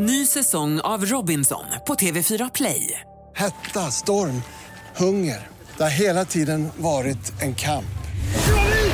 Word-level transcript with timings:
Ny 0.00 0.26
säsong 0.26 0.80
av 0.80 1.04
Robinson 1.04 1.64
på 1.86 1.94
TV4 1.94 2.50
Play. 2.54 3.00
Hetta, 3.34 3.80
storm, 3.80 4.42
hunger. 4.96 5.46
Det 5.76 5.82
har 5.82 5.90
hela 5.90 6.24
tiden 6.24 6.68
varit 6.76 7.42
en 7.42 7.54
kamp. 7.54 7.98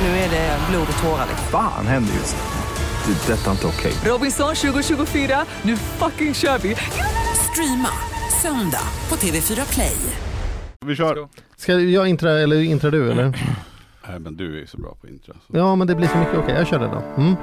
Nu 0.01 0.07
är 0.07 0.29
det 0.29 0.59
blod 0.69 0.87
och 0.97 1.03
tårar. 1.03 1.27
Fan 1.51 1.87
händer 1.87 2.13
just 2.13 2.35
nu. 2.35 3.13
Det. 3.13 3.33
är 3.33 3.37
Detta 3.37 3.47
är 3.47 3.51
inte 3.51 3.67
okej. 3.67 3.93
Robinson 4.05 4.55
2024, 4.55 5.45
nu 5.61 5.77
fucking 5.77 6.33
kör 6.33 6.57
vi! 6.57 6.75
Streama 7.51 7.89
söndag 8.41 8.87
på 9.09 9.15
TV4 9.15 9.73
Play. 9.73 9.97
Vi 10.85 10.95
kör. 10.95 11.27
Ska 11.57 11.79
jag 11.79 12.07
intra 12.07 12.39
eller 12.39 12.61
intrar 12.61 12.91
du 12.91 13.11
eller? 13.11 13.23
Nej 14.09 14.19
men 14.19 14.37
du 14.37 14.55
är 14.55 14.59
ju 14.59 14.67
så 14.67 14.77
bra 14.77 14.95
på 15.01 15.07
intro. 15.07 15.33
Så. 15.33 15.57
Ja 15.57 15.75
men 15.75 15.87
det 15.87 15.95
blir 15.95 16.07
så 16.07 16.17
mycket, 16.17 16.37
okej 16.37 16.55
jag 16.55 16.67
kör 16.67 16.79
det 16.79 16.87
då. 16.87 17.21
Mm. 17.21 17.35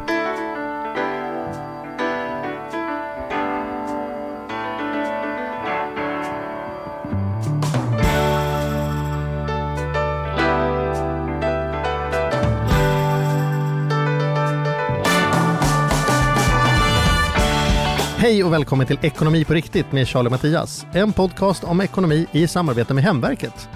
Och 18.53 18.57
välkommen 18.59 18.87
till 18.87 18.99
Ekonomi 19.03 19.45
på 19.45 19.55
riktigt 19.55 19.93
med 19.93 20.09
Charlie 20.09 20.27
och 20.27 20.33
Mattias. 20.33 20.87
En 20.93 21.13
podcast 21.13 21.65
om 21.65 21.81
ekonomi 21.81 22.27
i 22.33 22.47
samarbete 22.47 22.95
med 22.95 23.05
Hemverket. 23.05 23.69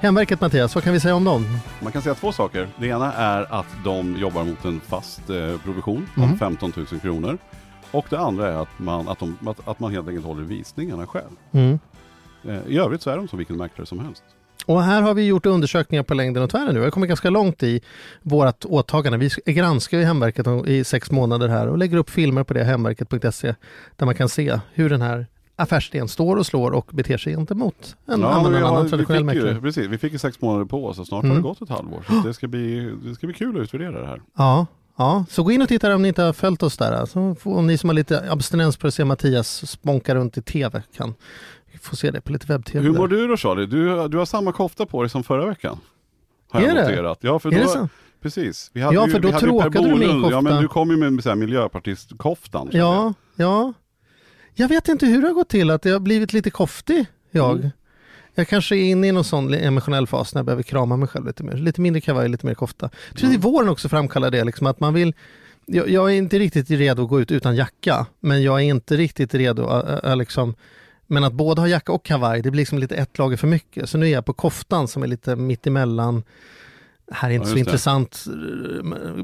Hemverket 0.00 0.40
Mattias, 0.40 0.74
vad 0.74 0.84
kan 0.84 0.92
vi 0.92 1.00
säga 1.00 1.14
om 1.14 1.24
dem? 1.24 1.46
Man 1.82 1.92
kan 1.92 2.02
säga 2.02 2.14
två 2.14 2.32
saker. 2.32 2.68
Det 2.78 2.86
ena 2.86 3.12
är 3.12 3.54
att 3.54 3.66
de 3.84 4.16
jobbar 4.16 4.44
mot 4.44 4.64
en 4.64 4.80
fast 4.80 5.30
eh, 5.30 5.58
provision 5.64 6.08
om 6.16 6.22
Mm. 6.22 6.38
15 6.38 6.72
000 6.76 6.86
kronor. 6.86 7.38
Och 7.90 8.06
det 8.10 8.18
andra 8.18 8.48
är 8.52 8.62
att 8.62 8.78
man, 8.78 9.08
att, 9.08 9.18
de, 9.18 9.38
att, 9.46 9.68
att 9.68 9.80
man 9.80 9.92
helt 9.92 10.08
enkelt 10.08 10.26
håller 10.26 10.42
visningarna 10.42 11.06
själv. 11.06 11.30
Mm. 11.52 11.78
Eh, 12.48 12.66
I 12.66 12.78
övrigt 12.78 13.02
så 13.02 13.10
är 13.10 13.16
de 13.16 13.28
som 13.28 13.38
vilken 13.38 13.56
mäklare 13.56 13.86
som 13.86 13.98
helst. 13.98 14.24
Och 14.66 14.82
här 14.82 15.02
har 15.02 15.14
vi 15.14 15.26
gjort 15.26 15.46
undersökningar 15.46 16.02
på 16.02 16.14
längden 16.14 16.42
och 16.42 16.50
tvären 16.50 16.74
nu. 16.74 16.78
Vi 16.80 16.84
har 16.84 16.90
kommit 16.90 17.08
ganska 17.08 17.30
långt 17.30 17.62
i 17.62 17.80
vårt 18.22 18.64
åtagande. 18.64 19.18
Vi 19.18 19.52
granskar 19.52 19.98
ju 19.98 20.04
Hemverket 20.04 20.46
i 20.66 20.84
sex 20.84 21.10
månader 21.10 21.48
här 21.48 21.66
och 21.68 21.78
lägger 21.78 21.96
upp 21.96 22.10
filmer 22.10 22.44
på 22.44 22.54
det, 22.54 22.64
hemverket.se, 22.64 23.54
där 23.96 24.06
man 24.06 24.14
kan 24.14 24.28
se 24.28 24.60
hur 24.72 24.90
den 24.90 25.02
här 25.02 25.26
affärsidén 25.56 26.08
står 26.08 26.36
och 26.36 26.46
slår 26.46 26.70
och 26.70 26.90
beter 26.92 27.18
sig 27.18 27.34
gentemot 27.36 27.96
en, 28.06 28.20
Ja, 28.20 28.28
annan, 28.28 28.54
annan 28.54 28.62
har, 28.74 28.82
vi, 28.84 28.90
traditionell 28.90 29.24
mäklare. 29.24 29.60
precis, 29.60 29.86
vi 29.86 29.98
fick 29.98 30.12
ju 30.12 30.18
sex 30.18 30.40
månader 30.40 30.64
på 30.64 30.86
oss 30.86 30.98
och 30.98 31.06
snart 31.06 31.24
Mm. 31.24 31.30
har 31.36 31.42
det 31.42 31.48
gått 31.48 31.62
ett 31.62 31.68
halvår. 31.68 32.02
Så 32.08 32.28
det, 32.28 32.34
ska 32.34 32.46
bli, 32.48 32.92
det 33.04 33.14
ska 33.14 33.26
bli 33.26 33.34
kul 33.34 33.56
att 33.56 33.62
utvärdera 33.62 34.00
det 34.00 34.06
här. 34.06 34.22
Ja, 34.36 34.66
ja, 34.96 35.24
så 35.30 35.42
gå 35.42 35.50
in 35.52 35.62
och 35.62 35.68
titta 35.68 35.94
om 35.94 36.02
ni 36.02 36.08
inte 36.08 36.22
har 36.22 36.32
följt 36.32 36.62
oss 36.62 36.76
där. 36.76 36.92
Alltså, 36.92 37.36
om 37.42 37.66
ni 37.66 37.78
som 37.78 37.88
har 37.88 37.94
lite 37.94 38.30
abstinens 38.32 38.76
på 38.76 38.86
att 38.86 38.94
se 38.94 39.04
Mattias 39.04 39.70
spånka 39.70 40.14
runt 40.14 40.36
i 40.38 40.42
tv 40.42 40.82
kan 40.96 41.14
få 41.86 41.96
se 41.96 42.10
det 42.10 42.20
på 42.20 42.32
lite 42.32 42.46
webb-tv. 42.46 42.84
Hur 42.84 42.92
mår 42.92 43.08
du 43.08 43.26
då 43.26 43.36
Charlie? 43.36 43.66
Du, 43.66 44.08
du 44.08 44.18
har 44.18 44.24
samma 44.26 44.52
kofta 44.52 44.86
på 44.86 45.02
dig 45.02 45.10
som 45.10 45.24
förra 45.24 45.46
veckan. 45.46 45.78
Har 46.50 46.60
jag 46.60 46.70
Är 46.70 46.74
det? 46.74 46.82
noterat. 46.82 47.18
Ja, 47.20 47.38
för 47.38 47.48
Är 47.52 47.56
då, 47.56 47.62
det 47.62 47.68
så? 47.68 47.88
Precis. 48.22 48.70
Vi 48.72 48.80
Ja, 48.80 48.92
ju- 49.06 49.12
för 49.12 49.20
då 49.20 49.28
hade 49.30 49.46
ju 49.46 49.50
tråkade 49.52 49.88
du 49.88 49.94
min 49.94 50.08
Bolund. 50.08 50.24
Ja, 50.32 50.40
men 50.40 50.52
kofta. 50.52 50.60
du 50.62 50.68
kom 50.68 50.90
ju 50.90 50.96
med 51.10 51.22
så 51.22 51.28
här 51.28 51.36
miljöpartistkoftan. 51.36 52.68
jag. 52.72 52.80
Ja, 52.80 53.14
ja. 53.36 53.72
Jag 54.54 54.68
vet 54.68 54.88
inte 54.88 55.06
hur 55.06 55.22
det 55.22 55.28
har 55.28 55.34
gått 55.34 55.48
till 55.48 55.70
att 55.70 55.84
jag 55.84 55.92
har 55.92 56.00
blivit 56.00 56.32
lite 56.32 56.50
koftig, 56.50 57.06
jag. 57.30 57.56
Mm. 57.58 57.70
Jag 58.34 58.48
kanske 58.48 58.76
är 58.76 58.80
inne 58.84 59.06
i 59.08 59.12
någon 59.12 59.24
sån 59.24 59.54
emotionell 59.54 60.06
fas 60.06 60.34
när 60.34 60.38
jag 60.38 60.46
behöver 60.46 60.62
krama 60.62 60.96
mig 60.96 61.08
själv 61.08 61.26
lite 61.26 61.42
mer. 61.44 61.52
Lite 61.56 61.80
mindre 61.80 62.00
kavaj, 62.00 62.28
lite 62.28 62.46
mer 62.46 62.54
kofta. 62.54 62.90
Jag 63.08 63.18
tror 63.18 63.28
Mm. 63.28 63.38
att 63.40 63.44
våren 63.44 63.68
också 63.68 63.88
framkallar 63.88 64.30
det, 64.30 64.44
liksom 64.44 64.66
att 64.66 64.80
man 64.80 64.94
vill 64.94 65.14
jag, 65.66 65.88
jag 65.88 66.10
är 66.12 66.14
inte 66.16 66.38
riktigt 66.38 66.70
redo 66.70 67.02
att 67.02 67.08
gå 67.08 67.20
ut 67.20 67.30
utan 67.30 67.56
jacka, 67.56 68.06
men 68.20 68.42
jag 68.42 68.56
är 68.60 68.64
inte 68.64 68.96
riktigt 68.96 69.34
redo 69.34 69.66
att 69.66 70.18
liksom 70.18 70.54
men 71.06 71.24
att 71.24 71.32
både 71.32 71.60
ha 71.60 71.68
jacka 71.68 71.92
och 71.92 72.04
kavaj, 72.04 72.42
det 72.42 72.50
blir 72.50 72.60
liksom 72.60 72.78
lite 72.78 72.94
ett 72.96 73.18
lager 73.18 73.36
för 73.36 73.46
mycket. 73.46 73.88
Så 73.88 73.98
nu 73.98 74.06
är 74.06 74.10
jag 74.12 74.24
på 74.24 74.32
koftan 74.32 74.88
som 74.88 75.02
är 75.02 75.06
lite 75.06 75.36
mittemellan. 75.36 76.22
Här 77.10 77.30
är 77.30 77.34
inte 77.34 77.48
Ja, 77.48 77.52
så 77.52 77.58
intressant, 77.58 78.24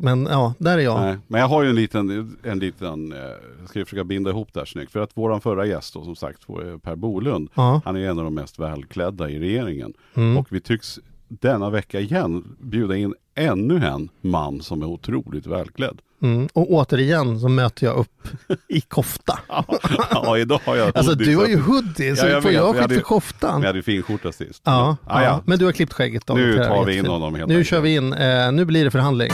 men 0.00 0.26
ja, 0.30 0.54
där 0.58 0.78
är 0.78 0.82
jag. 0.82 1.00
Nej, 1.00 1.18
men 1.26 1.40
jag 1.40 1.48
har 1.48 1.62
ju 1.62 1.68
en 1.68 1.74
liten, 1.76 2.36
en 2.42 2.58
liten, 2.58 3.12
eh, 3.12 3.18
jag 3.60 3.68
ska 3.68 3.84
försöka 3.84 4.04
binda 4.04 4.30
ihop 4.30 4.48
det 4.52 4.60
här 4.60 4.64
snyggt. 4.64 4.92
För 4.92 5.00
att 5.00 5.16
våran 5.16 5.40
förra 5.40 5.66
gäst 5.66 5.94
då, 5.94 6.04
som 6.04 6.16
sagt 6.16 6.48
var 6.48 6.78
Per 6.78 6.96
Bolund, 6.96 7.48
Ja. 7.54 7.80
han 7.84 7.96
är 7.96 8.00
en 8.00 8.18
av 8.18 8.24
de 8.24 8.34
mest 8.34 8.58
välklädda 8.58 9.30
i 9.30 9.38
regeringen. 9.38 9.92
Mm. 10.14 10.36
Och 10.36 10.46
vi 10.50 10.60
tycks 10.60 10.98
denna 11.28 11.70
vecka 11.70 12.00
igen 12.00 12.56
bjuda 12.60 12.96
in 12.96 13.14
ännu 13.34 13.86
en 13.86 14.08
man 14.20 14.60
som 14.62 14.82
är 14.82 14.86
otroligt 14.86 15.46
välklädd. 15.46 15.98
Mm. 16.22 16.48
Och 16.52 16.70
återigen 16.72 17.40
så 17.40 17.48
möter 17.48 17.86
jag 17.86 17.96
upp 17.96 18.28
i 18.68 18.80
kofta. 18.80 19.38
ja, 20.10 20.38
idag 20.38 20.60
har 20.64 20.76
jag 20.76 20.96
Alltså 20.96 21.12
hoodie, 21.12 21.24
du 21.26 21.34
så 21.34 21.40
har 21.40 21.46
ju 21.48 21.60
hoodie, 21.60 22.16
så 22.16 22.26
Ja, 22.26 22.30
jag 22.30 22.42
får 22.42 22.52
jag 22.52 22.76
skit 22.76 22.92
för 22.92 23.00
koftan. 23.00 23.60
Vi 23.60 23.66
hade 23.66 23.78
ju 23.78 23.82
finskjorta 23.82 24.32
sist. 24.32 24.62
Ja, 24.64 24.96
Ah, 25.06 25.20
ja, 25.20 25.24
ja. 25.26 25.40
men 25.44 25.58
du 25.58 25.64
har 25.64 25.72
klippt 25.72 25.92
skägget 25.92 26.26
då. 26.26 26.34
Nu 26.34 26.56
tar 26.64 26.84
vi 26.84 26.96
in 26.96 27.06
honom 27.06 27.34
helt 27.34 27.48
Nu 27.48 27.54
enkelt. 27.54 27.68
kör 27.68 27.80
vi 27.80 27.94
in, 27.94 28.12
eh, 28.12 28.52
nu 28.52 28.64
blir 28.64 28.84
det 28.84 28.90
förhandling. 28.90 29.30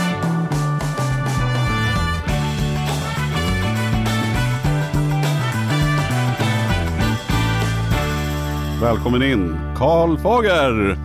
Välkommen 8.81 9.23
in, 9.23 9.57
Karl 9.77 10.17
Fager! 10.17 10.97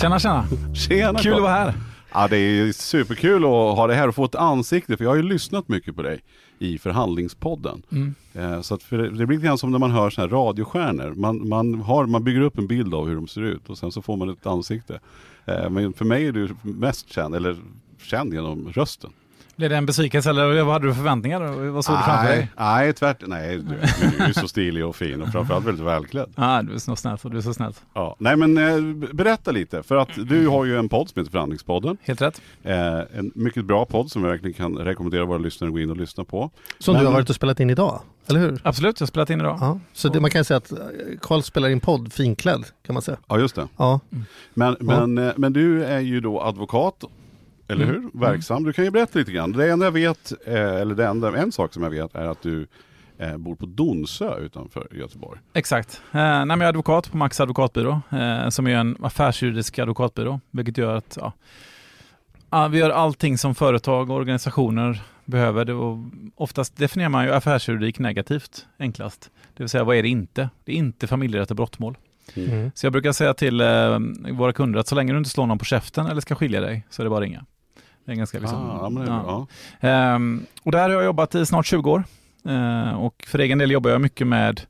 Tjena 0.00 0.18
tjena! 0.18 0.44
Tjena 0.74 1.18
Kul 1.18 1.34
att 1.34 1.40
vara 1.42 1.52
här. 1.52 1.74
Ja, 2.12 2.28
det 2.28 2.36
är 2.36 2.72
superkul 2.72 3.44
att 3.44 3.50
ha 3.50 3.86
dig 3.86 3.96
här 3.96 4.08
och 4.08 4.14
få 4.14 4.24
ett 4.24 4.34
ansikte, 4.34 4.96
för 4.96 5.04
jag 5.04 5.10
har 5.10 5.16
ju 5.16 5.22
lyssnat 5.22 5.68
mycket 5.68 5.96
på 5.96 6.02
dig 6.02 6.20
i 6.58 6.78
förhandlingspodden. 6.78 7.82
Mm. 7.92 8.14
Eh, 8.34 8.60
Så 8.60 8.74
att 8.74 8.82
för 8.82 8.98
det 8.98 9.10
det 9.10 9.26
blir 9.26 9.36
lite 9.38 9.46
grann 9.46 9.58
som 9.58 9.70
när 9.70 9.78
man 9.78 9.90
hör 9.90 10.10
såna 10.10 10.26
här 10.26 10.34
radiostjärnor. 10.34 11.14
Man, 11.14 11.48
man, 11.48 11.74
har, 11.80 12.06
man 12.06 12.24
bygger 12.24 12.40
upp 12.40 12.58
en 12.58 12.66
bild 12.66 12.94
av 12.94 13.08
hur 13.08 13.14
de 13.14 13.28
ser 13.28 13.40
ut 13.42 13.70
och 13.70 13.78
sen 13.78 13.92
så 13.92 14.02
får 14.02 14.16
man 14.16 14.30
ett 14.30 14.46
ansikte. 14.46 15.00
Eh, 15.46 15.70
Men 15.70 15.92
för 15.92 16.04
mig 16.04 16.26
är 16.26 16.32
du 16.32 16.48
mest 16.62 17.12
känd, 17.12 17.34
eller 17.34 17.56
känd 18.02 18.34
genom 18.34 18.68
rösten. 18.72 19.10
Blev 19.58 19.70
det 19.70 19.76
en 19.76 19.86
besvikelse 19.86 20.30
eller 20.30 20.62
vad 20.62 20.72
hade 20.72 20.86
du 20.86 20.92
för 20.92 20.96
förväntningar? 20.98 21.70
Vad 21.70 21.84
såg 21.84 21.96
du 21.96 22.02
framför 22.02 22.24
nej, 22.24 22.36
dig? 22.36 22.48
nej, 22.56 22.92
tvärt, 22.92 23.22
nej, 23.26 23.56
du, 23.58 23.64
du 24.18 24.22
är 24.22 24.26
ju 24.26 24.34
så 24.34 24.48
stilig 24.48 24.86
och 24.86 24.96
fin 24.96 25.22
och 25.22 25.28
framförallt 25.28 25.64
väldigt 25.66 25.86
välklädd. 25.86 26.28
Ah, 26.34 26.62
du 26.62 26.74
är 26.74 26.78
så 26.78 26.96
snäll, 26.96 27.18
du 27.22 27.36
är 27.36 27.40
så 27.40 27.54
snäll. 27.54 27.72
Ja. 27.94 28.16
Nej 28.18 28.36
men 28.36 28.58
eh, 28.58 29.08
berätta 29.14 29.50
lite, 29.50 29.82
för 29.82 29.96
att 29.96 30.08
du 30.28 30.48
har 30.48 30.64
ju 30.64 30.78
en 30.78 30.88
podd 30.88 31.08
som 31.08 31.20
heter 31.20 31.30
Förhandlingspodden. 31.30 31.96
Helt 32.02 32.22
rätt. 32.22 32.40
Eh, 32.62 32.76
en 32.98 33.30
mycket 33.34 33.64
bra 33.64 33.84
podd 33.84 34.10
som 34.10 34.22
jag 34.24 34.30
verkligen 34.30 34.54
kan 34.54 34.76
rekommendera 34.78 35.24
våra 35.24 35.38
lyssnare 35.38 35.68
att 35.68 35.74
gå 35.74 35.80
in 35.80 35.90
och 35.90 35.96
lyssna 35.96 36.24
på. 36.24 36.50
Som 36.78 36.92
Men- 36.94 37.02
du 37.02 37.06
har 37.06 37.14
varit 37.14 37.28
och 37.30 37.36
spelat 37.36 37.60
in 37.60 37.70
idag, 37.70 38.00
eller 38.28 38.40
hur? 38.40 38.60
Absolut, 38.64 39.00
jag 39.00 39.04
har 39.04 39.08
spelat 39.08 39.30
in 39.30 39.40
idag. 39.40 39.58
Ja. 39.60 39.80
Så 39.92 40.08
det, 40.08 40.20
man 40.20 40.30
kan 40.30 40.44
säga 40.44 40.58
att 40.58 40.72
eh, 40.72 40.78
Karl 41.20 41.42
spelar 41.42 41.68
in 41.68 41.80
podd 41.80 42.12
finklädd, 42.12 42.64
kan 42.86 42.94
man 42.94 43.02
säga. 43.02 43.16
Ja 43.28 43.38
just 43.38 43.54
det. 43.54 43.68
Ja. 43.76 44.00
Men, 44.54 44.76
men, 44.80 45.18
eh, 45.18 45.32
men 45.36 45.52
du 45.52 45.84
är 45.84 46.00
ju 46.00 46.20
då 46.20 46.40
advokat, 46.42 47.04
eller 47.68 47.84
Mm. 47.84 48.10
hur? 48.12 48.20
Verksam. 48.20 48.64
Du 48.64 48.72
kan 48.72 48.84
ju 48.84 48.90
berätta 48.90 49.18
lite 49.18 49.32
grann. 49.32 49.52
Det 49.52 49.70
enda 49.70 49.84
jag 49.86 49.92
vet, 49.92 50.32
eh, 50.46 50.54
eller 50.54 50.94
det 50.94 51.06
enda, 51.06 51.36
en 51.36 51.52
sak 51.52 51.72
som 51.74 51.82
jag 51.82 51.90
vet 51.90 52.14
är 52.14 52.26
att 52.26 52.42
du 52.42 52.66
eh, 53.18 53.36
bor 53.36 53.54
på 53.56 53.66
Donsö 53.66 54.38
utanför 54.38 54.88
Göteborg. 54.92 55.40
Exakt. 55.54 56.02
Eh, 56.12 56.18
nej, 56.20 56.46
men 56.46 56.60
jag 56.60 56.64
är 56.64 56.68
advokat 56.68 57.10
på 57.10 57.16
Max 57.16 57.40
advokatbyrå, 57.40 58.00
eh, 58.12 58.48
som 58.48 58.66
är 58.66 58.74
en 58.74 58.96
affärsjuridisk 59.02 59.78
advokatbyrå, 59.78 60.40
vilket 60.50 60.78
gör 60.78 60.96
att 60.96 61.18
ja, 61.20 61.32
ja, 62.50 62.68
vi 62.68 62.78
gör 62.78 62.90
allting 62.90 63.38
som 63.38 63.54
företag 63.54 64.10
och 64.10 64.16
organisationer 64.16 65.02
behöver. 65.24 65.64
Det, 65.64 65.72
och 65.72 65.98
oftast 66.34 66.76
definierar 66.76 67.10
man 67.10 67.24
ju 67.24 67.32
affärsjuridik 67.32 67.98
negativt, 67.98 68.66
enklast. 68.78 69.30
Det 69.56 69.62
vill 69.62 69.68
säga, 69.68 69.84
vad 69.84 69.96
är 69.96 70.02
det 70.02 70.08
inte? 70.08 70.50
Det 70.64 70.72
är 70.72 70.76
inte 70.76 71.06
familjerätt 71.06 71.50
och 71.50 71.56
brottmål. 71.56 71.96
Mm. 72.34 72.70
Så 72.74 72.86
jag 72.86 72.92
brukar 72.92 73.12
säga 73.12 73.34
till 73.34 73.60
eh, 73.60 73.98
våra 74.32 74.52
kunder 74.52 74.80
att 74.80 74.86
så 74.86 74.94
länge 74.94 75.12
du 75.12 75.18
inte 75.18 75.30
slår 75.30 75.46
någon 75.46 75.58
på 75.58 75.64
käften 75.64 76.06
eller 76.06 76.20
ska 76.20 76.34
skilja 76.34 76.60
dig 76.60 76.86
så 76.90 77.02
är 77.02 77.04
det 77.04 77.10
bara 77.10 77.16
att 77.16 77.22
ringa. 77.22 77.44
Det 78.08 78.14
är 78.14 78.16
ganska 78.16 78.38
liksom, 78.38 78.70
ah, 78.70 78.80
ja, 78.82 78.88
men 78.88 79.06
ja. 79.06 79.22
bra. 79.22 79.46
Ehm, 79.80 80.46
och 80.62 80.72
där 80.72 80.82
har 80.82 80.90
jag 80.90 81.04
jobbat 81.04 81.34
i 81.34 81.46
snart 81.46 81.66
20 81.66 81.90
år. 81.90 82.04
Ehm, 82.44 82.96
och 82.96 83.24
för 83.26 83.38
egen 83.38 83.58
del 83.58 83.70
jobbar 83.70 83.90
jag 83.90 84.00
mycket 84.00 84.26
med 84.26 84.60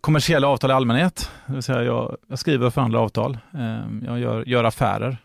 kommersiella 0.00 0.48
avtal 0.48 0.70
i 0.70 0.72
allmänhet. 0.72 1.30
Det 1.46 1.52
vill 1.52 1.62
säga 1.62 1.82
jag, 1.82 2.16
jag 2.28 2.38
skriver 2.38 2.66
och 2.66 2.74
förhandlar 2.74 3.00
avtal. 3.00 3.38
Ehm, 3.54 4.02
jag 4.06 4.18
gör, 4.20 4.44
gör 4.48 4.64
affärer. 4.64 5.18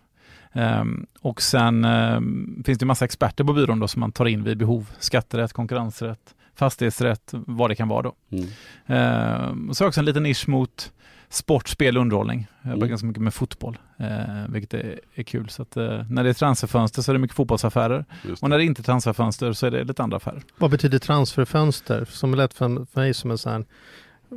Ehm, 0.53 1.05
och 1.21 1.41
sen 1.41 1.85
ehm, 1.85 2.63
finns 2.65 2.79
det 2.79 2.85
massa 2.85 3.05
experter 3.05 3.43
på 3.43 3.53
byrån 3.53 3.79
då 3.79 3.87
som 3.87 3.99
man 3.99 4.11
tar 4.11 4.25
in 4.25 4.43
vid 4.43 4.57
behov. 4.57 4.91
Skatterätt, 4.99 5.53
konkurrensrätt, 5.53 6.35
fastighetsrätt, 6.55 7.31
vad 7.31 7.69
det 7.69 7.75
kan 7.75 7.87
vara 7.87 8.01
då. 8.01 8.13
Mm. 8.31 8.45
Ehm, 8.85 9.73
så 9.73 9.83
har 9.83 9.85
jag 9.85 9.89
också 9.89 10.01
en 10.01 10.05
liten 10.05 10.23
nisch 10.23 10.47
mot 10.47 10.91
sport, 11.31 11.67
spel 11.67 11.97
och 11.97 12.01
underhållning. 12.01 12.47
Jag 12.61 12.69
jobbar 12.69 12.77
Mm. 12.77 12.89
ganska 12.89 13.07
mycket 13.07 13.23
med 13.23 13.33
fotboll, 13.33 13.77
eh, 13.97 14.07
vilket 14.49 14.73
är, 14.73 14.99
är 15.15 15.23
kul. 15.23 15.49
Så 15.49 15.61
att, 15.61 15.77
eh, 15.77 16.03
när 16.09 16.23
det 16.23 16.29
är 16.29 16.33
transferfönster 16.33 17.01
så 17.01 17.11
är 17.11 17.13
det 17.13 17.19
mycket 17.19 17.35
fotbollsaffärer. 17.37 18.05
Och 18.41 18.49
när 18.49 18.57
det 18.57 18.63
inte 18.63 18.81
är 18.81 18.83
transferfönster 18.83 19.53
så 19.53 19.67
är 19.67 19.71
det 19.71 19.83
lite 19.83 20.03
andra 20.03 20.17
affärer. 20.17 20.41
Vad 20.57 20.71
betyder 20.71 20.99
transferfönster? 20.99 22.05
Som 22.09 22.33
är 22.33 22.37
lätt 22.37 22.53
för, 22.53 22.85
för 22.85 23.01
mig 23.01 23.13
som 23.13 23.31
en 23.31 23.37
sån 23.37 23.51
här 23.51 23.65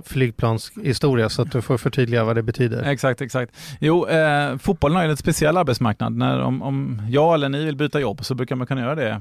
flygplanshistoria 0.04 1.28
så 1.28 1.42
att 1.42 1.52
du 1.52 1.62
får 1.62 1.78
förtydliga 1.78 2.24
vad 2.24 2.36
det 2.36 2.42
betyder. 2.42 2.82
Exakt, 2.82 3.20
exakt. 3.20 3.56
Jo, 3.80 4.06
eh, 4.06 4.56
fotbollen 4.58 4.96
har 4.96 5.04
ju 5.04 5.10
en 5.10 5.16
speciell 5.16 5.56
arbetsmarknad. 5.56 6.12
När, 6.12 6.40
om, 6.40 6.62
om 6.62 7.02
jag 7.10 7.34
eller 7.34 7.48
ni 7.48 7.64
vill 7.64 7.76
byta 7.76 8.00
jobb 8.00 8.24
så 8.24 8.34
brukar 8.34 8.56
man 8.56 8.66
kunna 8.66 8.80
göra 8.80 8.94
det 8.94 9.20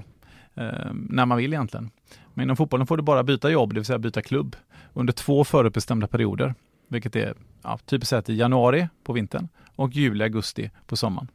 eh, 0.56 0.92
när 0.94 1.26
man 1.26 1.38
vill 1.38 1.54
egentligen. 1.54 1.90
Men 2.34 2.44
inom 2.44 2.56
fotbollen 2.56 2.88
får 2.88 2.98
du 2.98 3.04
bara 3.04 3.24
byta 3.24 3.50
jobb, 3.52 3.74
det 3.74 3.80
vill 3.80 3.86
säga 3.86 4.00
byta 4.00 4.22
klubb, 4.22 4.56
under 4.94 5.14
två 5.14 5.44
förutbestämda 5.44 6.08
perioder. 6.08 6.54
Vilket 6.94 7.16
är 7.16 7.34
ja, 7.62 7.78
typiskt 7.86 8.10
sett 8.10 8.30
i 8.30 8.36
januari 8.36 8.88
på 9.04 9.14
vintern 9.14 9.48
och 9.76 9.94
juli, 9.94 10.24
augusti 10.24 10.72
på 10.88 10.96
sommaren. 10.96 11.28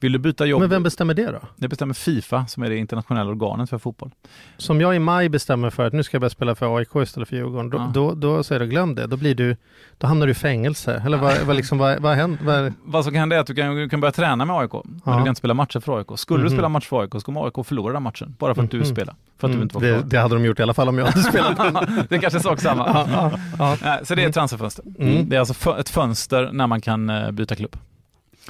Vill 0.00 0.12
du 0.12 0.18
byta 0.18 0.46
jobb? 0.46 0.60
Men 0.60 0.70
vem 0.70 0.82
bestämmer 0.82 1.14
det 1.14 1.30
då? 1.30 1.38
Det 1.56 1.68
bestämmer 1.68 1.94
Fifa 1.94 2.46
som 2.46 2.62
är 2.62 2.68
det 2.70 2.76
internationella 2.76 3.30
organet 3.30 3.70
för 3.70 3.78
fotboll. 3.78 4.10
Som 4.56 4.80
jag 4.80 4.96
i 4.96 4.98
maj 4.98 5.28
bestämmer 5.28 5.70
för 5.70 5.86
att 5.86 5.92
nu 5.92 6.02
ska 6.02 6.14
jag 6.14 6.20
börja 6.20 6.30
spela 6.30 6.54
för 6.54 6.76
AIK 6.76 6.88
istället 6.96 7.28
för 7.28 7.36
Djurgården, 7.36 7.70
då, 7.70 7.78
Ja. 7.78 7.90
då, 7.94 8.14
då 8.14 8.42
säger 8.42 8.60
du 8.60 8.66
glöm 8.66 8.94
det, 8.94 9.06
då, 9.06 9.16
blir 9.16 9.34
du, 9.34 9.56
då 9.98 10.06
hamnar 10.06 10.26
du 10.26 10.30
i 10.30 10.34
fängelse. 10.34 11.02
Eller 11.06 11.16
vad, 11.18 11.38
vad, 11.40 11.56
liksom, 11.56 11.78
vad, 11.78 12.00
vad 12.02 12.16
händer? 12.16 12.44
Vad, 12.44 12.72
Vad 12.84 13.04
som 13.04 13.12
kan 13.12 13.20
hända 13.20 13.36
är 13.36 13.40
att 13.40 13.46
du 13.46 13.54
kan, 13.54 13.74
du 13.76 13.88
kan 13.88 14.00
börja 14.00 14.12
träna 14.12 14.44
med 14.44 14.56
AIK, 14.56 14.72
men 14.72 14.82
Ja. 15.04 15.12
du 15.12 15.18
kan 15.18 15.28
inte 15.28 15.38
spela 15.38 15.54
matcher 15.54 15.80
för 15.80 15.98
AIK. 15.98 16.06
Skulle 16.18 16.38
Mhm. 16.40 16.48
du 16.50 16.56
spela 16.56 16.68
match 16.68 16.86
för 16.88 17.00
AIK 17.02 17.12
så 17.12 17.20
kommer 17.20 17.44
AIK 17.44 17.66
förlora 17.66 17.92
den 17.92 18.02
matchen, 18.02 18.34
bara 18.38 18.54
för 18.54 18.62
att 18.62 18.70
du 18.70 18.76
Mhm. 18.76 18.86
spelar. 18.86 19.14
För 19.38 19.48
att 19.48 19.54
du 19.54 19.62
inte 19.62 19.74
var 19.74 19.82
det, 19.82 19.92
kvar. 19.98 20.02
det 20.10 20.18
hade 20.18 20.34
de 20.34 20.44
gjort 20.44 20.58
i 20.58 20.62
alla 20.62 20.74
fall 20.74 20.88
om 20.88 20.98
jag 20.98 21.06
hade 21.06 21.22
spelat. 21.22 21.56
det 22.08 22.18
kanske 22.18 22.38
är 22.38 22.42
sak 22.42 22.60
samma. 22.60 22.86
ja, 22.86 23.32
ja, 23.58 23.76
ja. 23.84 23.98
Så 24.04 24.14
det 24.14 24.22
är 24.24 24.28
ett 24.28 24.34
transferfönster. 24.34 24.84
Mm. 24.98 25.28
Det 25.28 25.36
är 25.36 25.40
alltså 25.40 25.76
ett 25.78 25.88
fönster 25.88 26.50
när 26.52 26.66
man 26.66 26.80
kan 26.80 27.10
eh, 27.10 27.30
byta 27.30 27.54
klubb. 27.54 27.76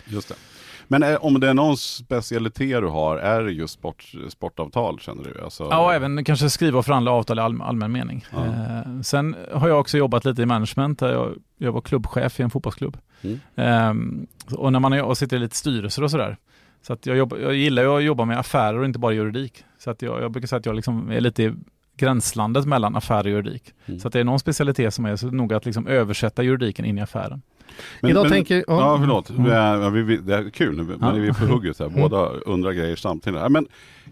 Just 0.07 0.29
det. 0.29 0.35
Men 0.89 1.03
eh, 1.03 1.17
om 1.17 1.41
det 1.41 1.49
är 1.49 1.55
någon 1.55 1.77
specialitet 1.77 2.81
du 2.81 2.87
har, 2.87 3.17
är 3.17 3.43
det 3.43 3.53
just 3.53 3.75
sport, 3.75 4.13
sportavtal 4.29 4.99
känner 5.01 5.25
du? 5.25 5.45
Alltså, 5.45 5.69
Ja, 5.71 5.95
även 5.95 6.25
kanske 6.25 6.51
skriva 6.51 6.79
och 6.79 6.85
förhandla 6.85 7.11
avtal 7.11 7.39
i 7.39 7.41
all, 7.41 7.63
allmän 7.63 7.93
mening. 7.93 8.25
Ja. 8.33 8.47
Eh, 8.47 9.01
sen 9.03 9.37
har 9.53 9.69
jag 9.69 9.81
också 9.81 9.99
jobbat 9.99 10.25
lite 10.25 10.43
i 10.43 10.47
management. 10.47 10.99
Där 10.99 11.13
jag, 11.13 11.35
jag 11.59 11.73
var 11.73 11.81
klubbchef 11.81 12.41
i 12.41 12.43
en 12.43 12.51
fotbollsklubb. 12.51 12.99
Mm. 13.23 13.41
Ehm, 13.57 14.27
och 14.57 14.73
när 14.73 14.81
man 14.81 14.93
är, 14.93 15.03
och 15.03 15.19
sitter 15.19 15.37
i 15.37 15.41
lite 15.41 15.57
styrelser 15.57 16.03
och 16.03 16.11
sådär. 16.11 16.37
Så 16.83 16.93
att 16.93 17.07
jag, 17.07 17.17
jobbar, 17.17 17.39
jag 17.39 17.55
gillar 17.55 17.83
ju 17.83 17.89
att 17.89 18.03
jobba 18.03 18.25
med 18.25 18.39
affärer 18.39 18.79
och 18.79 18.85
inte 18.85 18.99
bara 18.99 19.13
juridik. 19.13 19.65
Så 19.79 19.91
att 19.91 20.03
jag, 20.03 20.23
jag 20.23 20.31
brukar 20.31 20.47
säga 20.49 20.59
att 20.59 20.67
jag 20.67 20.77
liksom 20.77 21.11
är 21.11 21.21
lite 21.21 21.43
i 21.43 21.55
gränslandet 21.97 22.67
mellan 22.67 22.97
affär 22.97 23.25
och 23.25 23.31
juridik. 23.31 23.73
Mm. 23.87 24.01
Så 24.01 24.09
att 24.09 24.13
det 24.13 24.21
är 24.21 24.25
någon 24.25 24.39
specialitet 24.39 24.95
som 24.95 25.05
är 25.05 25.17
så 25.17 25.27
noga 25.27 25.57
att 25.57 25.67
liksom 25.67 25.87
översätta 25.87 26.43
juridiken 26.43 26.85
in 26.85 26.99
i 26.99 27.01
affären. 27.01 27.43
Men- 28.01 28.11
Idag 28.11 28.23
men- 28.23 28.33
tänker... 28.33 28.65
Ja, 28.67 28.99
förlåt. 28.99 29.31
Mm. 29.31 29.51
Ja, 29.51 29.89
vi, 29.91 30.03
vi, 30.03 30.17
det 30.17 30.35
är 30.35 30.51
kul 30.51 30.77
nu, 30.77 30.83
men 30.83 30.99
Ja. 31.01 31.11
vi 31.11 31.29
är 31.29 31.33
på 31.33 31.47
hugget 31.47 31.79
här. 31.79 31.89
Båda 31.89 32.29
undrar 32.29 32.73
grejer 32.73 32.97
samtidigt. 32.97 33.41
Ja, 33.41 33.49
men 33.49 33.67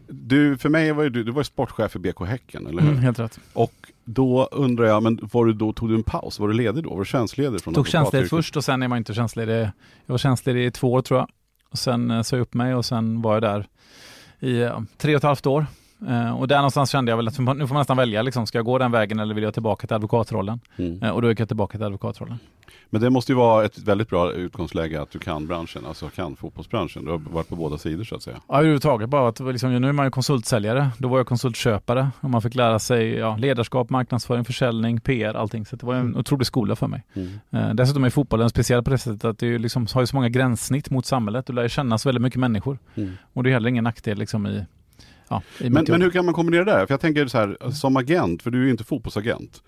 du, 0.09 0.59
för 0.59 0.69
mig 0.69 0.93
var 0.93 1.05
du, 1.05 1.25
du 1.25 1.33
var 1.33 1.43
sportchef 1.43 1.91
för 1.91 1.99
BK 1.99 2.21
Häcken, 2.27 2.67
eller 2.67 2.83
hur? 2.83 2.91
Mm, 2.91 3.03
helt 3.03 3.19
rätt. 3.19 3.39
Och 3.53 3.73
då 4.05 4.49
undrar 4.53 4.87
jag, 4.87 5.03
men 5.03 5.19
var 5.33 5.45
du 5.45 5.53
då, 5.53 5.73
tog 5.73 5.89
du 5.89 5.95
en 5.95 6.03
paus? 6.03 6.39
Var 6.39 6.49
du 6.49 6.55
ledig 6.55 6.85
då? 6.85 6.91
Var 6.91 6.99
du 6.99 7.05
tjänstledig? 7.05 7.61
Från 7.61 7.75
Tog 7.75 7.89
tjänstledigt 7.89 8.31
först 8.31 8.57
och 8.57 8.65
sen 8.65 8.83
är 8.83 8.89
man 8.89 8.99
inte 8.99 9.15
tjänstledig. 9.15 9.61
Jag 10.07 10.13
var 10.13 10.19
tjänstledig 10.19 10.67
i 10.67 10.71
två 10.71 10.93
år 10.93 11.03
tror 11.03 11.21
jag. 11.21 11.29
Och 11.71 11.79
sen 11.79 12.11
eh, 12.11 12.23
sa 12.23 12.37
jag 12.37 12.43
upp 12.43 12.55
mig 12.55 12.75
och 12.75 12.85
sen 12.85 13.23
var 13.23 13.35
jag 13.35 13.43
där 13.43 13.67
i 14.41 14.61
ja, 14.61 14.85
tre 14.99 15.15
och 15.15 15.19
ett 15.19 15.23
halvt 15.23 15.47
år. 15.47 15.67
Eh, 16.09 16.41
och 16.41 16.49
där 16.49 16.57
någonstans 16.57 16.91
kände 16.91 17.13
jag 17.13 17.17
väl 17.17 17.29
att 17.29 17.39
nu 17.39 17.45
får 17.45 17.75
man 17.75 17.81
nästan 17.81 17.97
välja, 17.97 18.23
liksom, 18.23 18.47
ska 18.47 18.59
jag 18.59 18.65
gå 18.65 18.79
den 18.79 18.93
vägen 18.93 19.19
eller 19.19 19.35
vill 19.35 19.45
jag 19.45 19.55
tillbaka 19.55 19.87
till 19.87 19.95
advokatrollen? 19.95 20.61
Mm. 20.77 21.03
Eh, 21.03 21.11
och 21.11 21.23
då 21.23 21.29
gick 21.29 21.41
jag 21.41 21.49
tillbaka 21.49 21.79
till 21.79 21.87
advokatrollen. 21.87 22.39
Men 22.91 23.01
det 23.01 23.11
måste 23.11 23.33
ju 23.33 23.37
vara 23.37 23.65
ett 23.65 23.79
väldigt 23.79 24.09
bra 24.09 24.33
utgångsläge 24.33 25.03
att 25.03 25.11
du 25.11 25.19
kan 25.19 25.47
branschen, 25.47 25.87
alltså 25.87 26.09
kan 26.09 26.37
fotbollsbranschen. 26.37 27.05
Du 27.05 27.11
har 27.11 27.19
varit 27.19 27.49
på 27.49 27.57
båda 27.57 27.79
sidor 27.79 28.05
så 28.05 28.15
att 28.15 28.23
säga. 28.23 28.41
Ja, 28.49 28.55
överhuvudtaget 28.55 29.09
bara 29.09 29.29
att 29.29 29.41
liksom, 29.41 29.81
nu 29.81 29.89
är 29.89 29.93
man 29.93 30.07
ju 30.07 30.11
konsultsäljare. 30.11 30.91
Då 30.99 31.09
var 31.09 31.19
jag 31.19 31.27
konsultköpare 31.27 32.11
och 32.21 32.31
man 32.31 32.43
fick 32.43 32.55
lära 32.55 32.79
sig 32.79 33.15
ja, 33.15 33.37
ledarskap, 33.37 33.91
marknadsföring, 33.91 34.45
försäljning, 34.45 35.01
PR, 35.01 35.35
allting. 35.35 35.67
Så 35.67 35.77
det 35.77 35.87
var 35.87 35.95
en 35.95 36.17
otrolig 36.17 36.47
skola 36.47 36.77
för 36.77 36.87
mig. 36.87 37.03
Mm. 37.15 37.39
Eh, 37.51 37.75
dessutom 37.75 38.05
är 38.05 38.11
fotbollen 38.11 38.51
speciell 38.51 38.83
på 38.83 38.91
det 38.91 38.99
sättet 38.99 39.25
att 39.25 39.39
det 39.39 39.59
liksom, 39.59 39.87
har 39.95 40.01
ju 40.01 40.07
så 40.07 40.17
många 40.17 40.29
gränssnitt 40.29 40.91
mot 40.91 41.07
samhället. 41.07 41.47
Du 41.47 41.53
lär 41.53 41.69
känna 41.69 41.99
så 41.99 42.09
väldigt 42.09 42.23
mycket 42.23 42.41
människor. 42.41 42.79
Mm. 42.95 43.13
Och 43.33 43.43
det 43.43 43.51
är 43.51 43.53
heller 43.53 43.69
ingen 43.69 43.85
nackdel 43.85 44.19
liksom 44.19 44.47
i, 44.47 44.65
ja, 45.29 45.43
Men, 45.61 45.85
men 45.89 46.03
hur 46.03 46.11
kan 46.11 46.25
man 46.25 46.35
kombinera 46.35 46.65
det? 46.65 46.87
För 46.87 46.93
jag 46.95 47.01
tänker 47.01 47.27
så 47.27 47.39
här, 47.39 47.71
som 47.71 47.97
agent, 47.97 48.43
för 48.43 48.51
du 48.51 48.61
är 48.61 48.65
ju 48.65 48.71
inte 48.71 48.85
fotbollsagent 48.85 49.63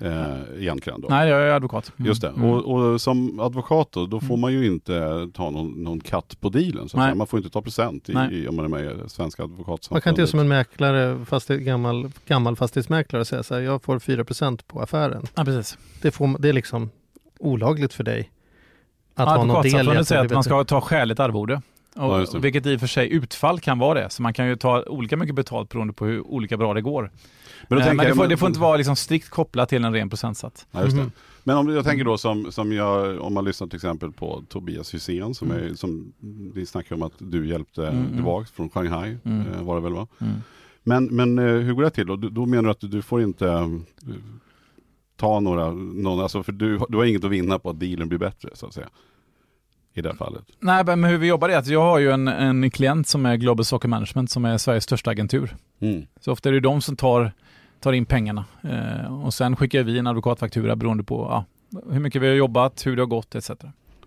eh, 0.00 0.62
egentligen 0.62 1.00
då. 1.00 1.08
Nej, 1.08 1.28
jag 1.28 1.42
är 1.42 1.52
advokat. 1.52 1.92
Mm. 1.98 2.08
Just 2.08 2.22
det. 2.22 2.28
Mm. 2.28 2.44
Och, 2.44 2.92
och 2.92 3.00
som 3.00 3.40
advokat 3.40 3.88
då, 3.92 4.06
då 4.06 4.20
får 4.20 4.36
man 4.36 4.52
ju 4.52 4.66
inte 4.66 5.28
ta 5.34 5.50
någon, 5.50 5.84
någon 5.84 6.00
katt 6.00 6.40
på 6.40 6.48
dealen. 6.48 6.88
Så. 6.88 6.96
Man 6.96 7.26
får 7.26 7.38
inte 7.38 7.50
ta 7.50 7.62
procent 7.62 8.08
i, 8.08 8.12
i, 8.12 8.48
om 8.48 8.56
man 8.56 8.64
är 8.64 8.68
med 8.68 8.84
i 8.84 9.08
Svenska 9.08 9.42
advokatsamfundet. 9.42 9.90
Man 9.90 10.00
kan 10.00 10.10
inte 10.10 10.26
som 10.26 10.40
en 10.40 10.48
mäklare, 10.48 11.24
fast 11.24 11.48
gammal, 11.48 12.10
gammal 12.26 12.56
fastighetsmäklare 12.56 13.20
och 13.20 13.26
säga 13.26 13.42
så 13.42 13.54
här, 13.54 13.60
jag 13.60 13.82
får 13.82 13.98
4% 13.98 14.60
på 14.66 14.80
affären. 14.80 15.26
Ja, 15.34 15.44
precis. 15.44 15.78
Det, 16.02 16.10
får, 16.10 16.38
det 16.38 16.48
är 16.48 16.52
liksom 16.52 16.90
olagligt 17.38 17.92
för 17.92 18.04
dig. 18.04 18.30
Att 19.14 19.28
ha 19.28 19.44
någon 19.44 19.62
del 19.62 19.72
i 19.72 19.76
Advokatsamfundet 19.76 20.00
att 20.00 20.08
säger 20.08 20.24
att 20.24 20.30
man 20.30 20.44
ska 20.44 20.64
ta 20.64 20.80
skäligt 20.80 21.20
arvode. 21.20 21.62
Och, 21.96 22.02
Ja, 22.34 22.38
vilket 22.38 22.66
i 22.66 22.76
och 22.76 22.80
för 22.80 22.86
sig 22.86 23.12
utfall 23.12 23.60
kan 23.60 23.78
vara 23.78 24.00
det. 24.00 24.10
Så 24.10 24.22
man 24.22 24.34
kan 24.34 24.46
ju 24.48 24.56
ta 24.56 24.82
olika 24.82 25.16
mycket 25.16 25.34
betalt 25.34 25.68
beroende 25.68 25.92
på 25.92 26.06
hur 26.06 26.26
olika 26.26 26.56
bra 26.56 26.74
det 26.74 26.80
går. 26.82 27.10
Men, 27.68 27.78
då 27.78 27.84
Eh, 27.84 27.88
men 27.88 27.96
det 27.96 28.04
jag- 28.08 28.16
får, 28.16 28.26
det 28.28 28.36
får 28.36 28.48
inte 28.48 28.60
vara 28.60 28.76
liksom 28.76 28.96
strikt 28.96 29.28
kopplat 29.30 29.68
till 29.68 29.84
en 29.84 29.92
ren 29.92 30.08
procentsats. 30.10 30.66
Ja, 30.70 30.82
just 30.84 30.96
det. 30.96 31.02
Mhm. 31.02 31.12
Men 31.44 31.56
om 31.56 31.68
jag 31.68 31.84
tänker 31.84 32.04
då 32.04 32.18
som, 32.18 32.52
som 32.52 32.72
jag, 32.72 33.20
om 33.20 33.34
man 33.34 33.44
lyssnar 33.44 33.66
till 33.68 33.76
exempel 33.76 34.12
på 34.12 34.42
Tobias 34.48 34.94
Hysén 34.94 35.34
som 35.34 35.50
Mm. 35.50 35.64
är, 35.70 35.74
som 35.74 36.12
vi 36.54 36.66
snackade 36.66 36.94
om 36.94 37.02
att 37.02 37.12
du 37.18 37.48
hjälpte 37.48 37.82
Mm, 37.88 37.98
mm. 38.00 38.12
tillbaka 38.12 38.46
från 38.54 38.70
Shanghai, 38.70 39.16
Mm. 39.24 39.46
eh, 39.52 39.62
var 39.62 39.74
det 39.74 39.80
väl 39.82 39.92
va? 39.92 40.06
Mm. 40.20 40.32
Men, 40.82 41.04
men 41.04 41.38
eh, 41.38 41.44
hur 41.44 41.72
går 41.72 41.82
det 41.82 41.90
till 41.90 42.06
då? 42.06 42.16
Du, 42.16 42.28
då 42.30 42.46
menar 42.46 42.62
du 42.62 42.70
att 42.70 42.80
du, 42.90 43.02
får 43.02 43.22
inte 43.22 43.70
ta 45.16 45.40
några, 45.40 45.70
någon, 45.72 46.20
alltså 46.20 46.42
för 46.42 46.52
du, 46.52 46.78
du 46.88 46.96
har 46.96 47.04
inget 47.04 47.24
att 47.24 47.30
vinna 47.30 47.58
på 47.58 47.70
att 47.70 47.80
dealen 47.80 48.08
blir 48.08 48.18
bättre 48.18 48.48
så 48.54 48.66
att 48.66 48.74
säga. 48.74 48.88
I 49.94 50.00
det 50.02 50.14
fallet. 50.14 50.42
Nej, 50.60 50.84
men 50.84 51.04
hur 51.04 51.18
vi 51.18 51.26
jobbar 51.26 51.48
är 51.48 51.56
att 51.58 51.66
jag 51.66 51.80
har 51.80 51.98
ju 51.98 52.10
en, 52.10 52.28
en 52.28 52.70
klient 52.70 53.08
som 53.08 53.26
är 53.26 53.36
Global 53.36 53.64
Soccer 53.64 53.88
Management 53.88 54.30
som 54.30 54.44
är 54.44 54.58
Sveriges 54.58 54.84
största 54.84 55.10
agentur. 55.10 55.56
Mm. 55.80 56.06
Så 56.20 56.32
ofta 56.32 56.48
är 56.48 56.52
det 56.52 56.60
de 56.60 56.80
som 56.82 56.96
tar, 56.96 57.32
tar 57.80 57.92
in 57.92 58.06
pengarna. 58.06 58.44
Eh, 58.62 59.24
och 59.24 59.34
sen 59.34 59.56
skickar 59.56 59.82
vi 59.82 59.98
en 59.98 60.06
advokatfaktura 60.06 60.76
beroende 60.76 61.04
på 61.04 61.26
ja, 61.30 61.44
hur 61.90 62.00
mycket 62.00 62.22
vi 62.22 62.26
har 62.28 62.34
jobbat, 62.34 62.86
hur 62.86 62.96
det 62.96 63.02
har 63.02 63.06
gått 63.06 63.34
etc. 63.34 63.50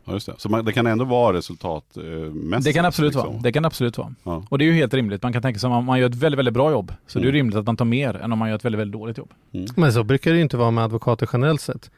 Ja, 0.07 0.13
just 0.13 0.25
det. 0.25 0.33
Så 0.37 0.49
man, 0.49 0.65
det 0.65 0.73
kan 0.73 0.87
ändå 0.87 1.05
vara 1.05 1.37
resultatmässigt? 1.37 2.63
Det 2.65 2.73
kan 2.73 2.85
absolut 2.85 3.13
liksom. 3.13 3.31
vara. 3.31 3.41
Det 3.41 3.51
kan 3.51 3.65
absolut 3.65 3.97
vara. 3.97 4.15
Ja. 4.23 4.43
Och 4.49 4.57
det 4.57 4.63
är 4.65 4.67
ju 4.67 4.73
helt 4.73 4.93
rimligt. 4.93 5.23
Man 5.23 5.33
kan 5.33 5.41
tänka 5.41 5.59
sig 5.59 5.69
om 5.69 5.85
man 5.85 5.99
gör 5.99 6.09
ett 6.09 6.15
väldigt, 6.15 6.39
väldigt 6.39 6.53
bra 6.53 6.71
jobb 6.71 6.93
så 7.07 7.19
det 7.19 7.23
är 7.23 7.29
Mm. 7.29 7.33
rimligt 7.35 7.55
att 7.55 7.65
man 7.65 7.77
tar 7.77 7.85
mer 7.85 8.15
än 8.17 8.31
om 8.31 8.39
man 8.39 8.49
gör 8.49 8.55
ett 8.55 8.65
väldigt, 8.65 8.79
väldigt 8.79 8.93
dåligt 8.99 9.17
jobb. 9.17 9.33
Men 9.75 9.93
så 9.93 10.03
brukar 10.03 10.31
det 10.31 10.37
ju 10.37 10.43
inte 10.43 10.57
vara 10.57 10.71
med 10.71 10.83
advokater 10.83 11.29
generellt 11.33 11.61
sett. 11.61 11.91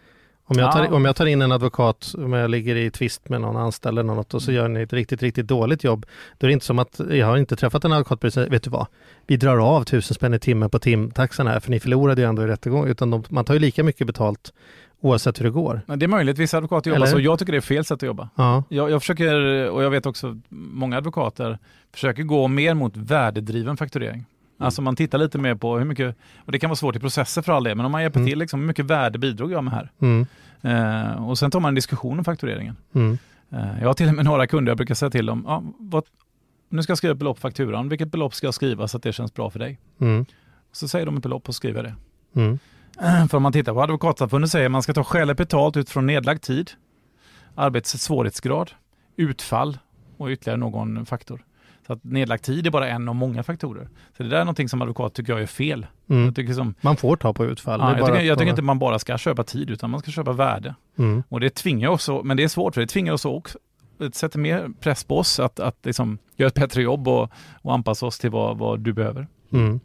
Om 0.50 0.58
jag, 0.60 0.72
tar, 0.72 0.84
Ja. 0.84 0.94
om 0.96 1.06
jag 1.06 1.16
tar 1.16 1.26
in 1.26 1.42
en 1.42 1.52
advokat, 1.52 2.14
om 2.18 2.34
jag 2.34 2.50
ligger 2.50 2.76
i 2.76 2.92
tvist 2.92 3.30
med 3.30 3.42
någon 3.42 3.58
anställd 3.58 4.00
eller 4.00 4.14
något 4.14 4.34
och 4.34 4.42
så 4.42 4.52
gör 4.52 4.68
ni 4.68 4.82
ett 4.82 4.94
riktigt, 4.94 5.22
riktigt 5.24 5.48
dåligt 5.48 5.84
jobb, 5.84 6.06
då 6.38 6.46
är 6.46 6.48
det 6.48 6.54
inte 6.54 6.66
som 6.66 6.80
att, 6.80 7.00
jag 7.12 7.26
har 7.28 7.38
inte 7.38 7.56
träffat 7.56 7.86
en 7.86 7.92
advokat 7.92 8.24
och 8.24 8.34
säger, 8.34 8.50
vet 8.50 8.64
du 8.64 8.70
vad, 8.70 8.88
vi 9.28 9.38
drar 9.38 9.58
av 9.58 9.84
tusen 9.84 10.16
spänn 10.16 10.34
i 10.34 10.40
timmen 10.40 10.70
på 10.70 10.80
timtaxan 10.80 11.48
här, 11.48 11.60
för 11.60 11.72
ni 11.72 11.80
förlorade 11.80 12.22
ju 12.22 12.28
ändå 12.28 12.44
i 12.44 12.48
rättegång, 12.48 12.88
utan 12.88 13.12
de, 13.12 13.24
man 13.30 13.46
tar 13.46 13.54
ju 13.54 13.60
lika 13.60 13.84
mycket 13.84 14.08
betalt 14.08 14.54
oavsett 15.02 15.40
hur 15.40 15.46
det 15.46 15.52
går. 15.52 15.82
Men 15.86 16.00
det 16.00 16.06
är 16.06 16.08
möjligt, 16.08 16.38
vissa 16.38 16.58
advokater 16.58 16.90
jobbar 16.90 16.98
Eller? 17.06 17.16
så. 17.18 17.20
Jag 17.20 17.40
tycker 17.40 17.52
det 17.52 17.58
är 17.60 17.62
fel 17.62 17.86
sätt 17.86 17.96
att 17.96 18.08
jobba. 18.08 18.30
Ja, 18.36 18.64
Jag, 18.70 18.92
jag 18.92 19.02
försöker, 19.02 19.70
och 19.70 19.84
jag 19.84 19.90
vet 19.90 20.06
också 20.06 20.40
många 20.50 20.98
advokater 20.98 21.60
försöker 21.94 22.24
gå 22.24 22.48
mer 22.48 22.74
mot 22.74 22.98
värdedriven 22.98 23.78
fakturering. 23.78 24.26
Alltså 24.58 24.82
man 24.82 24.96
tittar 24.96 25.18
lite 25.18 25.38
mer 25.38 25.56
på 25.56 25.78
hur 25.78 25.86
mycket, 25.86 26.16
och 26.46 26.52
det 26.52 26.60
kan 26.60 26.70
vara 26.70 26.76
svårt 26.76 26.96
i 26.96 27.00
processer 27.00 27.42
för 27.42 27.54
all 27.54 27.64
del, 27.64 27.78
men 27.78 27.86
om 27.86 27.92
man 27.92 28.02
hjälper 28.02 28.20
Mm. 28.20 28.30
till, 28.30 28.40
liksom, 28.40 28.60
hur 28.60 28.68
mycket 28.68 28.86
värde 28.86 29.20
bidrog 29.20 29.52
jag 29.52 29.64
med 29.64 29.74
här? 29.74 29.92
mm, 30.02 30.26
Eh, 30.62 31.28
och 31.30 31.38
sen 31.38 31.52
tar 31.52 31.60
man 31.60 31.70
en 31.70 31.76
diskussion 31.76 32.18
om 32.18 32.24
faktureringen. 32.26 32.76
mm, 32.94 33.18
Eh, 33.50 33.80
jag 33.82 33.88
har 33.88 33.94
till 33.94 34.08
och 34.10 34.14
med 34.16 34.26
några 34.26 34.48
kunder, 34.48 34.70
jag 34.72 34.78
brukar 34.78 34.96
säga 34.96 35.10
till 35.10 35.26
dem, 35.26 35.44
ja, 35.48 35.64
vad, 35.80 36.04
nu 36.70 36.84
ska 36.84 36.92
jag 36.92 36.98
skriva 36.98 37.16
belopp 37.16 37.38
på 37.38 37.42
fakturan, 37.42 37.90
vilket 37.90 38.12
belopp 38.12 38.34
ska 38.36 38.48
jag 38.48 38.54
skriva 38.54 38.88
så 38.88 38.98
att 38.98 39.04
det 39.04 39.14
känns 39.14 39.34
bra 39.34 39.50
för 39.50 39.60
dig? 39.60 39.80
mm, 40.02 40.26
Så 40.72 40.88
säger 40.88 41.06
de 41.06 41.18
ett 41.18 41.24
belopp 41.24 41.48
och 41.50 41.56
skriver 41.56 41.84
det. 41.84 41.96
mm, 42.42 42.60
För 43.30 43.36
om 43.38 43.44
man 43.44 43.52
tittar 43.54 43.74
på 43.74 43.82
Advokatsamfundet 43.82 44.52
säger 44.52 44.70
man 44.70 44.84
ska 44.84 44.94
ta 44.94 45.04
skäligt 45.04 45.38
betalt 45.38 45.78
utifrån 45.78 46.06
nedlagd 46.06 46.42
tid, 46.42 46.72
arbetets 47.56 48.04
svårighetsgrad, 48.04 48.72
utfall 49.16 49.78
och 50.18 50.28
ytterligare 50.30 50.58
någon 50.60 51.06
faktor. 51.06 51.42
Så 51.88 51.94
att 51.94 52.04
nedlagd 52.04 52.42
tid 52.44 52.68
är 52.68 52.72
bara 52.72 52.88
en 52.88 53.10
av 53.10 53.16
många 53.16 53.44
faktorer. 53.44 53.90
Så 54.18 54.24
det 54.24 54.30
där 54.30 54.38
är 54.38 54.46
någonting 54.46 54.70
som 54.70 54.82
advokat 54.82 55.14
tycker 55.14 55.34
jag 55.34 55.42
är 55.42 55.46
fel. 55.46 55.86
mm. 56.10 56.26
Jag 56.26 56.36
tycker, 56.36 56.54
som, 56.54 56.74
Man 56.82 56.98
får 56.98 57.16
ta 57.16 57.34
på 57.34 57.46
utfall. 57.46 57.80
ja, 57.80 57.90
jag, 57.90 58.00
bara 58.00 58.06
tycker, 58.08 58.20
att 58.20 58.26
jag 58.26 58.38
tycker 58.38 58.50
inte 58.50 58.62
man 58.62 58.80
bara 58.80 59.00
ska 59.00 59.18
köpa 59.18 59.44
tid 59.44 59.70
utan 59.70 59.90
man 59.90 60.00
ska 60.00 60.12
köpa 60.12 60.32
värde. 60.34 60.76
Mm, 60.98 61.24
Och 61.30 61.40
det 61.40 61.50
tvingar 61.50 61.90
oss, 61.90 62.10
men 62.24 62.38
det 62.38 62.44
är 62.44 62.48
svårt 62.48 62.74
för 62.74 62.82
det 62.82 62.88
tvingar 62.88 63.14
oss 63.14 63.26
också 63.26 63.58
det 64.00 64.16
sätter 64.16 64.40
mer 64.40 64.70
press 64.80 65.04
på 65.04 65.18
oss 65.18 65.40
att, 65.40 65.60
att 65.60 65.78
liksom 65.86 66.18
göra 66.36 66.48
ett 66.48 66.54
bättre 66.54 66.82
jobb 66.82 67.08
och, 67.08 67.32
och 67.62 67.74
anpassa 67.74 68.06
oss 68.06 68.20
till 68.20 68.30
vad, 68.30 68.58
vad 68.58 68.80
du 68.80 68.94
behöver. 68.94 69.28
mm, 69.54 69.80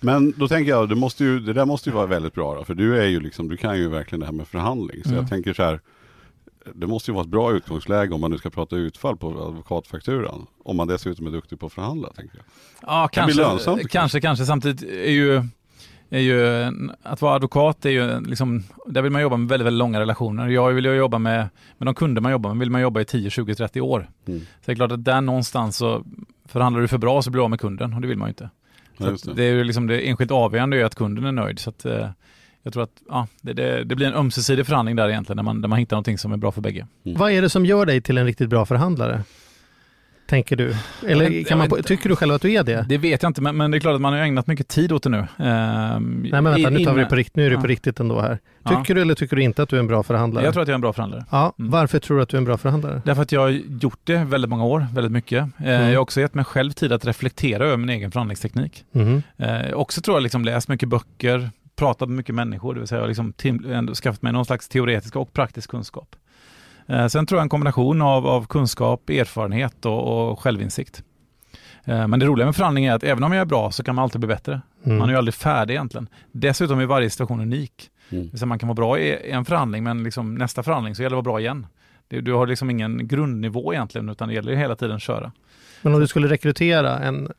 Men 0.00 0.32
då 0.36 0.48
tänker 0.48 0.70
jag, 0.70 0.88
det, 0.88 0.94
måste 0.94 1.24
ju, 1.24 1.40
det 1.40 1.52
där 1.52 1.64
måste 1.64 1.90
ju 1.90 1.94
vara 1.94 2.06
väldigt 2.06 2.34
bra 2.34 2.54
då, 2.54 2.64
för 2.64 2.74
du 2.74 2.98
är 3.02 3.06
ju 3.06 3.20
liksom, 3.20 3.48
du 3.48 3.56
kan 3.56 3.78
ju 3.78 3.88
verkligen 3.88 4.20
det 4.20 4.26
här 4.26 4.32
med 4.32 4.48
förhandling. 4.48 5.02
Så 5.02 5.08
Mm. 5.08 5.20
jag 5.20 5.28
tänker 5.30 5.52
så 5.52 5.62
här, 5.62 5.80
det 6.74 6.86
måste 6.86 7.10
ju 7.10 7.14
vara 7.14 7.24
ett 7.24 7.30
bra 7.30 7.52
utgångsläge 7.52 8.14
om 8.14 8.20
man 8.20 8.30
nu 8.30 8.38
ska 8.38 8.50
prata 8.50 8.76
utfall 8.76 9.16
på 9.16 9.28
advokatfakturan. 9.28 10.46
Om 10.64 10.76
man 10.76 10.88
dessutom 10.88 11.26
är 11.26 11.30
duktig 11.30 11.60
på 11.60 11.66
att 11.66 11.72
förhandla, 11.72 12.12
tänker 12.12 12.36
jag. 12.36 12.44
Ja, 12.82 13.08
kanske, 13.12 13.36
lönsamt, 13.36 13.90
kanske, 13.90 14.20
kanske. 14.20 14.44
Samtidigt 14.44 14.82
är 14.82 15.10
ju, 15.10 15.42
är 16.10 16.20
ju 16.20 16.68
att 17.02 17.22
vara 17.22 17.34
advokat 17.34 17.84
är 17.86 17.90
ju 17.90 18.20
liksom, 18.20 18.62
där 18.86 19.02
vill 19.02 19.12
man 19.12 19.22
jobba 19.22 19.36
med 19.36 19.48
väldigt, 19.48 19.66
väldigt 19.66 19.78
långa 19.78 20.00
relationer. 20.00 20.48
Jag 20.48 20.70
vill 20.72 20.84
ju 20.84 20.94
jobba 20.94 21.18
med, 21.18 21.48
med 21.78 21.86
de 21.86 21.94
kunder 21.94 22.22
man 22.22 22.32
jobbar 22.32 22.50
med, 22.50 22.58
vill 22.58 22.70
man 22.70 22.80
jobba 22.80 23.00
i 23.00 23.04
10, 23.04 23.30
20, 23.30 23.54
30 23.54 23.80
år. 23.80 24.10
Mm. 24.26 24.40
Så 24.40 24.46
det 24.64 24.72
är 24.72 24.76
klart 24.76 24.92
att 24.92 25.04
där 25.04 25.20
någonstans 25.20 25.76
så 25.76 26.04
förhandlar 26.48 26.80
du 26.80 26.88
för 26.88 26.98
bra 26.98 27.22
så 27.22 27.30
blir 27.30 27.38
du 27.38 27.44
av 27.44 27.50
med 27.50 27.60
kunden 27.60 27.94
och 27.94 28.00
det 28.00 28.08
vill 28.08 28.18
man 28.18 28.28
ju 28.28 28.30
inte. 28.30 28.50
Ja, 28.96 29.06
Så 29.06 29.12
att 29.12 29.22
det. 29.22 29.42
det 29.42 29.44
är 29.44 29.52
ju 29.52 29.64
liksom 29.64 29.86
det 29.86 30.08
enskilt 30.08 30.30
avgörande 30.30 30.80
är 30.80 30.84
att 30.84 30.94
kunden 30.94 31.24
är 31.24 31.32
nöjd. 31.32 31.58
Så 31.58 31.70
att, 31.70 31.84
eh, 31.84 32.08
jag 32.62 32.72
tror 32.72 32.82
att 32.82 33.02
ja, 33.08 33.26
det, 33.42 33.52
det, 33.52 33.84
det 33.84 33.96
blir 33.96 34.06
en 34.06 34.14
ömsesidig 34.14 34.66
förhandling 34.66 34.96
där 34.96 35.08
egentligen, 35.08 35.36
när 35.36 35.42
man, 35.42 35.60
när 35.60 35.68
man 35.68 35.78
hittar 35.78 35.96
någonting 35.96 36.18
som 36.18 36.32
är 36.32 36.36
bra 36.36 36.52
för 36.52 36.60
bägge. 36.60 36.86
Vad 37.02 37.32
är 37.32 37.42
det 37.42 37.48
som 37.50 37.66
gör 37.66 37.86
dig 37.86 38.00
till 38.00 38.18
en 38.18 38.24
riktigt 38.26 38.48
bra 38.48 38.66
förhandlare? 38.66 39.22
Tänker 40.28 40.56
du? 40.56 40.74
Eller 41.06 41.44
kan 41.44 41.58
man, 41.58 41.68
tycker 41.82 42.08
du 42.08 42.16
själv 42.16 42.34
att 42.34 42.42
du 42.42 42.52
är 42.52 42.62
det? 42.64 42.86
Det 42.88 42.98
vet 42.98 43.22
jag 43.22 43.30
inte, 43.30 43.42
men, 43.42 43.56
men 43.56 43.70
det 43.70 43.76
är 43.76 43.80
klart 43.80 43.94
att 43.94 44.00
man 44.00 44.12
har 44.12 44.20
ägnat 44.20 44.46
mycket 44.46 44.68
tid 44.68 44.92
åt 44.92 45.02
det 45.02 45.08
nu. 45.10 45.18
Ehm, 45.18 46.20
Nej 46.22 46.42
men 46.42 46.44
vänta, 46.44 46.70
nu 46.70 46.84
tar 46.84 46.94
vi 46.94 47.00
det 47.00 47.06
på 47.06 47.14
rikt, 47.16 47.36
nu 47.36 47.46
är 47.46 47.50
det 47.50 47.56
på 47.56 47.62
Ja. 47.66 47.68
riktigt 47.68 48.00
ändå 48.00 48.20
här. 48.20 48.38
Ja. 48.62 48.70
Tycker 48.70 48.94
du 48.94 49.00
eller 49.00 49.14
tycker 49.14 49.36
du 49.36 49.42
inte 49.42 49.62
att 49.62 49.68
du 49.68 49.76
är 49.76 49.80
en 49.80 49.86
bra 49.86 50.02
förhandlare? 50.02 50.44
Jag 50.44 50.52
tror 50.54 50.62
att 50.62 50.68
jag 50.68 50.72
är 50.72 50.74
en 50.74 50.80
bra 50.80 50.92
förhandlare. 50.92 51.24
Ja, 51.30 51.54
Mm. 51.58 51.70
varför 51.70 51.98
tror 51.98 52.16
du 52.16 52.22
att 52.22 52.28
du 52.28 52.36
är 52.36 52.38
en 52.38 52.44
bra 52.44 52.58
förhandlare? 52.58 53.02
Därför 53.04 53.22
att 53.22 53.32
jag 53.32 53.40
har 53.40 53.48
gjort 53.82 54.00
det 54.04 54.16
väldigt 54.24 54.50
många 54.50 54.64
år, 54.64 54.86
väldigt 54.94 55.12
mycket. 55.12 55.38
Eh, 55.58 55.64
Mm. 55.66 55.88
Jag 55.88 55.94
har 55.94 56.02
också 56.02 56.20
gett 56.20 56.34
mig 56.34 56.44
själv 56.44 56.70
tid 56.72 56.92
att 56.92 57.04
reflektera 57.04 57.64
över 57.66 57.76
min 57.76 57.90
egen 57.90 58.10
förhandlingsteknik. 58.10 58.84
Mhm. 58.92 59.22
Eh, 59.38 59.72
också 59.72 60.00
tror 60.00 60.16
jag 60.16 60.22
liksom 60.22 60.44
läst 60.44 60.68
mycket 60.68 60.88
böcker, 60.88 61.50
pratat 61.80 62.08
med 62.08 62.16
mycket 62.16 62.34
människor, 62.34 62.74
det 62.74 62.80
vill 62.80 62.88
säga 62.88 62.98
jag 62.98 63.02
har 63.02 63.08
liksom 63.08 63.32
tim- 63.32 63.94
skaffat 63.94 64.22
mig 64.22 64.32
någon 64.32 64.44
slags 64.44 64.68
teoretisk 64.68 65.16
och 65.16 65.32
praktisk 65.32 65.70
kunskap. 65.70 66.16
Eh, 66.86 67.06
sen 67.06 67.26
tror 67.26 67.38
jag 67.38 67.42
en 67.42 67.48
kombination 67.48 68.02
av, 68.02 68.26
av 68.26 68.46
kunskap, 68.46 69.10
erfarenhet 69.10 69.86
och, 69.86 70.30
och 70.30 70.40
självinsikt. 70.40 71.02
Eh, 71.84 72.06
men 72.06 72.20
det 72.20 72.26
roliga 72.26 72.46
med 72.46 72.56
förhandling 72.56 72.84
är 72.84 72.92
att 72.92 73.04
även 73.04 73.24
om 73.24 73.32
jag 73.32 73.40
är 73.40 73.44
bra 73.44 73.70
så 73.70 73.82
kan 73.82 73.94
man 73.94 74.02
alltid 74.02 74.20
bli 74.20 74.28
bättre. 74.28 74.60
Mm. 74.84 74.98
Man 74.98 75.08
är 75.08 75.12
ju 75.12 75.18
aldrig 75.18 75.34
färdig 75.34 75.74
egentligen. 75.74 76.08
Dessutom 76.32 76.78
är 76.80 76.86
varje 76.86 77.10
situation 77.10 77.40
unik. 77.40 77.90
Mm. 78.10 78.30
Man 78.46 78.58
kan 78.58 78.68
vara 78.68 78.74
bra 78.74 78.98
i 78.98 79.30
en 79.30 79.44
förhandling 79.44 79.84
men 79.84 80.04
liksom 80.04 80.34
nästa 80.34 80.62
förhandling 80.62 80.94
så 80.94 81.02
gäller 81.02 81.16
det 81.16 81.20
att 81.20 81.26
vara 81.26 81.32
bra 81.32 81.40
igen. 81.40 81.66
Du 82.08 82.32
har 82.32 82.46
liksom 82.46 82.70
ingen 82.70 83.08
grundnivå 83.08 83.72
egentligen 83.74 84.08
utan 84.08 84.28
det 84.28 84.34
gäller 84.34 84.54
hela 84.54 84.76
tiden 84.76 84.96
att 84.96 85.02
köra. 85.02 85.32
Men 85.82 85.94
om 85.94 86.00
du 86.00 86.06
skulle 86.06 86.28
rekrytera 86.28 86.98
en 86.98 87.26
eh, 87.26 87.30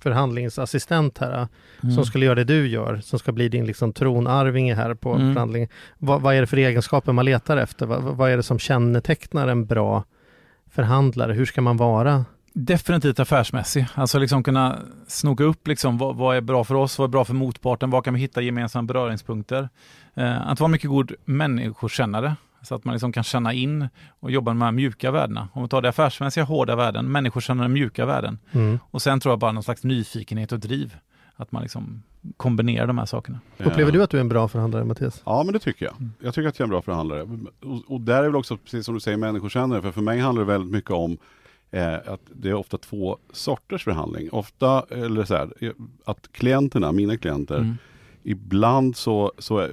förhandlingsassistent 0.00 1.18
här, 1.18 1.40
eh, 1.82 1.90
som 1.94 2.04
skulle 2.04 2.24
göra 2.26 2.34
det 2.34 2.44
du 2.44 2.66
gör, 2.68 3.00
som 3.00 3.18
ska 3.18 3.32
bli 3.32 3.48
din 3.48 3.66
liksom 3.66 3.92
tronarvinge 3.92 4.74
här 4.74 4.94
på 4.94 5.14
Mm. 5.14 5.34
förhandlingen. 5.34 5.68
Vad, 5.98 6.20
vad 6.22 6.34
är 6.34 6.40
det 6.40 6.46
för 6.46 6.56
egenskaper 6.56 7.12
man 7.12 7.24
letar 7.24 7.56
efter? 7.56 7.86
Vad, 7.86 8.02
vad 8.02 8.30
är 8.30 8.36
det 8.36 8.42
som 8.42 8.58
kännetecknar 8.58 9.48
en 9.48 9.66
bra 9.66 10.04
förhandlare? 10.70 11.32
Hur 11.32 11.46
ska 11.46 11.60
man 11.60 11.76
vara? 11.76 12.24
Definitivt 12.52 13.20
affärsmässig. 13.20 13.86
Alltså 13.94 14.18
liksom 14.18 14.42
kunna 14.42 14.78
snoka 15.06 15.44
upp 15.44 15.68
liksom 15.68 15.98
vad, 15.98 16.16
vad 16.16 16.36
är 16.36 16.40
bra 16.40 16.64
för 16.64 16.74
oss, 16.74 16.98
vad 16.98 17.08
är 17.08 17.12
bra 17.12 17.24
för 17.24 17.34
motparten, 17.34 17.90
vad 17.90 18.04
kan 18.04 18.14
vi 18.14 18.20
hitta 18.20 18.40
gemensamma 18.40 18.86
beröringspunkter. 18.86 19.68
Eh, 20.14 20.48
att 20.50 20.60
vara 20.60 20.68
mycket 20.68 20.90
god 20.90 21.12
människokännare 21.24 22.36
så 22.62 22.74
att 22.74 22.84
man 22.84 22.92
liksom 22.94 23.12
kan 23.12 23.24
känna 23.24 23.52
in 23.52 23.88
och 24.20 24.30
jobba 24.30 24.54
med 24.54 24.60
de 24.60 24.64
här 24.64 24.72
mjuka 24.72 25.10
värdena. 25.10 25.48
Om 25.52 25.62
vi 25.62 25.68
tar 25.68 25.82
det 25.82 25.88
affärsmässiga 25.88 26.44
hårda 26.44 26.76
värden, 26.76 27.12
människokännande 27.12 27.68
mjuka 27.68 28.06
värden. 28.06 28.38
Mm. 28.52 28.78
Och 28.90 29.02
sen 29.02 29.20
tror 29.20 29.32
jag 29.32 29.38
bara 29.38 29.52
någon 29.52 29.62
slags 29.62 29.84
nyfikenhet 29.84 30.52
och 30.52 30.60
driv. 30.60 30.96
Att 31.36 31.52
man 31.52 31.62
liksom 31.62 32.02
kombinerar 32.36 32.86
de 32.86 32.98
här 32.98 33.06
sakerna. 33.06 33.40
Upplever 33.58 33.92
du 33.92 34.02
att 34.02 34.10
du 34.10 34.16
är 34.16 34.20
en 34.20 34.28
bra 34.28 34.48
förhandlare 34.48 34.84
Mattias? 34.84 35.22
Ja 35.26 35.42
men 35.44 35.52
det 35.52 35.58
tycker 35.58 35.84
jag. 35.86 35.94
Mm. 35.96 36.12
Jag 36.20 36.34
tycker 36.34 36.48
att 36.48 36.58
jag 36.58 36.64
är 36.64 36.66
en 36.66 36.70
bra 36.70 36.82
förhandlare. 36.82 37.22
Och, 37.62 37.82
och 37.94 38.00
där 38.00 38.18
är 38.18 38.22
väl 38.26 38.36
också, 38.36 38.56
precis 38.56 38.84
som 38.86 38.94
du 38.94 39.00
säger, 39.00 39.16
människokännare. 39.18 39.82
För 39.82 39.90
för 39.90 40.00
mig 40.02 40.18
handlar 40.18 40.42
det 40.44 40.52
väldigt 40.52 40.72
mycket 40.72 40.90
om 40.90 41.18
eh, 41.70 41.94
att 41.94 42.20
det 42.34 42.48
är 42.48 42.54
ofta 42.54 42.78
två 42.78 43.18
sorters 43.32 43.84
förhandling. 43.84 44.28
Ofta, 44.32 44.84
eller 44.90 45.24
så 45.24 45.34
här, 45.36 45.50
att 46.04 46.32
klienterna, 46.32 46.92
mina 46.92 47.16
klienter, 47.16 47.56
Mm. 47.56 47.76
ibland 48.22 48.96
så, 48.96 49.32
så, 49.38 49.58
är- 49.58 49.70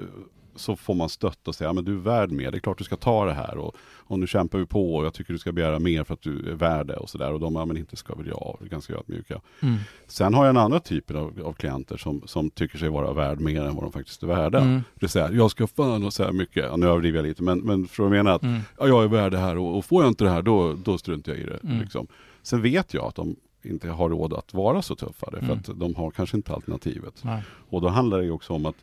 så 0.55 0.75
får 0.75 0.93
man 0.93 1.09
stötta 1.09 1.51
och 1.51 1.55
säga, 1.55 1.69
ja, 1.69 1.73
men 1.73 1.85
du 1.85 1.91
är 1.93 1.99
värd 1.99 2.31
mer, 2.31 2.51
det 2.51 2.57
är 2.57 2.59
klart 2.59 2.77
du 2.77 2.83
ska 2.83 2.95
ta 2.95 3.25
det 3.25 3.33
här. 3.33 3.57
Och, 3.57 3.75
och 4.07 4.19
nu 4.19 4.27
kämpar 4.27 4.59
vi 4.59 4.65
på 4.65 4.95
och 4.95 5.05
jag 5.05 5.13
tycker 5.13 5.33
du 5.33 5.39
ska 5.39 5.51
begära 5.51 5.79
mer 5.79 6.03
för 6.03 6.13
att 6.13 6.21
du 6.21 6.49
är 6.51 6.55
värd 6.55 6.87
det 6.87 6.95
och 6.95 7.09
sådär. 7.09 7.33
Och 7.33 7.39
de, 7.39 7.55
ja 7.55 7.65
men 7.65 7.77
inte 7.77 7.95
ska 7.95 8.15
väl 8.15 8.27
jag, 8.27 8.57
är 8.61 8.65
ganska 8.65 8.93
ödmjuka. 8.93 9.41
Mm. 9.61 9.75
Sen 10.07 10.33
har 10.33 10.45
jag 10.45 10.49
en 10.49 10.57
annan 10.57 10.81
typ 10.81 11.11
av, 11.11 11.41
av 11.45 11.53
klienter 11.53 11.97
som, 11.97 12.21
som 12.25 12.49
tycker 12.49 12.77
sig 12.77 12.89
vara 12.89 13.13
värd 13.13 13.39
mer 13.39 13.61
än 13.61 13.75
vad 13.75 13.83
de 13.83 13.91
faktiskt 13.91 14.23
är 14.23 14.27
värda. 14.27 14.59
Mm. 14.59 14.81
Det 14.95 15.07
säga, 15.07 15.31
jag 15.31 15.51
ska 15.51 15.67
fan 15.67 16.03
ha 16.03 16.11
så 16.11 16.23
här 16.23 16.31
mycket, 16.31 16.65
ja, 16.65 16.77
nu 16.77 16.87
överdriver 16.87 17.17
jag 17.19 17.25
lite, 17.27 17.43
men, 17.43 17.59
men 17.59 17.87
för 17.87 18.05
att 18.05 18.11
mena 18.11 18.33
att 18.33 18.43
Mm. 18.43 18.61
ja, 18.79 18.87
jag 18.87 19.03
är 19.03 19.07
värd 19.07 19.31
det 19.31 19.37
här 19.37 19.57
och, 19.57 19.77
och 19.77 19.85
får 19.85 20.03
jag 20.03 20.11
inte 20.11 20.23
det 20.23 20.29
här 20.29 20.41
då, 20.41 20.73
då 20.73 20.97
struntar 20.97 21.31
jag 21.31 21.41
i 21.41 21.43
det. 21.43 21.59
Mm. 21.63 21.79
Liksom. 21.79 22.07
Sen 22.43 22.61
vet 22.61 22.93
jag 22.93 23.05
att 23.05 23.15
de 23.15 23.35
inte 23.63 23.89
har 23.89 24.09
råd 24.09 24.33
att 24.33 24.53
vara 24.53 24.81
så 24.81 24.95
tuffa, 24.95 25.31
för 25.31 25.37
Mm. 25.37 25.51
att 25.51 25.79
de 25.79 25.95
har 25.95 26.11
kanske 26.11 26.37
inte 26.37 26.53
alternativet. 26.53 27.13
Nej. 27.23 27.41
Och 27.69 27.81
då 27.81 27.87
handlar 27.87 28.21
det 28.21 28.31
också 28.31 28.53
om 28.53 28.65
att, 28.65 28.75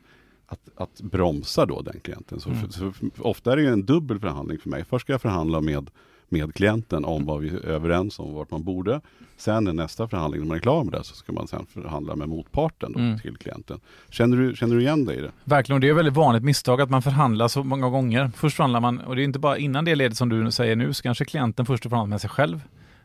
att, 0.53 0.69
att 0.77 1.01
bromsa 1.01 1.67
då 1.67 1.83
den 1.83 2.01
klienten. 2.01 2.41
Så, 2.41 2.49
Mm. 2.51 2.61
för, 2.63 2.69
så 2.73 2.93
ofta 3.19 3.53
är 3.53 3.57
det 3.57 3.63
ju 3.63 3.69
en 3.69 3.87
dubbel 3.87 4.21
förhandling 4.21 4.59
för 4.59 4.71
mig. 4.71 4.85
Först 4.85 5.05
ska 5.07 5.13
jag 5.13 5.21
förhandla 5.23 5.61
med, 5.61 5.91
med 6.29 6.55
klienten 6.55 7.05
om 7.05 7.25
vad 7.27 7.41
vi 7.41 7.49
är 7.49 7.67
överens 7.67 8.19
om, 8.19 8.35
vart 8.35 8.51
man 8.51 8.65
borde. 8.65 9.01
Sen 9.37 9.69
i 9.69 9.73
nästa 9.73 10.09
förhandling, 10.09 10.41
när 10.41 10.49
man 10.49 10.57
är 10.57 10.61
klar 10.61 10.85
med 10.85 10.93
det, 10.93 11.05
så 11.05 11.15
ska 11.15 11.33
man 11.33 11.49
sen 11.49 11.67
förhandla 11.67 12.17
med 12.17 12.29
motparten 12.29 12.93
då, 12.93 12.99
Mm. 12.99 13.19
till 13.19 13.37
klienten. 13.37 13.81
Känner 14.11 14.37
du, 14.37 14.57
känner 14.57 14.75
du 14.77 14.81
igen 14.83 15.05
dig 15.05 15.17
i 15.19 15.21
det? 15.21 15.31
Verkligen, 15.45 15.77
och 15.77 15.81
det 15.81 15.87
är 15.87 15.91
ett 15.91 15.97
väldigt 15.97 16.15
vanligt 16.15 16.43
misstag 16.45 16.81
att 16.81 16.91
man 16.91 17.03
förhandlar 17.03 17.49
så 17.49 17.65
många 17.65 17.89
gånger. 17.89 18.31
Först 18.37 18.57
förhandlar 18.57 18.81
man, 18.81 18.99
och 19.01 19.17
det 19.17 19.23
är 19.23 19.25
inte 19.25 19.39
bara 19.39 19.59
innan 19.59 19.85
det 19.85 19.95
ledet 19.95 20.17
som 20.17 20.29
du 20.29 20.51
säger 20.51 20.77
nu, 20.77 20.93
så 20.93 21.03
kanske 21.03 21.25
klienten 21.25 21.67
först 21.67 21.83
förhandlar 21.83 22.07
med 22.07 22.21
sig 22.21 22.31
själv. 22.31 22.61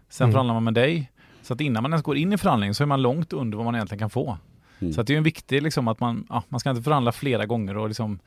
Sen 0.09 0.25
Mm. 0.25 0.33
förhandlar 0.33 0.53
man 0.53 0.63
med 0.63 0.73
dig. 0.73 1.11
Så 1.41 1.53
att 1.53 1.61
innan 1.61 1.83
man 1.83 1.91
ens 1.91 2.03
går 2.03 2.17
in 2.17 2.33
i 2.33 2.37
förhandlingen 2.37 2.75
så 2.75 2.83
är 2.83 2.87
man 2.87 3.01
långt 3.01 3.33
under 3.33 3.57
vad 3.57 3.65
man 3.65 3.75
egentligen 3.75 3.99
kan 3.99 4.09
få. 4.09 4.37
Mm. 4.79 4.93
Så 4.93 5.01
att 5.01 5.07
det 5.07 5.13
är 5.13 5.17
en 5.17 5.23
viktig 5.23 5.61
liksom 5.61 5.87
att 5.87 5.99
man, 5.99 6.25
ja, 6.29 6.43
man 6.49 6.59
ska 6.59 6.69
inte 6.69 6.81
förhandla 6.81 7.11
flera 7.11 7.45
gånger 7.45 7.77
och 7.77 7.87
liksom 7.87 8.19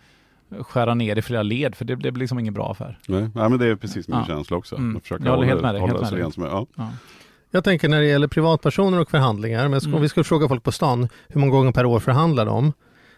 skära 0.61 0.95
ner 0.95 1.19
i 1.19 1.23
flera 1.23 1.43
led, 1.43 1.75
för 1.75 1.85
det, 1.85 1.97
det 1.97 2.11
blir 2.13 2.21
liksom 2.21 2.39
ingen 2.39 2.55
bra 2.55 2.71
affär. 2.71 2.99
Nej, 3.09 3.29
ja, 3.35 3.49
men 3.49 3.59
det 3.59 3.67
är 3.67 3.77
precis 3.77 4.09
min 4.09 4.19
Ja. 4.19 4.25
känsla 4.27 4.57
också. 4.57 4.77
Mm. 4.77 4.93
Jag 4.95 5.03
försöker 5.03 5.25
Jag 5.25 5.33
håller 5.33 5.47
helt 5.47 5.63
med 5.63 5.75
dig, 5.75 5.81
helt 5.83 6.01
med 6.13 6.13
dig. 6.13 6.33
som. 6.33 6.43
Ja. 6.43 6.67
Ja. 6.77 6.91
Jag 7.51 7.65
tänker 7.65 7.89
när 7.89 8.01
det 8.01 8.07
gäller 8.07 8.29
privatpersoner 8.29 9.01
och 9.01 9.11
förhandlingar, 9.11 9.69
men 9.69 9.81
om 9.85 9.87
Mm. 9.89 10.03
vi 10.03 10.09
skulle 10.09 10.25
fråga 10.25 10.49
folk 10.49 10.63
på 10.63 10.73
stan 10.73 11.09
hur 11.29 11.41
många 11.41 11.53
gånger 11.53 11.73
per 11.73 11.85
år 11.87 12.01
förhandlar 12.01 12.47
de? 12.47 12.73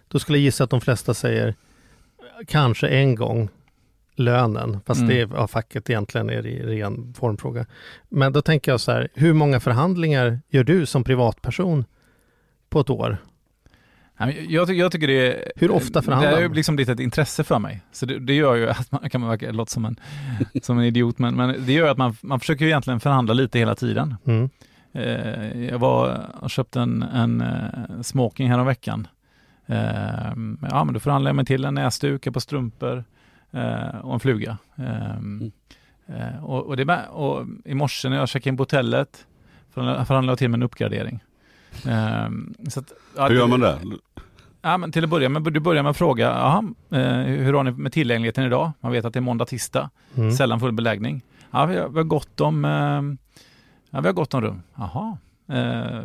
Då 0.09 0.19
skulle 0.19 0.39
jag 0.39 0.43
gissa 0.45 0.65
att 0.65 0.71
de 0.71 0.81
flesta 0.81 1.15
säger 1.15 1.55
kanske 2.47 2.89
en 2.89 3.15
gång 3.15 3.49
lönen, 4.17 4.81
fast 4.87 5.01
Mm. 5.01 5.09
det 5.15 5.21
är 5.21 5.29
ja, 5.35 5.47
facket 5.49 5.91
egentligen 5.91 6.31
är 6.31 6.47
i 6.47 6.63
ren 6.63 7.15
formfråga. 7.19 7.67
Men 8.09 8.33
då 8.33 8.43
tänker 8.43 8.71
jag 8.73 8.81
så 8.81 8.93
här, 8.93 9.09
hur 9.15 9.33
många 9.33 9.61
förhandlingar 9.61 10.41
gör 10.49 10.65
du 10.65 10.87
som 10.87 11.05
privatperson 11.05 11.85
på 12.73 12.81
ett 12.81 12.91
år? 12.91 13.17
Jag, 14.49 14.71
jag 14.71 14.93
tycker 14.93 15.07
det 15.07 15.33
är... 15.33 15.53
Hur 15.57 15.71
ofta 15.71 16.03
förhandlar 16.03 16.31
Det 16.31 16.37
man? 16.37 16.51
ju 16.51 16.55
liksom 16.55 16.77
blivit 16.77 16.89
ett 16.89 17.01
intresse 17.01 17.45
för 17.45 17.59
mig. 17.59 17.81
Så 17.93 18.07
det, 18.07 18.19
det 18.19 18.35
gör 18.35 18.55
ju 18.55 18.71
att 18.71 18.93
man 18.93 19.11
kan 19.11 19.21
man 19.21 19.31
verka, 19.31 19.53
låta 19.53 19.71
som 19.71 19.85
en, 19.85 19.97
som 20.63 20.79
en 20.79 20.85
idiot, 20.85 21.19
men, 21.19 21.35
men 21.35 21.67
det 21.67 21.73
gör 21.73 21.91
att 21.91 21.99
man, 21.99 22.17
man 22.21 22.41
försöker 22.41 22.65
ju 22.65 22.71
egentligen 22.71 23.01
förhandla 23.01 23.35
lite 23.35 23.59
hela 23.59 23.75
tiden. 23.75 24.15
Mm. 24.25 24.51
Eh, 24.93 25.65
jag 25.65 25.79
var 25.79 26.27
och 26.41 26.51
köpte 26.51 26.81
en, 26.81 27.03
en 27.03 27.41
eh, 27.41 28.01
smoking 28.03 28.51
här 28.51 28.59
om 28.59 28.67
veckan. 28.67 29.07
Eh, 29.67 29.77
ja, 30.71 30.85
men 30.85 30.93
då 30.93 31.01
förhandlade 31.01 31.29
jag 31.29 31.37
mig 31.37 31.45
till 31.45 31.65
en 31.65 31.75
näsduk, 31.75 32.27
ett 32.27 32.33
par 32.33 32.41
strumpor 32.41 33.05
och 34.03 34.15
en 34.15 34.21
fluga. 34.21 34.59
Eh, 36.07 36.45
och, 36.45 36.67
och, 36.67 36.77
det, 36.77 37.07
och 37.11 37.47
I 37.65 37.75
morse 37.75 38.09
när 38.09 38.17
jag 38.17 38.29
checkade 38.29 38.49
in 38.49 38.57
på 38.57 38.61
hotellet 38.61 39.27
förhandlade 39.71 40.05
förhandlade 40.05 40.33
jag 40.33 40.39
till 40.39 40.49
mig 40.49 40.59
en 40.59 40.63
uppgradering. 40.63 41.21
Eh, 41.87 42.31
så 42.69 42.81
att, 42.81 42.93
ja, 43.17 43.29
Hur 43.29 43.37
gör 43.37 43.47
man 43.47 43.61
det? 43.61 43.79
Ja, 44.63 44.77
men 44.79 44.93
till 44.93 45.05
att 45.05 45.11
börja 45.11 45.29
med, 45.29 45.43
du 45.43 45.61
börjar 45.61 45.83
med 45.83 45.91
att 45.91 45.97
fråga, 45.97 46.25
jaha, 46.27 46.65
eh, 46.91 47.23
hur 47.23 47.53
har 47.53 47.65
ni 47.65 47.71
med 47.71 47.93
tillgängligheten 47.93 48.45
idag? 48.45 48.73
Man 48.81 48.93
vet 48.93 49.05
att 49.05 49.13
det 49.13 49.19
är 49.19 49.21
måndag, 49.21 49.45
tisdag, 49.45 49.91
Mm. 50.15 50.33
sällan 50.33 50.61
full 50.61 50.73
beläggning. 50.73 51.23
Ja, 51.51 51.67
vi 51.67 51.77
har, 51.79 51.89
vi 51.89 51.97
har 51.97 52.05
gott 52.05 52.41
om, 52.41 52.65
eh, 52.65 52.71
ja, 53.91 54.01
vi 54.01 54.07
har 54.09 54.13
gott 54.13 54.35
om 54.35 54.41
rum. 54.41 54.63
Jaha. 54.75 55.17
Eh, 55.49 56.03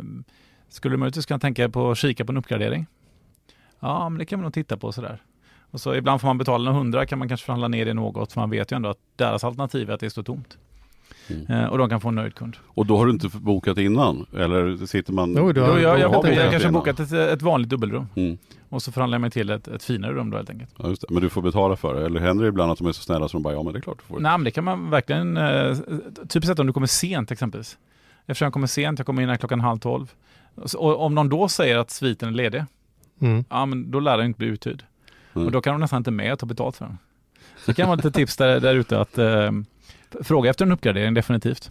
skulle 0.68 0.92
du 0.94 0.98
möjligtvis 0.98 1.26
kunna 1.26 1.38
tänka 1.40 1.68
på 1.68 1.90
att 1.90 1.98
kika 1.98 2.24
på 2.24 2.32
en 2.32 2.36
uppgradering? 2.38 2.86
Ja, 3.80 4.08
men 4.08 4.18
det 4.18 4.24
kan 4.24 4.38
man 4.38 4.42
nog 4.44 4.52
titta 4.54 4.76
på 4.76 4.92
sådär. 4.92 5.22
Och 5.70 5.80
så 5.80 5.94
ibland 5.94 6.20
får 6.20 6.28
man 6.28 6.38
betala 6.38 6.64
några 6.64 6.78
hundra, 6.78 7.06
kan 7.06 7.18
man 7.18 7.28
kanske 7.28 7.44
förhandla 7.46 7.68
ner 7.68 7.84
det 7.86 7.94
något, 7.94 8.32
för 8.32 8.40
man 8.40 8.50
vet 8.50 8.72
ju 8.72 8.76
ändå 8.76 8.88
att 8.88 8.98
deras 9.16 9.44
alternativ 9.44 9.90
är 9.90 9.94
att 9.94 10.00
det 10.00 10.10
står 10.10 10.22
tomt. 10.22 10.58
Mm. 11.30 11.46
Eh, 11.50 11.66
och 11.66 11.78
de 11.78 11.88
kan 11.88 12.00
få 12.00 12.08
en 12.08 12.14
nöjd 12.14 12.34
kund. 12.34 12.56
Och 12.66 12.86
då 12.86 12.96
har 12.96 13.06
du 13.06 13.12
inte 13.12 13.28
bokat 13.38 13.78
innan? 13.78 14.26
Eller 14.36 14.86
sitter 14.86 15.12
man... 15.12 15.34
Jo, 15.38 15.52
du 15.52 15.60
har- 15.60 15.68
jag, 15.68 15.80
jag, 15.80 15.98
jag 16.00 16.12
bokat 16.12 16.34
kanske 16.34 16.60
innan. 16.60 16.72
bokat 16.72 17.00
ett, 17.00 17.12
ett 17.12 17.42
vanligt 17.42 17.68
dubbelrum 17.70 18.06
Mm. 18.16 18.38
och 18.68 18.82
så 18.82 18.92
förhandlar 18.92 19.14
jag 19.16 19.20
mig 19.20 19.30
till 19.30 19.50
ett, 19.50 19.68
ett 19.68 19.82
finare 19.84 20.12
rum 20.12 20.30
då 20.30 20.36
helt 20.36 20.50
enkelt. 20.50 20.70
Ja, 20.78 20.88
just 20.88 21.00
det. 21.02 21.06
Men 21.10 21.22
du 21.22 21.28
får 21.28 21.42
betala 21.42 21.76
för 21.76 21.94
det? 21.94 22.06
Eller 22.06 22.20
händer 22.20 22.44
det 22.44 22.48
ibland 22.48 22.72
att 22.72 22.78
de 22.78 22.86
är 22.86 22.92
så 22.92 23.02
snälla 23.02 23.28
som 23.28 23.38
de 23.38 23.42
bara, 23.42 23.54
ja 23.54 23.62
men 23.62 23.72
det 23.72 23.78
är 23.78 23.80
klart 23.80 23.98
du 23.98 24.04
får. 24.14 24.20
Nej, 24.20 24.32
men 24.32 24.44
det 24.44 24.50
kan 24.50 24.64
man 24.64 24.90
verkligen, 24.90 25.36
eh, 25.36 25.76
typ 26.28 26.44
sett 26.44 26.58
om 26.58 26.66
du 26.66 26.72
kommer 26.72 26.86
sent 26.86 27.30
exempelvis. 27.30 27.78
Eftersom 28.26 28.46
jag 28.46 28.52
kommer 28.52 28.66
sent, 28.66 28.98
jag 28.98 29.06
kommer 29.06 29.22
in 29.22 29.28
här 29.28 29.36
klockan 29.36 29.60
halv 29.60 29.78
tolv. 29.78 30.12
Så- 30.64 30.78
Och 30.78 31.04
om 31.04 31.14
någon 31.14 31.28
då 31.28 31.48
säger 31.48 31.78
att 31.78 31.90
sviten 31.90 32.28
är 32.28 32.32
ledig, 32.32 32.64
Mm. 33.20 33.44
ja 33.50 33.66
men 33.66 33.90
då 33.90 34.00
lär 34.00 34.16
den 34.16 34.26
inte 34.26 34.38
bli 34.38 34.46
uthyrd. 34.48 34.82
Mm. 35.34 35.46
Och 35.46 35.52
då 35.52 35.60
kan 35.60 35.74
de 35.74 35.80
nästan 35.80 35.96
inte 35.96 36.10
med 36.10 36.32
och 36.32 36.38
ta 36.38 36.46
betalt 36.46 36.76
för 36.76 36.84
den. 36.84 36.98
Så 37.56 37.70
det 37.70 37.74
kan 37.74 37.86
vara 37.88 37.96
lite 37.96 38.10
tips 38.10 38.36
där, 38.36 38.60
där 38.60 38.74
ute 38.74 39.00
att 39.00 39.18
eh, 39.18 39.50
fråga 40.22 40.50
efter 40.50 40.64
en 40.64 40.72
uppgradering 40.72 41.14
definitivt. 41.14 41.70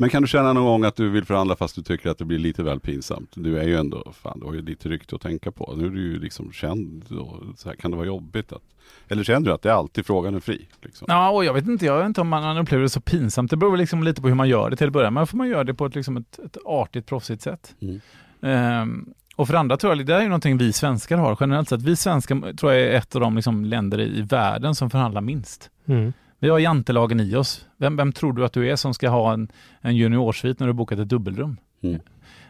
Men 0.00 0.10
kan 0.10 0.22
du 0.22 0.28
känna 0.28 0.52
någon 0.52 0.64
gång 0.64 0.84
att 0.84 0.96
du 0.96 1.08
vill 1.08 1.24
förhandla 1.24 1.56
fast 1.56 1.74
du 1.74 1.82
tycker 1.82 2.10
att 2.10 2.18
det 2.18 2.24
blir 2.24 2.38
lite 2.38 2.62
väl 2.62 2.80
pinsamt? 2.80 3.30
Du 3.34 3.58
är 3.58 3.64
ju 3.64 3.76
ändå, 3.76 4.12
fan 4.22 4.40
du 4.40 4.46
har 4.46 4.54
ju 4.54 4.62
lite 4.62 4.88
rykte 4.88 5.16
att 5.16 5.22
tänka 5.22 5.52
på. 5.52 5.74
Nu 5.76 5.86
är 5.86 5.90
du 5.90 6.00
ju 6.00 6.20
liksom 6.20 6.52
känd 6.52 7.04
och 7.10 7.42
så 7.56 7.68
här, 7.68 7.76
kan 7.76 7.90
det 7.90 7.96
vara 7.96 8.06
jobbigt 8.06 8.52
att... 8.52 8.62
Eller 9.08 9.24
känner 9.24 9.46
du 9.46 9.52
att 9.52 9.62
det 9.62 9.68
är 9.68 9.74
alltid 9.74 10.06
frågan 10.06 10.34
är 10.34 10.40
fri? 10.40 10.68
Liksom? 10.82 11.06
Ja, 11.10 11.30
och 11.30 11.44
jag 11.44 11.54
vet 11.54 11.66
inte, 11.66 11.86
jag 11.86 11.98
vet 11.98 12.06
inte 12.06 12.20
om 12.20 12.28
man, 12.28 12.58
upplever 12.58 12.82
det 12.82 12.88
så 12.88 13.00
pinsamt. 13.00 13.50
Det 13.50 13.56
beror 13.56 13.70
väl 13.70 13.80
liksom 13.80 14.02
lite 14.02 14.22
på 14.22 14.28
hur 14.28 14.34
man 14.34 14.48
gör 14.48 14.70
det 14.70 14.76
till 14.76 14.86
att 14.86 14.92
börja 14.92 15.10
med. 15.10 15.28
får 15.28 15.38
man 15.38 15.48
göra 15.48 15.64
det 15.64 15.74
på 15.74 15.86
ett, 15.86 15.94
liksom 15.94 16.16
ett, 16.16 16.38
ett 16.38 16.56
artigt, 16.64 17.06
proffsigt 17.06 17.42
sätt. 17.42 17.74
Mm. 17.80 18.00
Ehm, 18.42 19.14
och 19.36 19.48
för 19.48 19.54
andra 19.54 19.76
tror 19.76 19.96
jag, 19.96 20.06
det 20.06 20.14
är 20.14 20.20
ju 20.20 20.28
någonting 20.28 20.58
vi 20.58 20.72
svenskar 20.72 21.18
har 21.18 21.36
generellt 21.40 21.68
sett. 21.68 21.82
Vi 21.82 21.96
svenskar 21.96 22.56
tror 22.56 22.72
jag 22.72 22.82
är 22.82 22.90
ett 22.90 23.14
av 23.14 23.20
de 23.20 23.36
liksom 23.36 23.64
länder 23.64 24.00
i, 24.00 24.18
i 24.18 24.22
världen 24.22 24.74
som 24.74 24.90
förhandlar 24.90 25.20
minst. 25.20 25.70
Mm. 25.86 26.12
Vi 26.38 26.48
har 26.48 26.58
jantelagen 26.58 27.20
i 27.20 27.34
oss. 27.36 27.66
Vem, 27.76 27.96
vem 27.96 28.12
tror 28.12 28.32
du 28.32 28.44
att 28.44 28.52
du 28.52 28.70
är 28.70 28.76
som 28.76 28.94
ska 28.94 29.08
ha 29.08 29.32
en, 29.32 29.48
en 29.80 29.96
juniorsvit 29.96 30.60
när 30.60 30.66
du 30.66 30.72
bokat 30.72 30.98
ett 30.98 31.08
dubbelrum? 31.08 31.56
Mm. 31.80 31.94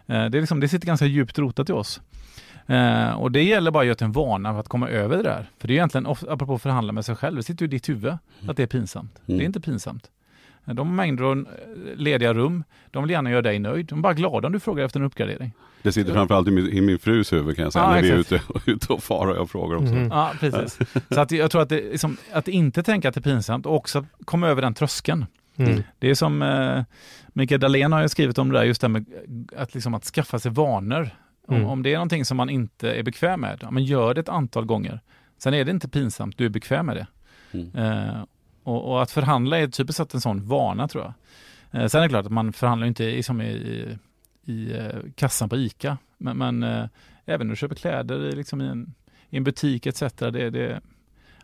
Eh, 0.06 0.30
det, 0.30 0.38
är 0.38 0.40
liksom, 0.40 0.60
det 0.60 0.68
sitter 0.68 0.86
ganska 0.86 1.06
djupt 1.06 1.38
rotat 1.38 1.70
i 1.70 1.72
oss. 1.72 2.00
Eh, 2.66 3.10
och 3.10 3.32
det 3.32 3.42
gäller 3.42 3.70
bara 3.70 3.80
att 3.80 3.86
göra 3.86 3.94
till 3.94 4.04
en 4.04 4.12
vana 4.12 4.52
för 4.52 4.60
att 4.60 4.68
komma 4.68 4.88
över 4.88 5.16
det 5.16 5.22
där. 5.22 5.50
För 5.58 5.68
det 5.68 5.72
är 5.72 5.74
egentligen, 5.74 6.06
apropå 6.06 6.54
att 6.54 6.62
förhandla 6.62 6.92
med 6.92 7.04
sig 7.04 7.16
själv, 7.16 7.36
det 7.36 7.42
sitter 7.42 7.62
ju 7.62 7.66
i 7.66 7.70
ditt 7.70 7.88
huvud 7.88 8.12
att 8.48 8.56
det 8.56 8.62
är 8.62 8.66
pinsamt. 8.66 9.20
Mm. 9.26 9.38
Det 9.38 9.44
är 9.44 9.46
inte 9.46 9.60
pinsamt. 9.60 10.10
Eh, 10.66 10.74
De 10.74 10.88
har 10.88 10.94
mängder 10.94 11.24
av 11.24 11.38
eh, 11.38 11.44
lediga 11.96 12.34
rum, 12.34 12.64
de 12.90 13.02
vill 13.02 13.10
gärna 13.10 13.30
göra 13.30 13.42
dig 13.42 13.58
nöjd. 13.58 13.86
De 13.86 13.98
är 13.98 14.02
bara 14.02 14.14
glada 14.14 14.46
om 14.46 14.52
du 14.52 14.60
frågar 14.60 14.84
efter 14.84 15.00
en 15.00 15.06
uppgradering. 15.06 15.52
Det 15.82 15.92
sitter 15.92 16.12
framförallt 16.12 16.48
i 16.48 16.50
min, 16.50 16.68
i 16.68 16.80
min 16.80 16.98
frus 16.98 17.32
huvud 17.32 17.56
kan 17.56 17.62
jag 17.62 17.72
säga, 17.72 17.84
Ja, 17.84 17.90
när 17.90 18.02
vi 18.02 18.10
är 18.10 18.20
exakt. 18.20 18.50
ute, 18.56 18.70
ute 18.70 18.92
och 18.92 19.02
far 19.02 19.26
och 19.26 19.36
jag 19.36 19.50
frågar 19.50 19.76
också. 19.76 19.94
Mhm. 19.94 20.08
Ja, 20.10 20.32
precis. 20.40 20.78
Så 21.10 21.20
att 21.20 21.30
jag 21.30 21.50
tror 21.50 21.62
att 21.62 21.68
det, 21.68 21.76
liksom, 21.90 22.16
att 22.32 22.48
inte 22.48 22.82
tänka 22.82 23.08
att 23.08 23.14
det 23.14 23.20
är 23.20 23.22
pinsamt 23.22 23.66
och 23.66 23.74
också 23.74 24.06
komma 24.24 24.48
över 24.48 24.62
den 24.62 24.74
tröskeln. 24.74 25.26
Mm. 25.56 25.82
Det 25.98 26.10
är 26.10 26.14
som 26.14 26.42
eh, 26.42 26.82
Mikael 27.28 27.60
Dahlén 27.60 27.92
har 27.92 28.02
ju 28.02 28.08
skrivit 28.08 28.38
om 28.38 28.52
det 28.52 28.58
där, 28.58 28.64
just 28.64 28.80
det 28.80 28.84
här 28.86 28.92
med 28.92 29.04
att, 29.56 29.74
liksom, 29.74 29.94
att 29.94 30.04
skaffa 30.04 30.38
sig 30.38 30.50
vanor. 30.52 31.10
Om, 31.48 31.56
Mm. 31.56 31.68
om 31.68 31.82
det 31.82 31.90
är 31.90 31.94
någonting 31.94 32.24
som 32.24 32.36
man 32.36 32.50
inte 32.50 32.92
är 32.92 33.02
bekväm 33.02 33.40
med, 33.40 33.58
ja, 33.62 33.70
men 33.70 33.84
gör 33.84 34.14
det 34.14 34.20
ett 34.20 34.28
antal 34.28 34.64
gånger. 34.64 35.00
Sen 35.38 35.54
är 35.54 35.64
det 35.64 35.70
inte 35.70 35.88
pinsamt, 35.88 36.38
du 36.38 36.44
är 36.44 36.48
bekväm 36.48 36.86
med 36.86 36.96
det. 36.96 37.06
Mm. 37.58 37.74
Eh, 38.08 38.22
och, 38.62 38.90
och 38.92 39.02
att 39.02 39.10
förhandla 39.10 39.58
är 39.58 39.66
typiskt 39.66 39.96
sett 39.96 40.14
en 40.14 40.20
sån 40.20 40.48
vana 40.48 40.88
tror 40.88 41.04
jag. 41.04 41.12
Eh, 41.82 41.86
sen 41.88 41.98
är 41.98 42.02
det 42.02 42.08
klart 42.08 42.26
att 42.26 42.32
man 42.32 42.52
förhandlar 42.52 42.86
inte 42.86 43.04
i, 43.04 43.22
som 43.22 43.40
i, 43.40 43.44
i, 43.50 43.98
i 44.48 44.72
eh, 44.78 45.10
kassan 45.14 45.48
på 45.48 45.56
ICA, 45.56 45.98
men, 46.18 46.38
men 46.38 46.62
eh, 46.62 46.84
även 47.24 47.46
när 47.46 47.52
du 47.52 47.56
köper 47.56 47.74
kläder 47.74 48.20
i, 48.24 48.32
liksom 48.32 48.60
i, 48.60 48.66
en, 48.66 48.94
i 49.30 49.36
en 49.36 49.44
butik 49.44 49.86
etc. 49.86 50.02
Det, 50.18 50.50
det, 50.50 50.80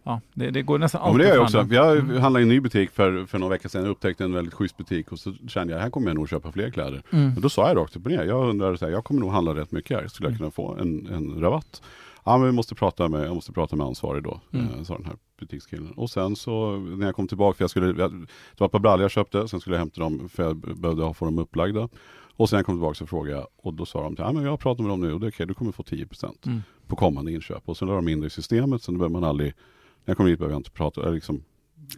ja, 0.03 0.21
det, 0.35 0.51
det 0.51 0.63
går 0.63 0.79
nästan 0.79 1.01
Ja, 1.01 1.07
alltid 1.09 1.21
det 1.21 1.29
gör 1.29 1.35
jag 1.35 1.43
också. 1.45 1.67
Jag 1.71 1.97
Mm. 1.99 2.21
handlade 2.21 2.41
i 2.41 2.43
en 2.43 2.49
ny 2.49 2.61
butik 2.61 2.91
för, 2.91 3.27
för 3.27 3.39
några 3.39 3.51
veckor 3.51 3.69
sedan 3.69 3.85
och 3.85 3.91
upptäckte 3.91 4.25
en 4.25 4.33
väldigt 4.35 4.55
schysst 4.55 4.77
butik 4.77 5.13
och 5.13 5.19
så 5.19 5.35
kände 5.49 5.73
jag 5.73 5.81
här 5.81 5.91
kommer 5.91 6.07
jag 6.09 6.15
nog 6.15 6.29
köpa 6.29 6.53
fler 6.53 6.71
kläder. 6.71 7.03
Mm. 7.11 7.35
Och 7.37 7.41
då 7.41 7.49
sa 7.49 7.69
jag 7.69 7.77
rakt 7.77 7.97
upp 7.97 8.05
och 8.05 8.11
ner, 8.11 8.25
jag 8.25 8.49
undrar 8.51 8.77
så 8.77 8.85
här, 8.85 8.93
jag 8.93 9.05
kommer 9.05 9.21
nog 9.21 9.31
handla 9.31 9.55
rätt 9.55 9.73
mycket 9.73 10.01
här, 10.01 10.09
skulle 10.09 10.27
jag 10.27 10.31
Mm. 10.31 10.39
kunna 10.39 10.51
få 10.51 10.75
en, 10.83 11.07
en 11.07 11.41
rabatt? 11.41 11.83
Ja 12.27 12.39
men 12.39 12.47
vi 12.47 12.53
måste 12.53 12.75
prata 12.75 13.09
med, 13.09 13.27
jag 13.27 13.35
måste 13.35 13.53
prata 13.53 13.77
med 13.77 13.87
ansvarig 13.87 14.23
då, 14.23 14.41
Mm. 14.53 14.67
eh, 14.75 14.83
sa 14.83 14.97
den 14.97 15.05
här 15.07 15.17
butikskillen. 15.41 15.93
Och 15.93 16.11
sen 16.11 16.37
så 16.37 16.77
när 16.77 17.07
jag 17.07 17.15
kom 17.15 17.29
tillbaka, 17.29 17.57
för 17.57 17.63
jag 17.63 17.71
skulle, 17.71 17.87
jag, 17.87 18.13
det 18.13 18.27
var 18.59 18.67
ett 18.67 18.73
par 18.73 18.79
brallor 18.79 19.03
jag 19.03 19.11
köpte, 19.11 19.49
sen 19.49 19.61
skulle 19.61 19.77
jag 19.77 19.81
hämta 19.81 20.01
dem 20.01 20.29
för 20.29 20.43
jag 20.43 20.57
behövde 20.57 21.03
ha- 21.05 21.15
få 21.15 21.25
dem 21.25 21.39
upplagda. 21.39 21.89
Och 22.37 22.49
sen 22.49 22.57
när 22.57 22.59
jag 22.59 22.67
kom 22.67 22.75
tillbaka 22.75 22.95
så 22.95 23.07
frågade 23.07 23.47
och 23.63 23.75
då 23.75 23.87
sa 23.87 24.03
de, 24.03 24.15
ja 24.19 24.33
men 24.33 24.43
jag 24.43 24.51
har 24.51 24.57
pratat 24.57 24.81
med 24.81 24.91
dem 24.91 25.01
nu 25.01 25.13
och 25.13 25.21
det 25.21 25.27
är 25.27 25.31
okej, 25.31 25.47
du 25.47 25.55
kommer 25.55 25.73
få 25.73 25.83
10% 25.83 26.47
Mm. 26.47 26.63
på 26.87 26.97
kommande 26.97 27.33
inköp. 27.33 27.63
Och 27.65 27.77
sen 27.77 27.89
la 27.89 27.95
de 27.95 28.09
in 28.09 28.21
det 28.21 28.27
i 28.27 28.31
systemet, 28.31 28.83
sen 28.83 28.99
behöver 28.99 29.13
man 29.13 29.25
aldrig, 29.25 29.49
när 29.49 29.55
jag 30.13 30.17
kommer 30.17 30.31
dit 30.31 30.39
behöver 30.39 30.55
jag 30.55 30.61
inte 30.61 30.71
prata, 30.71 31.03
eller 31.03 31.13
liksom 31.13 31.43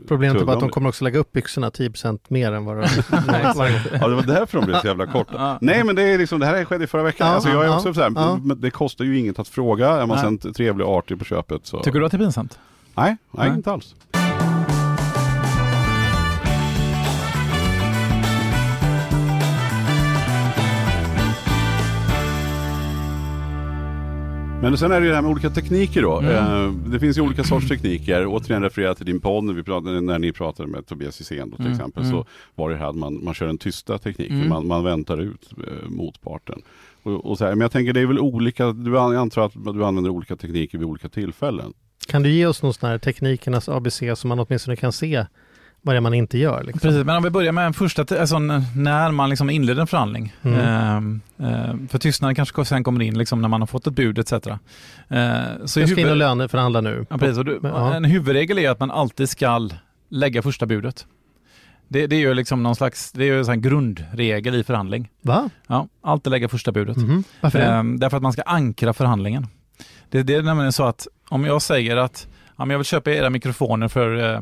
Problemet 0.08 0.42
är 0.42 0.44
bara 0.44 0.56
att 0.56 0.60
de 0.60 0.70
kommer 0.70 0.88
också 0.88 1.04
lägga 1.04 1.18
upp 1.18 1.32
byxorna 1.32 1.70
10% 1.70 2.18
mer 2.28 2.52
än 2.52 2.64
vad 2.64 2.76
de... 2.76 2.82
Ja 3.10 4.08
det 4.08 4.14
var 4.14 4.26
därför 4.26 4.58
de 4.58 4.66
blev 4.66 4.80
så 4.80 4.86
jävla 4.86 5.06
korta. 5.06 5.58
Nej 5.60 5.84
men 5.84 5.96
det 5.96 6.02
är 6.02 6.18
liksom, 6.18 6.40
det 6.40 6.46
här 6.46 6.64
skedde 6.64 6.84
i 6.84 6.86
förra 6.86 7.02
veckan. 7.02 7.26
Ja, 7.28 7.34
alltså 7.34 7.50
jag 7.50 7.62
är 7.62 7.66
ja, 7.66 7.76
också 7.76 7.94
så 7.94 8.00
här, 8.00 8.12
ja. 8.16 8.40
men 8.42 8.60
det 8.60 8.70
kostar 8.70 9.04
ju 9.04 9.18
inget 9.18 9.38
att 9.38 9.48
fråga. 9.48 9.88
Är 9.90 10.06
man 10.06 10.16
Nej. 10.30 10.38
sen 10.40 10.52
trevlig 10.52 10.86
och 10.86 10.94
artig 10.98 11.18
på 11.18 11.24
köpet 11.24 11.66
så... 11.66 11.80
Tycker 11.82 11.98
du 12.00 12.06
att 12.06 12.12
det 12.12 12.16
är 12.16 12.18
pinsamt? 12.18 12.58
Nej, 12.94 13.16
nej, 13.30 13.48
Nej. 13.48 13.56
inte 13.56 13.72
alls. 13.72 13.94
Men 24.62 24.78
sen 24.78 24.92
är 24.92 25.00
det 25.00 25.04
ju 25.06 25.08
det 25.10 25.14
här 25.14 25.22
med 25.22 25.30
olika 25.30 25.50
tekniker 25.50 26.02
då. 26.02 26.18
Mm. 26.20 26.64
Eh, 26.64 26.72
det 26.90 27.00
finns 27.00 27.18
ju 27.18 27.22
olika 27.22 27.44
sorts 27.44 27.68
tekniker. 27.68 28.26
Återigen 28.26 28.62
referera 28.62 28.94
till 28.94 29.06
din 29.06 29.20
podd 29.20 29.44
när, 29.44 29.52
vi 29.52 29.62
pratade, 29.62 30.00
när 30.00 30.18
ni 30.18 30.32
pratade 30.32 30.68
med 30.68 30.86
Tobias 30.86 31.20
Hysén 31.20 31.50
till 31.50 31.60
Mm, 31.60 31.72
exempel. 31.72 32.02
mm. 32.02 32.14
Så 32.16 32.26
var 32.54 32.70
det 32.70 32.76
här 32.76 32.86
att 32.88 32.96
man, 32.96 33.24
man 33.24 33.34
kör 33.34 33.46
den 33.46 33.58
tysta 33.58 33.98
tekniken. 33.98 34.36
Mm. 34.36 34.48
Man, 34.48 34.66
man 34.66 34.84
väntar 34.84 35.20
ut 35.20 35.50
eh, 35.58 35.88
motparten. 35.88 36.62
Och, 37.02 37.30
och 37.30 37.38
så 37.38 37.44
här, 37.44 37.50
men 37.50 37.60
jag 37.60 37.70
tänker 37.72 37.92
det 37.92 38.00
är 38.00 38.06
väl 38.06 38.18
olika, 38.18 38.72
du 38.72 38.90
jag 38.92 39.14
antar 39.14 39.42
att 39.46 39.52
du 39.74 39.84
använder 39.84 40.10
olika 40.10 40.36
tekniker 40.36 40.78
vid 40.78 40.86
olika 40.86 41.08
tillfällen. 41.08 41.72
Kan 42.08 42.22
du 42.22 42.30
ge 42.30 42.46
oss 42.46 42.62
någon 42.62 42.74
sån 42.74 42.88
här 42.88 42.98
teknikernas 42.98 43.68
ABC 43.68 44.02
så 44.16 44.26
man 44.28 44.38
åtminstone 44.40 44.76
kan 44.76 44.92
se 44.92 45.26
vad 45.86 45.94
det 45.94 45.96
är 45.98 46.00
man 46.00 46.14
inte 46.14 46.38
gör? 46.38 46.62
Liksom? 46.62 46.80
Precis, 46.80 47.04
men 47.04 47.16
om 47.16 47.22
vi 47.22 47.30
börjar 47.30 47.52
med 47.52 47.66
en 47.66 47.72
första, 47.74 48.20
alltså 48.20 48.38
när 48.38 49.10
man 49.10 49.30
liksom 49.30 49.50
inleder 49.50 49.80
en 49.80 49.86
förhandling. 49.86 50.34
Mm. 50.42 51.20
Ehm, 51.38 51.88
för 51.88 51.98
tystnaden 51.98 52.34
kanske 52.34 52.64
sen 52.64 52.84
kommer 52.84 53.02
in 53.04 53.18
liksom 53.18 53.42
när 53.42 53.48
man 53.48 53.60
har 53.62 53.66
fått 53.66 53.86
ett 53.86 53.92
bud 53.94 54.18
etc. 54.18 54.32
Ehm, 54.32 54.58
så 55.08 55.10
Jag 55.10 55.68
ska 55.68 55.82
in 55.82 55.92
och 55.92 55.98
huvud- 55.98 56.16
löneförhandla 56.18 56.80
nu. 56.80 57.06
Ja, 57.10 57.18
precis. 57.18 57.44
Du, 57.44 57.60
ja. 57.62 57.94
En 57.94 58.04
huvudregel 58.04 58.58
är 58.58 58.70
att 58.70 58.80
man 58.80 58.90
alltid 58.90 59.28
ska 59.28 59.68
lägga 60.08 60.42
första 60.42 60.66
budet. 60.66 61.06
Det, 61.88 62.06
det 62.06 62.16
är 62.16 62.20
ju 62.20 62.34
liksom 62.34 62.62
någon 62.62 62.76
slags, 62.76 63.12
det 63.12 63.24
är 63.24 63.26
ju 63.26 63.44
en 63.52 63.62
grundregel 63.62 64.54
i 64.54 64.64
förhandling. 64.64 65.10
Va? 65.22 65.50
Ja, 65.66 65.88
alltid 66.02 66.30
lägga 66.30 66.48
första 66.48 66.72
budet. 66.72 66.96
Mhm. 66.96 67.24
Varför 67.40 67.58
det? 67.58 67.64
Ehm, 67.64 67.98
därför 68.00 68.16
att 68.16 68.22
man 68.22 68.32
ska 68.32 68.42
ankra 68.42 68.92
förhandlingen. 68.92 69.46
Det, 70.10 70.22
det 70.22 70.34
är 70.34 70.42
nämligen 70.42 70.72
så 70.72 70.84
att 70.84 71.06
om 71.28 71.44
jag 71.44 71.62
säger 71.62 71.96
att 71.96 72.26
ja, 72.56 72.64
men 72.64 72.70
jag 72.70 72.78
vill 72.78 72.84
köpa 72.86 73.10
era 73.10 73.30
mikrofoner 73.30 73.88
för 73.88 74.34
eh, 74.34 74.40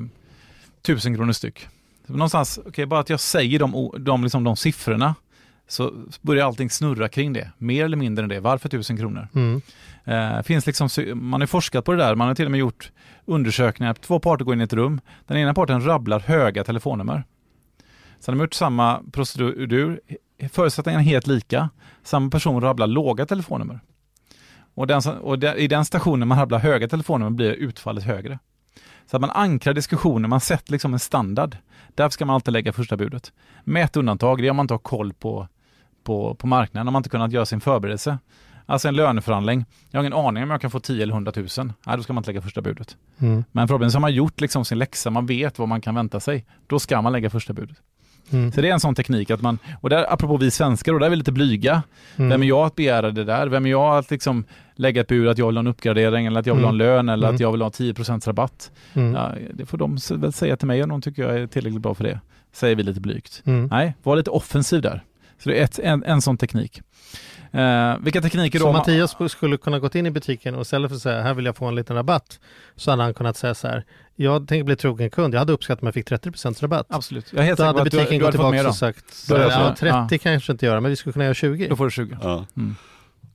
tusen 0.86 1.14
kronor 1.16 1.32
styck. 1.32 1.68
Någonstans, 2.06 2.60
okej, 2.66 2.86
bara 2.86 3.00
att 3.00 3.10
jag 3.10 3.20
säger 3.20 3.58
de, 3.58 3.90
de, 3.98 4.22
liksom 4.22 4.44
de 4.44 4.56
siffrorna 4.56 5.14
så 5.68 5.92
börjar 6.20 6.46
allting 6.46 6.70
snurra 6.70 7.08
kring 7.08 7.32
det. 7.32 7.50
Mer 7.58 7.84
eller 7.84 7.96
mindre 7.96 8.22
än 8.22 8.28
det. 8.28 8.40
Varför 8.40 8.68
tusen 8.68 8.96
kronor? 8.96 9.28
Mm. 9.34 9.60
Eh, 10.04 10.42
finns 10.42 10.66
liksom, 10.66 10.88
man 11.14 11.40
har 11.40 11.46
forskat 11.46 11.84
på 11.84 11.92
det 11.92 11.98
där. 11.98 12.14
Man 12.14 12.28
har 12.28 12.34
till 12.34 12.44
och 12.44 12.50
med 12.50 12.60
gjort 12.60 12.92
undersökningar. 13.24 13.94
Två 13.94 14.18
parter 14.20 14.44
går 14.44 14.54
in 14.54 14.60
i 14.60 14.64
ett 14.64 14.72
rum. 14.72 15.00
Den 15.26 15.36
ena 15.36 15.54
parten 15.54 15.84
rabblar 15.86 16.20
höga 16.20 16.64
telefonnummer. 16.64 17.24
Sen 18.20 18.34
har 18.34 18.38
de 18.38 18.44
gjort 18.44 18.54
samma 18.54 19.00
procedur. 19.12 20.00
Förutsättningarna 20.52 21.02
är 21.02 21.06
helt 21.06 21.26
lika. 21.26 21.70
Samma 22.02 22.30
person 22.30 22.60
rabblar 22.60 22.86
låga 22.86 23.26
telefonnummer. 23.26 23.80
Och, 24.74 24.86
den, 24.86 25.00
och 25.20 25.38
där- 25.38 25.56
i 25.56 25.68
den 25.68 25.84
stationen 25.84 26.28
man 26.28 26.38
rabblar 26.38 26.58
höga 26.58 26.88
telefonnummer 26.88 27.30
blir 27.30 27.52
utfallet 27.52 28.04
högre. 28.04 28.38
Så 29.06 29.16
att 29.16 29.20
man 29.20 29.30
ankrar 29.30 29.74
diskussionen, 29.74 30.30
man 30.30 30.40
sätter 30.40 30.72
liksom 30.72 30.92
en 30.92 30.98
standard. 30.98 31.56
Därför 31.94 32.10
ska 32.10 32.24
man 32.24 32.34
alltid 32.34 32.52
lägga 32.52 32.72
första 32.72 32.96
budet. 32.96 33.32
Med 33.64 33.84
ett 33.84 33.96
undantag, 33.96 34.38
det 34.38 34.46
är 34.46 34.50
om 34.50 34.56
man 34.56 34.64
inte 34.64 34.74
har 34.74 34.78
koll 34.78 35.12
på, 35.12 35.48
på, 36.04 36.34
på 36.34 36.46
marknaden, 36.46 36.88
om 36.88 36.92
man 36.92 37.00
inte 37.00 37.10
kunnat 37.10 37.32
göra 37.32 37.46
sin 37.46 37.60
förberedelse. 37.60 38.18
Alltså 38.66 38.88
en 38.88 38.96
löneförhandling. 38.96 39.64
Jag 39.90 39.98
har 39.98 40.04
ingen 40.04 40.18
aning 40.18 40.42
om 40.42 40.50
jag 40.50 40.60
kan 40.60 40.70
få 40.70 40.80
10 40.80 41.02
eller 41.02 41.14
100 41.14 41.32
000. 41.36 41.46
Nej, 41.86 41.96
då 41.96 42.02
ska 42.02 42.12
man 42.12 42.20
inte 42.20 42.30
lägga 42.30 42.42
första 42.42 42.62
budet. 42.62 42.96
Mm. 43.18 43.44
Men 43.52 43.68
förhoppningsvis 43.68 43.94
har 43.94 44.00
man 44.00 44.14
gjort 44.14 44.40
liksom 44.40 44.64
sin 44.64 44.78
läxa, 44.78 45.10
man 45.10 45.26
vet 45.26 45.58
vad 45.58 45.68
man 45.68 45.80
kan 45.80 45.94
vänta 45.94 46.20
sig. 46.20 46.46
Då 46.66 46.78
ska 46.78 47.02
man 47.02 47.12
lägga 47.12 47.30
första 47.30 47.52
budet. 47.52 47.76
Mm. 48.30 48.52
Så 48.52 48.60
det 48.60 48.68
är 48.68 48.72
en 48.72 48.80
sån 48.80 48.94
teknik 48.94 49.30
att 49.30 49.40
man, 49.42 49.58
och 49.80 49.90
där 49.90 50.12
apropå 50.12 50.36
vi 50.36 50.50
svenskar, 50.50 50.92
och 50.92 50.98
där 51.00 51.06
är 51.06 51.10
vi 51.10 51.16
lite 51.16 51.32
blyga. 51.32 51.82
Mm. 52.16 52.28
Vem 52.30 52.42
är 52.42 52.46
jag 52.46 52.66
att 52.66 52.74
begära 52.76 53.10
det 53.10 53.24
där? 53.24 53.46
Vem 53.46 53.66
är 53.66 53.70
jag 53.70 53.98
att 53.98 54.10
liksom 54.10 54.44
lägga 54.76 55.00
ett 55.00 55.06
bud 55.08 55.28
att 55.28 55.38
jag 55.38 55.46
vill 55.46 55.56
ha 55.56 55.60
en 55.60 55.66
uppgradering 55.66 56.26
eller 56.26 56.40
att 56.40 56.46
jag 56.46 56.54
vill 56.54 56.64
ha 56.64 56.70
en 56.70 56.78
lön 56.78 57.08
eller 57.08 57.26
Mm. 57.28 57.34
att 57.34 57.40
jag 57.40 57.52
vill 57.52 57.62
ha 57.62 57.68
10% 57.70 58.26
rabatt? 58.26 58.70
Mm. 58.94 59.14
Ja, 59.14 59.32
det 59.54 59.66
får 59.66 59.78
de 59.78 59.98
väl 60.10 60.32
säga 60.32 60.56
till 60.56 60.66
mig 60.68 60.82
om 60.82 60.88
de 60.88 61.02
tycker 61.02 61.22
jag 61.22 61.38
är 61.38 61.46
tillräckligt 61.46 61.82
bra 61.82 61.94
för 61.94 62.04
det. 62.04 62.20
Säger 62.52 62.76
vi 62.76 62.82
lite 62.82 63.00
blygt. 63.00 63.42
Mm. 63.44 63.66
Nej, 63.66 63.94
var 64.02 64.16
lite 64.16 64.30
offensiv 64.30 64.82
där. 64.82 65.02
Så 65.38 65.48
det 65.48 65.60
är 65.60 65.64
ett, 65.64 65.78
en, 65.78 66.04
en 66.04 66.20
sån 66.22 66.36
teknik. 66.36 66.80
Eh, 67.54 67.96
vilka 68.00 68.20
tekniker 68.20 68.58
då? 68.58 68.64
Så 68.64 68.72
Mattias 68.72 69.16
skulle 69.32 69.56
kunna 69.56 69.78
gått 69.78 69.94
in 69.94 70.06
i 70.06 70.10
butiken 70.10 70.54
och 70.54 70.60
istället 70.62 70.90
för 70.90 70.96
att 70.96 71.02
säga 71.02 71.22
här 71.22 71.34
vill 71.34 71.44
jag 71.46 71.56
få 71.56 71.64
en 71.66 71.74
liten 71.74 71.96
rabatt 71.96 72.40
så 72.76 72.90
hade 72.90 73.02
han 73.02 73.14
kunnat 73.14 73.36
säga 73.36 73.54
så 73.54 73.68
här 73.68 73.84
jag 74.16 74.48
tänker 74.48 74.64
bli 74.64 74.76
trogen 74.76 75.10
kund, 75.10 75.34
jag 75.34 75.38
hade 75.38 75.52
uppskattat 75.52 75.82
om 75.82 75.86
jag 75.86 75.94
fick 75.94 76.10
30% 76.10 76.62
rabatt. 76.62 76.86
Absolut. 76.88 77.32
Jag 77.32 77.40
är 77.40 77.46
helt 77.46 77.58
Då 77.58 77.64
hade 77.64 77.78
du, 77.78 77.84
butiken 77.84 78.18
du 78.18 78.24
gått 78.24 78.30
tillbaka 78.30 78.68
och 78.68 78.74
sagt 78.76 79.28
Då 79.28 79.36
ja, 79.36 79.50
så. 79.50 79.74
30 79.80 80.14
Ja. 80.14 80.18
kanske 80.22 80.52
inte 80.52 80.66
göra 80.66 80.80
men 80.80 80.90
vi 80.90 80.96
skulle 80.96 81.12
kunna 81.12 81.24
göra 81.24 81.34
20. 81.34 81.68
Då 81.68 81.76
får 81.76 81.84
du 81.84 81.90
20. 81.90 82.16
Ja, 82.22 82.46
Mm. 82.56 82.76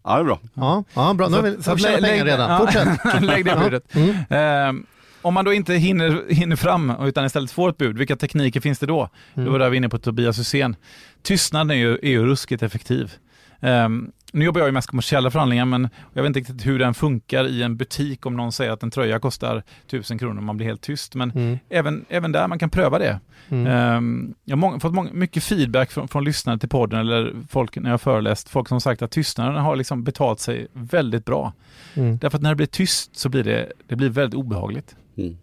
ja 0.03 0.13
det 0.15 0.19
är 0.19 0.23
bra. 0.23 0.39
Ja, 0.53 0.84
ja 0.93 1.13
bra. 1.13 1.27
Nu 1.27 1.36
har 1.36 1.43
vi 1.43 1.55
Så 1.55 1.63
så 1.63 1.75
lä- 1.75 1.84
pengar 1.84 2.01
lägg- 2.01 2.25
redan. 2.25 2.51
ja. 2.51 2.58
Fortsätt. 2.60 2.88
Lägg 3.23 3.45
det 3.45 3.55
budet. 3.63 3.95
Mm. 3.95 4.77
Eh, 4.79 4.84
om 5.21 5.34
man 5.34 5.45
då 5.45 5.53
inte 5.53 5.73
hinner, 5.73 6.34
hinner 6.34 6.55
fram 6.55 6.93
utan 7.01 7.25
istället 7.25 7.51
får 7.51 7.69
ett 7.69 7.77
bud, 7.77 7.97
vilka 7.97 8.15
tekniker 8.15 8.62
finns 8.62 8.79
det 8.79 8.86
då? 8.86 9.10
Mm. 9.36 9.51
Då 9.53 9.58
var 9.60 9.69
vi 9.69 9.77
inne 9.77 9.89
på 9.89 9.97
Tobias 9.97 10.39
Hysén. 10.39 10.75
Tystnaden 11.21 11.71
är 11.71 11.75
ju, 11.75 11.93
är 11.93 12.10
ju 12.10 12.25
ruskigt 12.25 12.63
effektiv. 12.63 13.13
Ehm, 13.62 14.12
nu 14.34 14.45
jobbar 14.45 14.60
jag 14.62 14.67
ju 14.67 14.72
mest 14.72 14.88
kommersiella 14.89 15.32
förhandlingar, 15.32 15.65
men 15.65 15.89
jag 16.13 16.24
vet 16.24 16.28
inte 16.28 16.39
riktigt 16.39 16.65
hur 16.65 16.80
den 16.80 16.93
funkar 16.93 17.48
i 17.48 17.63
en 17.63 17.78
butik 17.78 18.26
om 18.26 18.38
någon 18.38 18.52
säger 18.52 18.72
att 18.72 18.84
en 18.84 18.91
tröja 18.91 19.19
kostar 19.19 19.63
1000 19.88 20.19
kronor 20.19 20.38
och 20.38 20.43
man 20.43 20.58
blir 20.58 20.67
helt 20.67 20.82
tyst. 20.82 21.15
Men 21.15 21.32
Mm. 21.32 21.60
även, 21.69 22.06
även 22.10 22.32
där 22.32 22.48
man 22.48 22.60
kan 22.60 22.69
pröva 22.69 23.00
det. 23.00 23.19
Mm. 23.50 23.67
Ehm, 23.67 24.34
jag 24.45 24.56
har 24.56 24.60
många, 24.60 24.80
fått 24.80 24.93
många, 24.93 25.13
mycket 25.13 25.43
feedback 25.43 25.91
från, 25.91 26.08
från 26.08 26.24
lyssnare 26.24 26.58
till 26.60 26.69
podden 26.69 27.00
eller 27.00 27.34
folk 27.50 27.76
när 27.76 27.84
jag 27.84 27.93
har 27.93 27.98
föreläst, 27.98 28.50
folk 28.50 28.67
som 28.67 28.82
sagt 28.82 29.02
att 29.02 29.12
tystnaden 29.12 29.56
har 29.56 29.76
liksom 29.76 30.04
betalt 30.04 30.39
sig 30.39 30.67
väldigt 30.74 31.26
bra. 31.26 31.54
Mm. 31.93 32.17
Därför 32.17 32.38
att 32.38 32.41
när 32.41 32.50
det 32.50 32.56
blir 32.56 32.67
tyst 32.67 33.15
så 33.15 33.30
blir 33.30 33.43
det, 33.43 33.72
det 33.88 33.95
blir 33.95 34.10
väldigt 34.10 34.38
obehagligt. 34.39 34.95
Mm. 35.17 35.38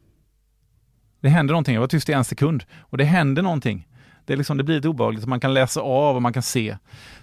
Det 1.20 1.28
händer 1.28 1.52
någonting, 1.52 1.74
jag 1.74 1.80
var 1.80 1.88
tyst 1.88 2.08
i 2.08 2.12
en 2.12 2.24
sekund 2.24 2.64
och 2.80 2.98
det 2.98 3.04
händer 3.04 3.42
någonting. 3.42 3.86
Det, 4.26 4.32
är 4.32 4.36
liksom, 4.36 4.56
det 4.56 4.64
blir 4.64 4.76
lite 4.76 4.88
obehagligt, 4.88 5.26
man 5.26 5.40
kan 5.40 5.54
läsa 5.54 5.80
av 5.80 6.16
och 6.16 6.22
man 6.22 6.32
kan 6.32 6.42
se. 6.42 6.76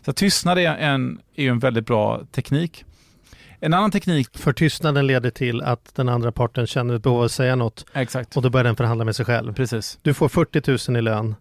Så 0.05 0.13
tystnad 0.13 0.59
är, 0.59 0.75
en, 0.75 1.19
är 1.35 1.49
en 1.49 1.59
väldigt 1.59 1.85
bra 1.85 2.21
teknik. 2.31 2.85
En 3.59 3.73
annan 3.73 3.91
teknik, 3.91 4.37
För 4.37 4.53
tystnaden 4.53 5.07
leder 5.07 5.29
till 5.29 5.61
att 5.61 5.95
den 5.95 6.09
andra 6.09 6.31
parten 6.31 6.67
känner 6.67 6.95
ett 6.95 7.03
behov 7.03 7.17
av 7.17 7.25
att 7.25 7.31
säga 7.31 7.55
något 7.55 7.85
exakt, 7.93 8.37
och 8.37 8.43
då 8.43 8.49
börjar 8.49 8.63
den 8.63 8.75
förhandla 8.75 9.05
med 9.05 9.15
sig 9.15 9.25
själv. 9.25 9.53
precis. 9.53 9.99
Du 10.01 10.13
får 10.13 10.29
40 10.29 10.91
000 10.91 10.97
i 10.97 11.01
lön. 11.01 11.35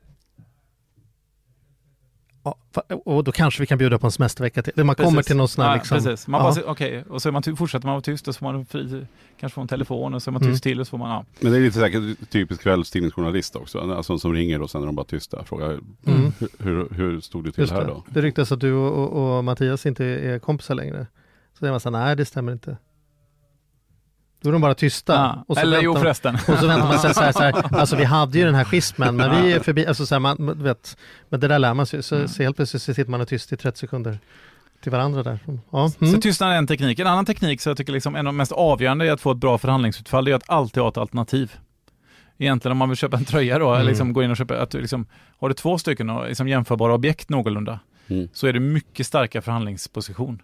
Och 3.04 3.24
då 3.24 3.32
kanske 3.32 3.62
vi 3.62 3.66
kan 3.66 3.78
bjuda 3.78 3.98
på 3.98 4.06
en 4.06 4.10
semestervecka 4.12 4.62
till. 4.62 4.84
Man 4.84 4.94
kommer 4.94 5.10
Precis. 5.10 5.26
till 5.26 5.36
någon 5.36 5.48
sån 5.48 5.64
här 5.64 5.70
ja, 5.70 5.76
liksom. 5.76 5.96
Precis. 5.98 6.28
Man 6.28 6.44
Ja. 6.44 6.54
bara, 6.54 6.70
okej, 6.70 7.04
och 7.08 7.22
så 7.22 7.28
är 7.28 7.32
man, 7.32 7.42
fortsätter 7.56 7.86
man 7.86 7.92
vara 7.94 8.00
tyst 8.02 8.28
och 8.28 8.34
så 8.34 8.38
får 8.38 8.52
man 8.52 8.64
fri, 8.66 9.06
kanske 9.40 9.54
få 9.54 9.60
en 9.60 9.68
telefon 9.68 10.14
och 10.14 10.22
så 10.22 10.30
är 10.30 10.32
man 10.32 10.42
Mm. 10.42 10.54
tyst 10.54 10.62
till 10.62 10.80
och 10.80 10.86
så 10.86 10.90
får 10.90 10.98
man, 10.98 11.10
ja. 11.10 11.24
Men 11.40 11.52
det 11.52 11.58
är 11.58 11.62
lite 11.62 11.78
säkert 11.78 12.30
typiskt 12.30 12.62
kvällstidningsjournalist 12.62 13.56
också. 13.56 13.78
Alltså 13.80 14.18
som 14.18 14.32
ringer 14.32 14.62
och 14.62 14.70
sen 14.70 14.82
är 14.82 14.86
de 14.86 14.94
bara 14.94 15.06
tysta. 15.06 15.44
Frågar 15.44 15.66
Mm. 15.70 16.32
hur, 16.38 16.48
hur, 16.58 16.88
hur 16.90 17.20
stod 17.20 17.44
det 17.44 17.52
till 17.52 17.60
Just 17.60 17.72
här 17.72 17.80
det. 17.80 17.86
då? 17.86 18.04
det 18.08 18.20
ryktas 18.22 18.52
att 18.52 18.60
du 18.60 18.72
och, 18.72 18.92
och, 19.16 19.36
och 19.38 19.44
Mattias 19.44 19.86
inte 19.86 20.04
är 20.04 20.38
kompisar 20.38 20.74
längre. 20.74 21.06
Så 21.52 21.58
säger 21.58 21.70
man 21.72 21.80
så 21.80 21.90
här, 21.90 22.04
nej 22.04 22.16
det 22.16 22.24
stämmer 22.24 22.52
inte. 22.52 22.76
Då 24.42 24.48
är 24.48 24.52
de 24.52 24.60
bara 24.62 24.74
tysta. 24.74 25.12
ja. 25.14 25.44
Och 25.48 25.56
så 25.56 25.60
Eller 25.62 25.70
väntar 25.70 25.84
jo 25.84 25.92
man- 25.92 26.02
förresten. 26.02 26.34
Och 26.34 26.58
så 26.58 26.66
väntar 26.66 26.88
man 26.88 26.98
sig 26.98 27.14
så 27.14 27.20
här, 27.20 27.32
så 27.32 27.38
här, 27.42 27.74
alltså 27.78 27.96
vi 27.96 28.04
hade 28.04 28.38
ju 28.38 28.44
den 28.44 28.54
här 28.54 28.64
schismen 28.64 29.16
men 29.16 29.42
vi 29.42 29.52
är 29.52 29.60
förbi, 29.60 29.86
alltså 29.86 30.06
så 30.06 30.14
här, 30.14 30.20
man, 30.20 30.62
vet, 30.62 30.96
men 31.28 31.40
det 31.40 31.48
där 31.48 31.58
lär 31.58 31.74
man 31.74 31.86
sig, 31.86 32.02
så, 32.02 32.14
Mm. 32.14 32.28
så 32.28 32.42
helt 32.42 32.56
plötsligt 32.56 32.82
så 32.82 32.94
sitter 32.94 33.10
man 33.10 33.20
och 33.20 33.28
tyst 33.28 33.52
i 33.52 33.56
30 33.56 33.78
sekunder 33.78 34.18
till 34.82 34.92
varandra 34.92 35.22
där. 35.22 35.38
Ja, 35.72 35.88
Så 35.98 36.04
mm. 36.04 36.20
tystnad 36.20 36.52
är 36.52 36.56
en 36.56 36.66
teknik. 36.66 36.98
En 36.98 37.06
annan 37.06 37.24
teknik 37.24 37.60
som 37.60 37.70
jag 37.70 37.76
tycker 37.76 37.92
liksom 37.92 38.14
en 38.16 38.26
av 38.26 38.32
de 38.32 38.36
mest 38.36 38.52
avgörande 38.52 39.06
i 39.06 39.10
att 39.10 39.20
få 39.20 39.30
ett 39.30 39.36
bra 39.38 39.58
förhandlingsutfall, 39.58 40.24
det 40.24 40.30
är 40.30 40.34
att 40.34 40.50
alltid 40.50 40.82
ha 40.82 40.88
ett 40.90 40.96
alternativ. 40.96 41.52
Egentligen 42.38 42.72
om 42.72 42.78
man 42.78 42.88
vill 42.88 42.98
köpa 42.98 43.16
en 43.16 43.24
tröja 43.24 43.58
då, 43.58 43.68
Mm. 43.68 43.80
eller 43.80 43.90
liksom 43.90 44.12
gå 44.12 44.22
in 44.22 44.30
och 44.30 44.36
köpa, 44.36 44.58
att 44.62 44.70
du 44.70 44.80
liksom, 44.80 45.06
har 45.40 45.48
du 45.48 45.54
två 45.54 45.78
stycken 45.78 46.10
och 46.10 46.28
liksom 46.28 46.48
jämförbara 46.48 46.94
objekt 46.94 47.28
någorlunda, 47.28 47.78
Mm. 48.08 48.28
så 48.32 48.46
är 48.46 48.52
det 48.52 48.60
mycket 48.60 49.06
starkare 49.06 49.42
förhandlingsposition. 49.42 50.42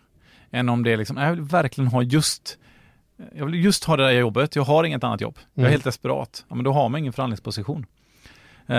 Än 0.50 0.68
om 0.68 0.82
det 0.82 0.92
är 0.92 0.96
liksom, 0.96 1.16
"Nej, 1.16 1.24
jag 1.26 1.32
vill 1.32 1.40
verkligen 1.42 1.88
ha 1.88 2.02
just, 2.02 2.58
jag 3.35 3.46
vill 3.46 3.64
just 3.64 3.85
ha 3.85 3.96
det 3.96 4.02
där 4.02 4.11
jobbet, 4.11 4.57
jag 4.57 4.62
har 4.62 4.85
inget 4.85 5.04
annat 5.04 5.20
jobb. 5.20 5.38
Jag 5.54 5.62
är 5.62 5.66
Mm. 5.66 5.70
helt 5.72 5.85
desperat. 5.85 6.44
Ja, 6.48 6.54
men 6.54 6.64
då 6.64 6.72
har 6.72 6.88
man 6.88 6.98
ingen 7.00 7.12
förhandlingsposition. 7.12 7.87
Eh, 8.66 8.74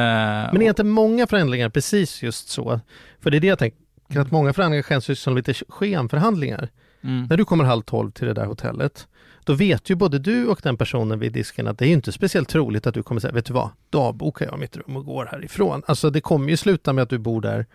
Men 0.53 0.61
är 0.61 0.67
inte 0.69 0.83
många 0.83 1.27
förändringar 1.27 1.69
precis 1.69 2.23
just 2.23 2.49
så? 2.49 2.79
För 3.19 3.31
det 3.31 3.37
är 3.37 3.41
det 3.41 3.47
jag 3.47 3.59
tänker, 3.59 3.77
att 4.19 4.31
många 4.31 4.53
förändringar 4.53 4.83
känns 4.83 5.19
som 5.21 5.35
lite 5.35 5.53
skenförhandlingar. 5.53 6.69
mm. 7.01 7.27
När 7.29 7.37
du 7.37 7.45
kommer 7.45 7.63
halv 7.63 7.81
tolv 7.81 8.11
till 8.11 8.27
det 8.27 8.33
där 8.33 8.45
hotellet, 8.45 9.07
då 9.43 9.53
vet 9.53 9.89
ju 9.89 9.95
både 9.95 10.19
du 10.19 10.47
och 10.47 10.59
den 10.63 10.77
personen 10.77 11.19
vid 11.19 11.31
disken 11.31 11.67
att 11.67 11.77
det 11.77 11.85
är 11.87 11.91
inte 11.91 12.11
speciellt 12.11 12.49
troligt 12.49 12.87
att 12.87 12.93
du 12.93 13.03
kommer 13.03 13.21
säga, 13.21 13.33
vet 13.33 13.45
du 13.45 13.53
vad, 13.53 13.69
då 13.89 14.01
avbokar 14.01 14.45
jag 14.45 14.59
mitt 14.59 14.77
rum 14.77 14.95
och 14.97 15.05
går 15.05 15.25
härifrån. 15.31 15.83
Alltså 15.87 16.09
det 16.09 16.21
kommer 16.21 16.49
ju 16.49 16.57
sluta 16.57 16.93
med 16.93 17.01
att 17.01 17.09
du 17.09 17.17
bor 17.17 17.41
där 17.41 17.65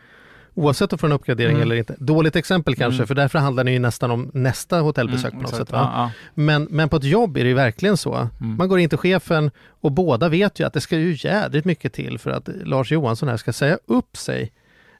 oavsett 0.54 0.92
om 0.92 0.96
du 0.96 1.00
får 1.00 1.06
en 1.06 1.12
uppgradering 1.12 1.50
Mm. 1.56 1.62
eller 1.62 1.76
inte. 1.76 1.96
Dåligt 1.98 2.36
exempel 2.36 2.74
kanske, 2.76 2.96
Mm. 2.98 3.06
för 3.06 3.14
därför 3.14 3.38
handlar 3.38 3.64
det 3.64 3.70
ju 3.70 3.78
nästan 3.78 4.10
om 4.10 4.30
nästa 4.34 4.80
hotellbesök 4.80 5.32
på 5.32 5.40
något 5.40 5.54
sätt. 5.54 5.68
Ja, 5.72 5.78
ja. 5.94 6.10
Men, 6.34 6.66
men 6.70 6.88
på 6.88 6.96
ett 6.96 7.04
jobb 7.04 7.36
är 7.36 7.42
det 7.42 7.48
ju 7.48 7.54
verkligen 7.54 7.96
så. 7.96 8.14
Mm. 8.14 8.56
Man 8.56 8.68
går 8.68 8.78
in 8.78 8.88
till 8.88 8.98
chefen 8.98 9.50
och 9.80 9.92
båda 9.92 10.28
vet 10.28 10.60
ju 10.60 10.66
att 10.66 10.72
det 10.72 10.80
ska 10.80 10.96
ju 10.98 11.16
jädrigt 11.28 11.64
mycket 11.64 11.92
till 11.92 12.18
för 12.18 12.30
att 12.30 12.48
Lars 12.64 12.92
Johansson 12.92 13.28
här 13.28 13.36
ska 13.36 13.52
säga 13.52 13.78
upp 13.86 14.16
sig 14.16 14.52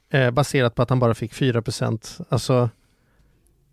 eh, 0.09 0.31
baserat 0.31 0.75
på 0.75 0.81
att 0.81 0.89
han 0.89 0.99
bara 0.99 1.13
fick 1.13 1.33
4 1.33 1.61
Alltså, 2.29 2.69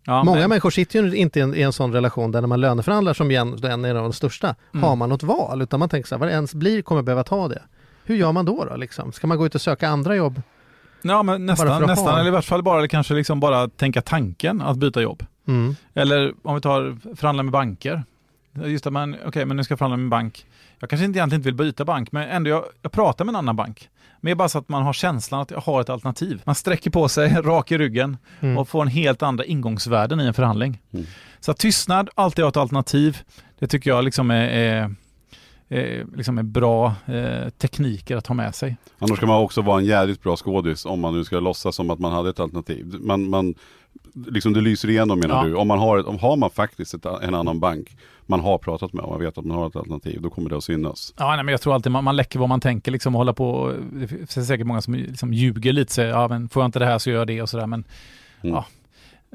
Ja, 0.05 0.23
många 0.23 0.39
men- 0.39 0.49
människor 0.49 0.69
sitter 0.69 1.03
ju 1.03 1.15
inte 1.15 1.39
i 1.39 1.41
en, 1.41 1.55
i 1.55 1.61
en 1.61 1.73
sån 1.73 1.93
relation 1.93 2.31
där 2.31 2.41
när 2.41 2.47
man 2.47 2.61
löneförhandlar 2.61 3.13
som 3.13 3.31
igen, 3.31 3.59
är 3.63 3.69
en 3.69 3.85
av 3.85 4.03
de 4.03 4.13
största, 4.13 4.55
Mm. 4.73 4.83
har 4.83 4.95
man 4.95 5.09
något 5.09 5.23
val? 5.23 5.61
Utan 5.61 5.79
man 5.79 5.89
tänker 5.89 6.07
så 6.07 6.15
här, 6.15 6.19
vad 6.19 6.27
det 6.29 6.33
ens 6.33 6.53
blir 6.53 6.81
kommer 6.81 7.01
behöva 7.01 7.23
ta 7.23 7.47
det. 7.47 7.61
Hur 8.05 8.15
gör 8.15 8.31
man 8.31 8.45
då? 8.45 8.65
då 8.65 8.75
liksom? 8.75 9.11
Ska 9.11 9.27
man 9.27 9.37
gå 9.37 9.45
ut 9.45 9.55
och 9.55 9.61
söka 9.61 9.89
andra 9.89 10.15
jobb? 10.15 10.41
Ja, 11.03 11.23
men 11.23 11.45
nästan, 11.45 11.81
nästan 11.83 12.19
eller 12.19 12.27
i 12.27 12.31
vart 12.31 12.45
fall 12.45 12.63
bara, 12.63 12.77
eller 12.77 12.87
kanske 12.87 13.13
liksom 13.13 13.39
bara 13.39 13.67
tänka 13.67 14.01
tanken 14.01 14.61
att 14.61 14.77
byta 14.77 15.01
jobb. 15.01 15.25
Mm. 15.47 15.75
Eller 15.93 16.33
om 16.43 16.55
vi 16.55 16.61
tar 16.61 16.97
förhandla 17.15 17.43
med 17.43 17.51
banker. 17.51 18.03
Just 18.65 18.87
att 18.87 18.93
man, 18.93 19.15
okej, 19.25 19.45
men 19.45 19.57
nu 19.57 19.63
ska 19.63 19.71
jag 19.71 19.79
förhandla 19.79 19.97
med 19.97 20.03
en 20.03 20.09
bank. 20.09 20.45
Jag 20.79 20.89
kanske 20.89 21.05
inte 21.05 21.19
egentligen 21.19 21.39
inte 21.39 21.47
vill 21.47 21.55
byta 21.55 21.85
bank, 21.85 22.11
men 22.11 22.29
ändå 22.29 22.49
jag, 22.49 22.63
jag 22.81 22.91
pratar 22.91 23.25
med 23.25 23.31
en 23.31 23.35
annan 23.35 23.55
bank. 23.55 23.89
Men 24.21 24.37
bara 24.37 24.49
så 24.49 24.57
att 24.57 24.69
man 24.69 24.83
har 24.83 24.93
känslan 24.93 25.41
att 25.41 25.51
jag 25.51 25.59
har 25.61 25.81
ett 25.81 25.89
alternativ. 25.89 26.41
Man 26.45 26.55
sträcker 26.55 26.91
på 26.91 27.09
sig, 27.09 27.29
rak 27.43 27.71
i 27.71 27.77
ryggen 27.77 28.17
Mm. 28.39 28.57
och 28.57 28.69
får 28.69 28.81
en 28.81 28.87
helt 28.87 29.23
andra 29.23 29.45
ingångsvärden 29.45 30.19
i 30.21 30.25
en 30.27 30.33
förhandling. 30.33 30.81
Mm. 30.93 31.05
Så 31.39 31.51
att 31.51 31.57
tystnad, 31.57 32.09
alltid 32.15 32.43
ha 32.45 32.49
ett 32.49 32.57
alternativ. 32.57 33.17
Det 33.59 33.67
tycker 33.67 33.89
jag 33.89 34.03
liksom 34.03 34.31
är, 34.31 34.49
är, 34.49 34.95
är, 35.73 36.05
liksom 36.15 36.37
är 36.37 36.43
bra 36.43 36.93
eh, 37.05 37.49
tekniker 37.49 38.17
att 38.17 38.27
ha 38.27 38.35
med 38.35 38.55
sig. 38.55 38.77
Annars 38.99 39.17
ska 39.17 39.25
man 39.27 39.41
också 39.41 39.61
vara 39.61 39.79
en 39.79 39.85
jävligt 39.85 40.21
bra 40.23 40.35
skådis 40.35 40.85
om 40.85 40.99
man 40.99 41.13
nu 41.13 41.23
ska 41.23 41.39
låtsas 41.39 41.75
som 41.75 41.89
att 41.89 41.99
man 41.99 42.11
hade 42.11 42.29
ett 42.29 42.39
alternativ. 42.39 42.95
Man, 42.99 43.29
man, 43.29 43.53
liksom 44.27 44.53
det 44.53 44.61
lyser 44.61 44.89
igenom 44.89 45.19
menar 45.19 45.35
Ja. 45.35 45.43
du. 45.49 45.55
Om 45.55 45.67
man 45.67 45.79
har, 45.79 46.07
om 46.09 46.19
har 46.19 46.35
man 46.37 46.49
faktiskt 46.49 46.93
ett, 46.93 47.05
en 47.05 47.35
annan 47.35 47.59
bank 47.59 47.97
man 48.25 48.39
har 48.39 48.57
pratat 48.57 48.93
med 48.93 49.03
och 49.03 49.11
man 49.11 49.19
vet 49.19 49.37
att 49.37 49.45
man 49.45 49.57
har 49.57 49.67
ett 49.67 49.75
alternativ, 49.75 50.21
då 50.21 50.29
kommer 50.29 50.49
det 50.49 50.57
att 50.57 50.63
synas. 50.63 51.13
Ja, 51.17 51.35
nej, 51.35 51.43
men 51.45 51.51
jag 51.51 51.61
tror 51.61 51.73
alltid 51.73 51.91
man, 51.91 52.03
man 52.03 52.15
läcker 52.15 52.39
vad 52.39 52.49
man 52.49 52.59
tänker 52.61 52.91
liksom 52.91 53.15
och 53.15 53.19
hålla 53.19 53.33
på. 53.33 53.73
Det 53.93 54.07
finns 54.07 54.47
säkert 54.47 54.67
många 54.67 54.81
som 54.81 54.93
liksom 54.93 55.33
ljuger 55.33 55.73
lite, 55.73 55.93
säger 55.93 56.09
ja 56.09 56.27
men 56.27 56.49
får 56.49 56.61
jag 56.63 56.67
inte 56.67 56.79
det 56.79 56.85
här 56.85 56.97
så 56.99 57.09
gör 57.09 57.17
jag 57.17 57.27
det 57.27 57.41
och 57.41 57.49
sådär. 57.49 57.67
Men 57.67 57.83
Mm. 58.43 58.55
ja, 58.55 58.65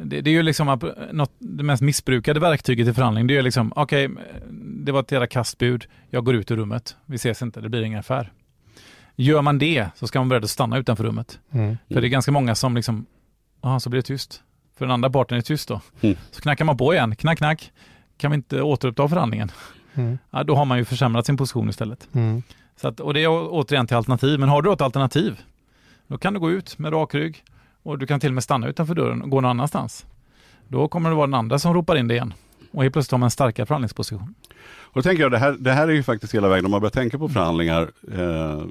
det, 0.04 0.20
det 0.20 0.30
är 0.30 0.34
ju 0.34 0.42
liksom 0.42 0.68
att 0.68 0.82
något, 1.12 1.32
det 1.38 1.62
mest 1.62 1.82
missbrukade 1.82 2.40
verktyget 2.40 2.88
i 2.88 2.94
förhandling. 2.94 3.26
Det 3.26 3.34
är 3.34 3.36
ju 3.36 3.42
liksom, 3.42 3.72
okej, 3.76 4.08
det 4.84 4.92
var 4.92 5.00
ett 5.00 5.12
jävla 5.12 5.26
kastbud, 5.26 5.86
jag 6.10 6.24
går 6.24 6.34
ut 6.34 6.50
ur 6.50 6.56
rummet, 6.56 6.96
vi 7.06 7.16
ses 7.16 7.42
inte, 7.42 7.60
det 7.60 7.68
blir 7.68 7.82
ingen 7.82 7.98
affär. 7.98 8.32
Gör 9.16 9.42
man 9.42 9.58
det 9.58 9.88
så 9.94 10.06
ska 10.06 10.18
man 10.18 10.28
vara 10.28 10.34
beredd 10.34 10.44
att 10.44 10.50
stanna 10.50 10.78
utanför 10.78 11.04
rummet. 11.04 11.38
Mm. 11.50 11.78
För 11.88 12.00
det 12.00 12.06
är 12.06 12.08
ganska 12.08 12.32
många 12.32 12.54
som 12.54 12.74
liksom, 12.76 13.06
ja 13.62 13.80
så 13.80 13.90
blir 13.90 13.98
det 13.98 14.06
tyst. 14.06 14.42
För 14.76 14.84
den 14.84 14.92
andra 14.92 15.10
parten 15.10 15.38
är 15.38 15.42
tyst 15.42 15.68
då. 15.68 15.80
Mm. 16.00 16.16
Så 16.30 16.40
knackar 16.40 16.64
man 16.64 16.76
på 16.76 16.94
igen, 16.94 17.16
knack 17.16 17.38
knack. 17.38 17.72
Kan 18.16 18.30
vi 18.30 18.34
inte 18.34 18.62
återuppta 18.62 19.08
förhandlingen? 19.08 19.50
Mm. 19.94 20.18
Ja, 20.30 20.44
då 20.44 20.54
har 20.54 20.64
man 20.64 20.78
ju 20.78 20.84
försämrat 20.84 21.26
sin 21.26 21.36
position 21.36 21.68
istället. 21.68 22.08
Mm. 22.12 22.42
Så 22.76 22.88
att, 22.88 23.00
och 23.00 23.14
det 23.14 23.24
är 23.24 23.28
återigen 23.28 23.86
till 23.86 23.96
alternativ. 23.96 24.40
Men 24.40 24.48
har 24.48 24.62
du 24.62 24.72
ett 24.72 24.80
alternativ, 24.80 25.40
då 26.06 26.18
kan 26.18 26.34
du 26.34 26.40
gå 26.40 26.50
ut 26.50 26.78
med 26.78 26.92
rak 26.92 27.14
rygg 27.14 27.44
och 27.88 27.98
du 27.98 28.06
kan 28.06 28.20
till 28.20 28.30
och 28.30 28.34
med 28.34 28.42
stanna 28.44 28.68
utanför 28.68 28.94
dörren 28.94 29.22
och 29.22 29.30
gå 29.30 29.40
någon 29.40 29.50
annanstans. 29.50 30.06
Då 30.68 30.88
kommer 30.88 31.10
det 31.10 31.16
vara 31.16 31.26
den 31.26 31.34
andra 31.34 31.58
som 31.58 31.74
ropar 31.74 31.96
in 31.96 32.08
det 32.08 32.14
igen. 32.14 32.34
Och 32.70 32.82
helt 32.82 32.92
plötsligt 32.92 33.10
har 33.12 33.18
man 33.18 33.26
en 33.26 33.30
starkare 33.30 33.66
förhandlingsposition. 33.66 34.34
Och 34.80 34.94
då 34.94 35.02
tänker 35.02 35.22
jag, 35.22 35.32
det 35.32 35.38
här, 35.38 35.52
det 35.60 35.72
här 35.72 35.88
är 35.88 35.92
ju 35.92 36.02
faktiskt 36.02 36.34
hela 36.34 36.48
vägen, 36.48 36.64
om 36.64 36.70
man 36.70 36.80
börjar 36.80 36.90
tänka 36.90 37.18
på 37.18 37.28
förhandlingar 37.28 37.90
eh, 38.12 38.62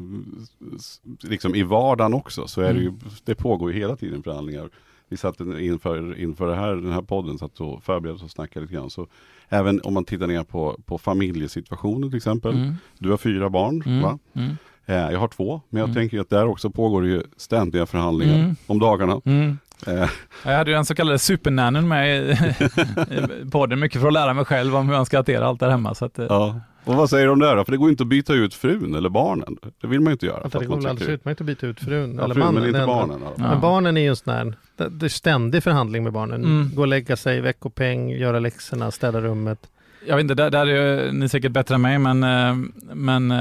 liksom 1.24 1.56
i 1.56 1.64
vardagen 1.64 2.14
också, 2.14 2.48
så 2.48 2.62
är 2.62 2.74
det 2.74 2.80
ju, 2.80 2.94
det 3.26 3.36
pågår 3.36 3.72
ju 3.74 3.80
hela 3.80 3.96
tiden 3.96 4.24
förhandlingar. 4.24 4.70
Vi 5.10 5.18
satt 5.18 5.40
inför, 5.40 6.20
inför 6.20 6.48
det 6.48 6.56
här, 6.56 6.76
den 6.76 6.92
här 6.92 7.02
podden, 7.02 7.38
satt 7.38 7.60
och 7.60 7.84
förberedde 7.84 8.16
oss 8.16 8.24
och 8.24 8.32
snackade 8.32 8.66
lite 8.66 8.74
grann. 8.74 8.90
Så 8.90 9.08
även 9.50 9.82
om 9.82 9.94
man 9.94 10.06
tittar 10.06 10.28
ner 10.28 10.44
på, 10.44 10.80
på 10.86 10.98
familjesituationen 10.98 12.10
till 12.10 12.18
exempel. 12.18 12.56
Mm. 12.56 12.76
Du 13.00 13.10
har 13.10 13.18
fyra 13.18 13.50
barn, 13.50 13.84
Mm. 13.86 14.02
va? 14.02 14.20
Mm. 14.34 14.58
Eh, 14.90 14.96
jag 15.12 15.20
har 15.20 15.28
två, 15.28 15.62
men 15.70 15.80
jag 15.80 15.90
Mm. 15.90 15.96
tänker 15.96 16.20
att 16.20 16.30
där 16.30 16.46
också 16.48 16.70
pågår 16.70 17.02
det 17.02 17.08
ju 17.08 17.24
ständiga 17.38 17.86
förhandlingar 17.86 18.36
Mm. 18.40 18.56
om 18.68 18.80
dagarna. 18.80 19.22
Mm. 19.26 19.58
Eh, 19.88 20.10
Jag 20.46 20.58
hade 20.58 20.72
ju 20.72 20.76
den 20.76 20.86
så 20.86 20.96
kallade 20.96 21.20
supernannen 21.20 21.88
med 21.88 22.30
i, 23.46 23.50
podden, 23.52 23.80
mycket 23.80 24.02
för 24.02 24.08
att 24.08 24.14
lära 24.14 24.34
mig 24.34 24.46
själv 24.46 24.76
om 24.76 24.90
hur 24.90 24.96
man 24.96 25.06
ska 25.06 25.18
hantera 25.18 25.46
allt 25.48 25.60
där 25.60 25.70
hemma. 25.70 25.96
Så 25.96 26.06
att, 26.06 26.20
eh, 26.20 26.26
ja. 26.30 26.60
Och 26.84 26.96
vad 26.96 27.10
säger 27.10 27.26
du 27.26 27.32
om 27.32 27.40
det 27.40 27.56
då? 27.56 27.66
För 27.66 27.72
det 27.72 27.78
går 27.78 27.90
inte 27.90 28.04
att 28.04 28.08
byta 28.10 28.34
ut 28.34 28.54
frun 28.54 28.96
eller 28.96 29.10
barnen. 29.10 29.58
Det 29.82 29.88
vill 29.88 30.00
man 30.00 30.08
ju 30.08 30.12
inte 30.12 30.26
göra. 30.26 30.44
Det 30.60 30.66
går 30.66 30.76
väl 30.76 30.88
alldeles 30.88 31.10
utmärkt 31.10 31.42
att 31.42 31.48
byta 31.48 31.68
ut 31.68 31.80
frun 31.80 32.16
Ja, 32.16 32.24
eller 32.24 32.34
frun, 32.36 32.46
mannen. 32.46 32.62
men 32.62 32.68
inte 32.76 32.86
barnen. 32.86 33.20
Ja. 33.24 33.32
Men 33.38 33.62
barnen 33.62 33.98
är 33.98 34.02
ju 34.02 34.08
en 34.10 34.16
sån 34.16 34.34
här, 34.34 34.54
det, 34.90 35.06
är 35.06 35.10
ständig 35.10 35.64
förhandling 35.64 36.04
med 36.04 36.14
barnen. 36.14 36.44
Mm. 36.46 36.72
Gå 36.76 36.82
och 36.82 36.88
lägga 36.88 37.16
sig, 37.16 37.42
veckopeng, 37.42 38.10
göra 38.10 38.40
läxorna, 38.40 38.92
städa 38.92 39.22
rummet. 39.22 39.60
Jag 40.08 40.16
vet 40.16 40.22
inte, 40.24 40.34
där, 40.36 40.50
där 40.50 40.68
är 40.68 41.12
ni 41.12 41.30
säkert 41.30 41.52
bättre 41.52 41.76
än 41.76 41.82
mig, 41.82 42.00
men, 42.00 42.20
men 42.94 43.34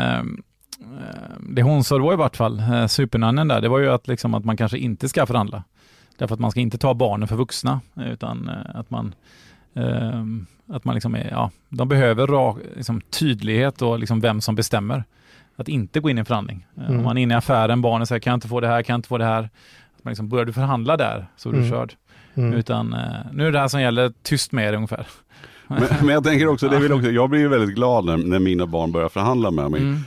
det 1.40 1.62
hon 1.62 1.84
sa 1.84 1.98
då 1.98 2.12
i 2.12 2.16
vart 2.16 2.36
fall, 2.36 2.58
eh, 2.58 2.86
supernannen 2.86 3.48
där, 3.48 3.60
det 3.60 3.68
var 3.68 3.78
ju 3.78 3.90
att, 3.90 4.08
liksom, 4.08 4.34
att 4.34 4.44
man 4.44 4.56
kanske 4.56 4.78
inte 4.78 5.08
ska 5.08 5.26
förhandla. 5.26 5.62
Därför 6.18 6.34
att 6.34 6.40
man 6.40 6.50
ska 6.50 6.60
inte 6.60 6.78
ta 6.78 6.94
barnen 6.94 7.28
för 7.28 7.36
vuxna, 7.36 7.80
utan 7.96 8.48
eh, 8.48 8.76
att 8.80 8.90
man 8.90 9.14
eh, 9.74 10.22
att 10.68 10.84
man 10.84 10.94
liksom 10.94 11.14
är, 11.14 11.28
ja, 11.30 11.50
de 11.68 11.88
behöver 11.88 12.26
rak, 12.26 12.56
liksom, 12.76 13.00
tydlighet 13.00 13.82
och 13.82 13.98
liksom 13.98 14.20
vem 14.20 14.40
som 14.40 14.54
bestämmer. 14.54 15.04
Att 15.56 15.68
inte 15.68 16.00
gå 16.00 16.10
in 16.10 16.18
i 16.18 16.20
en 16.20 16.24
förhandling. 16.26 16.66
Eh, 16.76 16.82
Mm. 16.84 16.98
Om 16.98 17.04
man 17.04 17.18
är 17.18 17.22
inne 17.22 17.34
i 17.34 17.36
affären, 17.36 17.82
barnen 17.82 18.06
säger 18.06 18.20
kan 18.20 18.30
jag 18.30 18.36
inte 18.36 18.48
få 18.48 18.60
det 18.60 18.66
här, 18.68 18.82
kan 18.82 18.94
jag 18.94 18.98
inte 18.98 19.08
få 19.08 19.18
det 19.18 19.24
här. 19.24 19.42
Att 19.96 20.04
man 20.04 20.10
liksom, 20.10 20.28
börjar 20.28 20.44
du 20.44 20.52
förhandla 20.52 20.96
där 20.96 21.26
så 21.36 21.48
är 21.48 21.52
du 21.52 21.58
Mm. 21.58 21.70
körd. 21.70 21.92
Mm. 22.34 22.52
Utan 22.54 22.92
eh, 22.94 23.00
nu 23.32 23.46
är 23.46 23.52
det 23.52 23.58
här 23.58 23.68
som 23.68 23.80
gäller, 23.80 24.12
tyst 24.22 24.52
med 24.52 24.68
er 24.68 24.72
ungefär. 24.72 25.06
Men, 25.66 25.82
men 26.00 26.08
jag 26.08 26.24
tänker 26.24 26.48
också, 26.48 26.68
det 26.68 26.78
vill 26.78 26.92
också, 26.92 27.10
jag 27.10 27.30
blir 27.30 27.40
ju 27.40 27.48
väldigt 27.48 27.74
glad 27.76 28.04
när, 28.04 28.16
när 28.16 28.38
mina 28.38 28.66
barn 28.66 28.92
börjar 28.92 29.08
förhandla 29.08 29.50
med 29.50 29.70
mig. 29.70 29.80
Mm. 29.80 30.00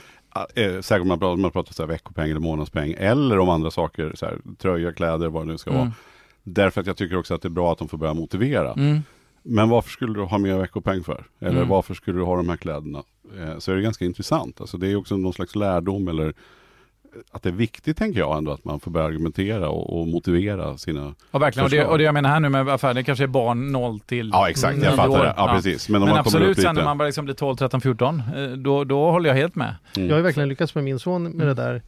Eh, 0.55 0.81
säkert 0.81 1.01
om 1.01 1.07
man 1.07 1.19
pratar, 1.19 1.37
man 1.37 1.51
pratar 1.51 1.73
så 1.73 1.83
här 1.83 1.87
veckopeng 1.87 2.29
eller 2.31 2.39
månadspeng 2.39 2.95
eller 2.97 3.39
om 3.39 3.49
andra 3.49 3.71
saker, 3.71 4.11
så 4.15 4.25
här, 4.25 4.37
tröja, 4.57 4.93
kläder, 4.93 5.27
vad 5.29 5.45
det 5.45 5.51
nu 5.51 5.57
ska 5.57 5.69
Mm. 5.69 5.81
vara. 5.81 5.91
Därför 6.43 6.81
att 6.81 6.87
jag 6.87 6.97
tycker 6.97 7.17
också 7.17 7.33
att 7.35 7.41
det 7.41 7.47
är 7.47 7.49
bra 7.49 7.71
att 7.71 7.77
de 7.77 7.87
får 7.87 7.97
börja 7.97 8.13
motivera. 8.13 8.73
Mm. 8.73 8.99
Men 9.43 9.69
varför 9.69 9.89
skulle 9.89 10.13
du 10.13 10.21
ha 10.21 10.37
mer 10.37 10.57
veckopeng 10.57 11.03
för? 11.03 11.25
Eller 11.39 11.57
Mm. 11.57 11.67
varför 11.69 11.93
skulle 11.93 12.19
du 12.19 12.23
ha 12.23 12.35
de 12.35 12.49
här 12.49 12.57
kläderna? 12.57 13.03
Eh, 13.39 13.57
så 13.57 13.71
är 13.71 13.75
det 13.75 13.81
ganska 13.81 14.05
intressant. 14.05 14.61
Alltså 14.61 14.77
det 14.77 14.87
är 14.87 14.95
också 14.95 15.17
någon 15.17 15.33
slags 15.33 15.55
lärdom 15.55 16.07
eller 16.07 16.33
att 17.31 17.43
det 17.43 17.49
är 17.49 17.53
viktigt 17.53 17.97
tänker 17.97 18.19
jag 18.19 18.37
ändå 18.37 18.51
att 18.51 18.65
man 18.65 18.79
får 18.79 18.91
börja 18.91 19.05
argumentera 19.07 19.69
och, 19.69 19.99
och 19.99 20.07
motivera 20.07 20.77
sina... 20.77 21.15
Ja, 21.31 21.39
verkligen. 21.39 21.63
Och 21.65 21.69
det, 21.71 21.85
och 21.85 21.97
det 21.97 22.03
jag 22.03 22.13
menar 22.13 22.29
här 22.29 22.39
nu 22.39 22.49
med 22.49 22.69
affären, 22.69 22.95
det 22.95 23.03
kanske 23.03 23.23
är 23.23 23.27
barn 23.27 23.71
0 23.71 23.99
till 23.99 24.29
Ja 24.33 24.49
exakt, 24.49 24.83
jag 24.83 24.95
fattar 24.95 25.09
år. 25.09 25.17
det. 25.23 25.33
Ja, 25.37 25.47
precis. 25.53 25.89
Men 25.89 26.01
om 26.01 26.05
Men 26.07 26.09
man 26.15 26.19
absolut, 26.19 26.61
sen 26.61 26.75
när 26.75 26.83
man 26.83 26.97
börjar 26.97 27.07
liksom 27.09 27.25
bli 27.25 27.33
12, 27.33 27.55
13, 27.55 27.81
14, 27.81 28.21
eh, 28.35 28.43
då, 28.49 28.83
då 28.83 29.11
håller 29.11 29.29
jag 29.29 29.35
helt 29.35 29.55
med. 29.55 29.75
Mm. 29.95 30.09
Jag 30.09 30.15
har 30.15 30.21
verkligen 30.23 30.49
lyckats 30.49 30.75
med 30.75 30.83
min 30.83 30.99
son 30.99 31.23
med 31.23 31.47
det 31.47 31.53
där, 31.53 31.81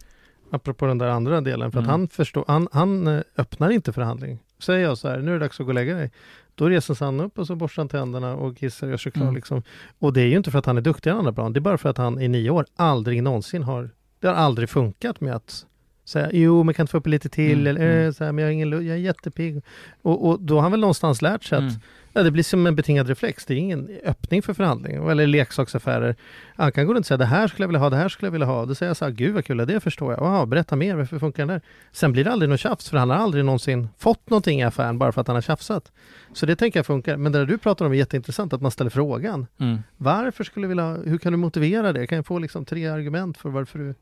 apropå 0.51 0.85
den 0.85 0.97
där 0.97 1.07
andra 1.07 1.41
delen, 1.41 1.71
för 1.71 1.79
att 1.79 1.85
Mm. 1.85 1.99
han 1.99 2.07
förstår, 2.07 2.45
han, 2.47 2.67
han 2.71 3.07
eh, 3.07 3.21
öppnar 3.37 3.69
inte 3.69 3.93
förhandling. 3.93 4.39
Säger 4.59 4.83
jag 4.83 4.97
så 4.97 5.07
här, 5.07 5.17
nu 5.17 5.29
är 5.29 5.33
det 5.33 5.39
dags 5.39 5.59
att 5.59 5.65
gå 5.65 5.69
och 5.69 5.73
lägga 5.75 5.95
dig. 5.95 6.11
Då 6.55 6.69
reser 6.69 6.93
sig 6.93 7.05
han 7.05 7.19
upp 7.19 7.39
och 7.39 7.47
så 7.47 7.55
borstar 7.55 7.81
han 7.81 7.89
tänderna 7.89 8.35
och 8.35 8.57
kissar 8.57 8.87
och 8.87 8.91
gör 8.91 8.97
sig 8.97 9.11
klar. 9.11 9.23
Mm. 9.23 9.35
Liksom. 9.35 9.63
Och 9.99 10.13
det 10.13 10.21
är 10.21 10.25
ju 10.25 10.37
inte 10.37 10.51
för 10.51 10.59
att 10.59 10.65
han 10.65 10.77
är 10.77 10.81
duktigare 10.81 11.15
än 11.15 11.19
andra 11.19 11.31
barn, 11.31 11.53
det 11.53 11.59
är 11.59 11.61
bara 11.61 11.77
för 11.77 11.89
att 11.89 11.97
han 11.97 12.21
i 12.21 12.27
nio 12.27 12.49
år 12.49 12.65
aldrig 12.75 13.23
någonsin 13.23 13.63
har, 13.63 13.89
det 14.21 14.27
har 14.27 14.35
aldrig 14.35 14.69
funkat 14.69 15.21
med 15.21 15.35
att 15.35 15.65
säga, 16.05 16.29
jo 16.33 16.63
men 16.63 16.73
kan 16.73 16.83
inte 16.83 16.91
få 16.91 16.97
upp 16.97 17.07
lite 17.07 17.29
till, 17.29 17.67
Mm, 17.67 17.67
eller 17.67 17.91
mm. 17.91 18.07
eh, 18.07 18.11
så 18.11 18.23
här, 18.23 18.31
men 18.31 18.41
jag, 18.41 18.49
har 18.49 18.53
ingen, 18.53 18.71
jag 18.71 18.95
är 18.95 18.95
jättepigg. 18.95 19.61
Och, 20.01 20.27
och 20.27 20.41
då 20.41 20.55
har 20.55 20.61
han 20.61 20.71
väl 20.71 20.79
någonstans 20.79 21.21
lärt 21.21 21.43
sig 21.43 21.57
att 21.57 21.61
Mm. 21.61 21.73
Ja, 22.13 22.23
det 22.23 22.31
blir 22.31 22.43
som 22.43 22.67
en 22.67 22.75
betingad 22.75 23.07
reflex. 23.07 23.45
Det 23.45 23.53
är 23.53 23.57
ingen 23.57 23.89
öppning 24.03 24.41
för 24.41 24.53
förhandling. 24.53 25.09
Eller 25.09 25.27
leksaksaffärer. 25.27 26.15
Han 26.55 26.71
kan 26.71 26.87
gå 26.87 26.93
runt 26.93 26.99
och 27.03 27.05
säga 27.05 27.17
det 27.17 27.25
här 27.25 27.47
skulle 27.47 27.63
jag 27.63 27.67
vilja 27.67 27.79
ha, 27.79 27.89
det 27.89 27.95
här 27.95 28.09
skulle 28.09 28.27
jag 28.27 28.31
vilja 28.31 28.47
ha. 28.47 28.65
Då 28.65 28.75
säger 28.75 28.89
jag 28.89 28.97
så 28.97 29.05
här, 29.05 29.11
gud 29.11 29.33
vad 29.33 29.45
kul, 29.45 29.57
det 29.57 29.79
förstår 29.79 30.13
jag. 30.13 30.19
Wow, 30.19 30.47
berätta 30.47 30.75
mer, 30.75 30.95
varför 30.95 31.19
funkar 31.19 31.45
den 31.45 31.47
där? 31.47 31.61
Sen 31.91 32.11
blir 32.11 32.23
det 32.23 32.31
aldrig 32.31 32.49
något 32.49 32.59
tjafs, 32.59 32.89
för 32.89 32.97
han 32.97 33.09
har 33.09 33.17
aldrig 33.17 33.45
någonsin 33.45 33.89
fått 33.97 34.29
någonting 34.29 34.59
i 34.59 34.63
affären 34.63 34.97
bara 34.97 35.11
för 35.11 35.21
att 35.21 35.27
han 35.27 35.35
har 35.35 35.41
tjafsat. 35.41 35.91
Så 36.33 36.45
det 36.45 36.55
tänker 36.55 36.79
jag 36.79 36.85
funkar. 36.85 37.17
Men 37.17 37.31
det 37.31 37.39
där 37.39 37.45
du 37.45 37.57
pratar 37.57 37.85
om 37.85 37.91
är 37.91 37.95
jätteintressant, 37.95 38.53
att 38.53 38.61
man 38.61 38.71
ställer 38.71 38.89
frågan. 38.91 39.47
Mm. 39.59 39.79
Varför 39.97 40.43
skulle 40.43 40.63
du 40.63 40.69
vilja, 40.69 40.97
hur 41.05 41.17
kan 41.17 41.31
du 41.31 41.37
motivera 41.37 41.93
det? 41.93 42.07
Kan 42.07 42.15
jag 42.15 42.25
få 42.25 42.39
liksom 42.39 42.65
tre 42.65 42.87
argument 42.87 43.37
för 43.37 43.49
varför 43.49 43.79
du... 43.79 43.95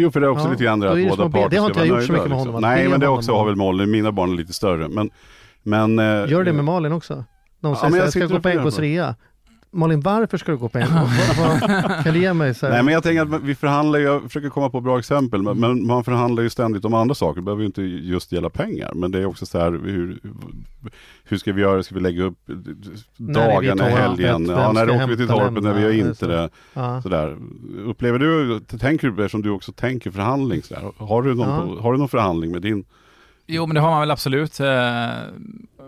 Jo, 0.00 0.10
för 0.10 0.20
det 0.20 0.26
är 0.26 0.30
också 0.30 0.44
Ja, 0.44 0.50
lite 0.50 0.64
grann 0.64 0.80
det 0.80 0.90
att 0.90 1.08
båda 1.08 1.30
parter 1.30 1.48
det 1.50 1.56
har 1.56 1.66
inte 1.66 1.80
jag 1.80 1.88
gjort 1.88 2.02
så 2.06 2.12
mycket 2.12 2.28
med 2.28 2.38
honom, 2.38 2.54
att 2.54 2.60
Nej, 2.60 2.88
men 2.88 3.00
det 3.00 3.08
också 3.08 3.32
har 3.32 3.46
väl 3.46 3.56
Molly. 3.56 3.86
Mina 3.86 4.12
barn 4.12 4.32
är 4.32 4.36
lite 4.36 4.52
större. 4.52 4.88
Men, 4.88 5.10
men, 5.62 5.98
eh, 5.98 6.04
Gör 6.04 6.44
det 6.44 6.52
med 6.52 6.64
Malin 6.64 6.92
också? 6.92 7.24
De 7.60 7.72
Ja, 7.72 7.76
säger 7.76 7.96
jag 7.96 8.04
jag 8.04 8.12
ska 8.12 8.26
gå 8.26 8.40
på 8.40 8.48
NKs 8.48 8.78
rea. 8.78 9.14
Malin, 9.70 10.00
varför 10.00 10.38
ska 10.38 10.52
du 10.52 10.58
gå 10.58 10.68
på? 10.68 10.78
Vad- 10.78 11.60
vad- 11.60 12.04
kan 12.04 12.14
du 12.14 12.20
ge 12.20 12.32
mig 12.32 12.54
så 12.54 12.66
här? 12.66 12.72
Nej 12.72 12.82
men 12.82 12.94
jag 12.94 13.02
tänker 13.02 13.22
att 13.36 13.42
vi 13.42 13.54
förhandlar, 13.54 13.98
jag 13.98 14.22
försöker 14.22 14.48
komma 14.48 14.70
på 14.70 14.80
bra 14.80 14.98
exempel, 14.98 15.42
men, 15.42 15.60
men 15.60 15.86
man 15.86 16.04
förhandlar 16.04 16.42
ju 16.42 16.50
ständigt 16.50 16.84
om 16.84 16.94
andra 16.94 17.14
saker. 17.14 17.40
Det 17.40 17.44
behöver 17.44 17.62
ju 17.62 17.66
inte 17.66 17.82
just 17.82 18.32
gälla 18.32 18.50
pengar. 18.50 18.92
Men 18.94 19.10
det 19.10 19.18
är 19.18 19.26
också 19.26 19.46
så 19.46 19.58
här, 19.58 19.70
hur, 19.70 20.18
hur 21.24 21.36
ska 21.38 21.52
vi 21.52 21.62
göra? 21.62 21.82
Ska 21.82 21.94
vi 21.94 22.00
lägga 22.00 22.22
upp 22.22 22.38
dagarna 23.16 23.84
helgen? 23.84 24.46
Ja, 24.48 24.72
när 24.72 24.90
åker 24.90 25.06
vi 25.06 25.16
till 25.16 25.28
torpet? 25.28 25.62
När 25.62 25.74
vi 25.74 25.80
gör 25.82 25.92
inte 26.08 26.26
det? 26.26 26.50
Ja. 26.74 27.02
Sådär. 27.02 27.36
Upplever 27.86 28.18
du, 28.18 28.60
tänker 28.60 29.08
du, 29.08 29.12
eftersom 29.24 29.42
du 29.42 29.50
också 29.50 29.72
tänker 29.72 30.10
förhandling, 30.10 30.62
sådär, 30.62 30.92
har, 30.96 31.22
du 31.22 31.34
någon, 31.34 31.68
Ja. 31.76 31.82
har 31.82 31.92
du 31.92 31.98
någon 31.98 32.08
förhandling 32.08 32.52
med 32.52 32.62
din? 32.62 32.84
Jo, 33.46 33.66
men 33.66 33.74
det 33.74 33.80
har 33.80 33.90
man 33.90 34.00
väl 34.00 34.10
absolut. 34.10 34.60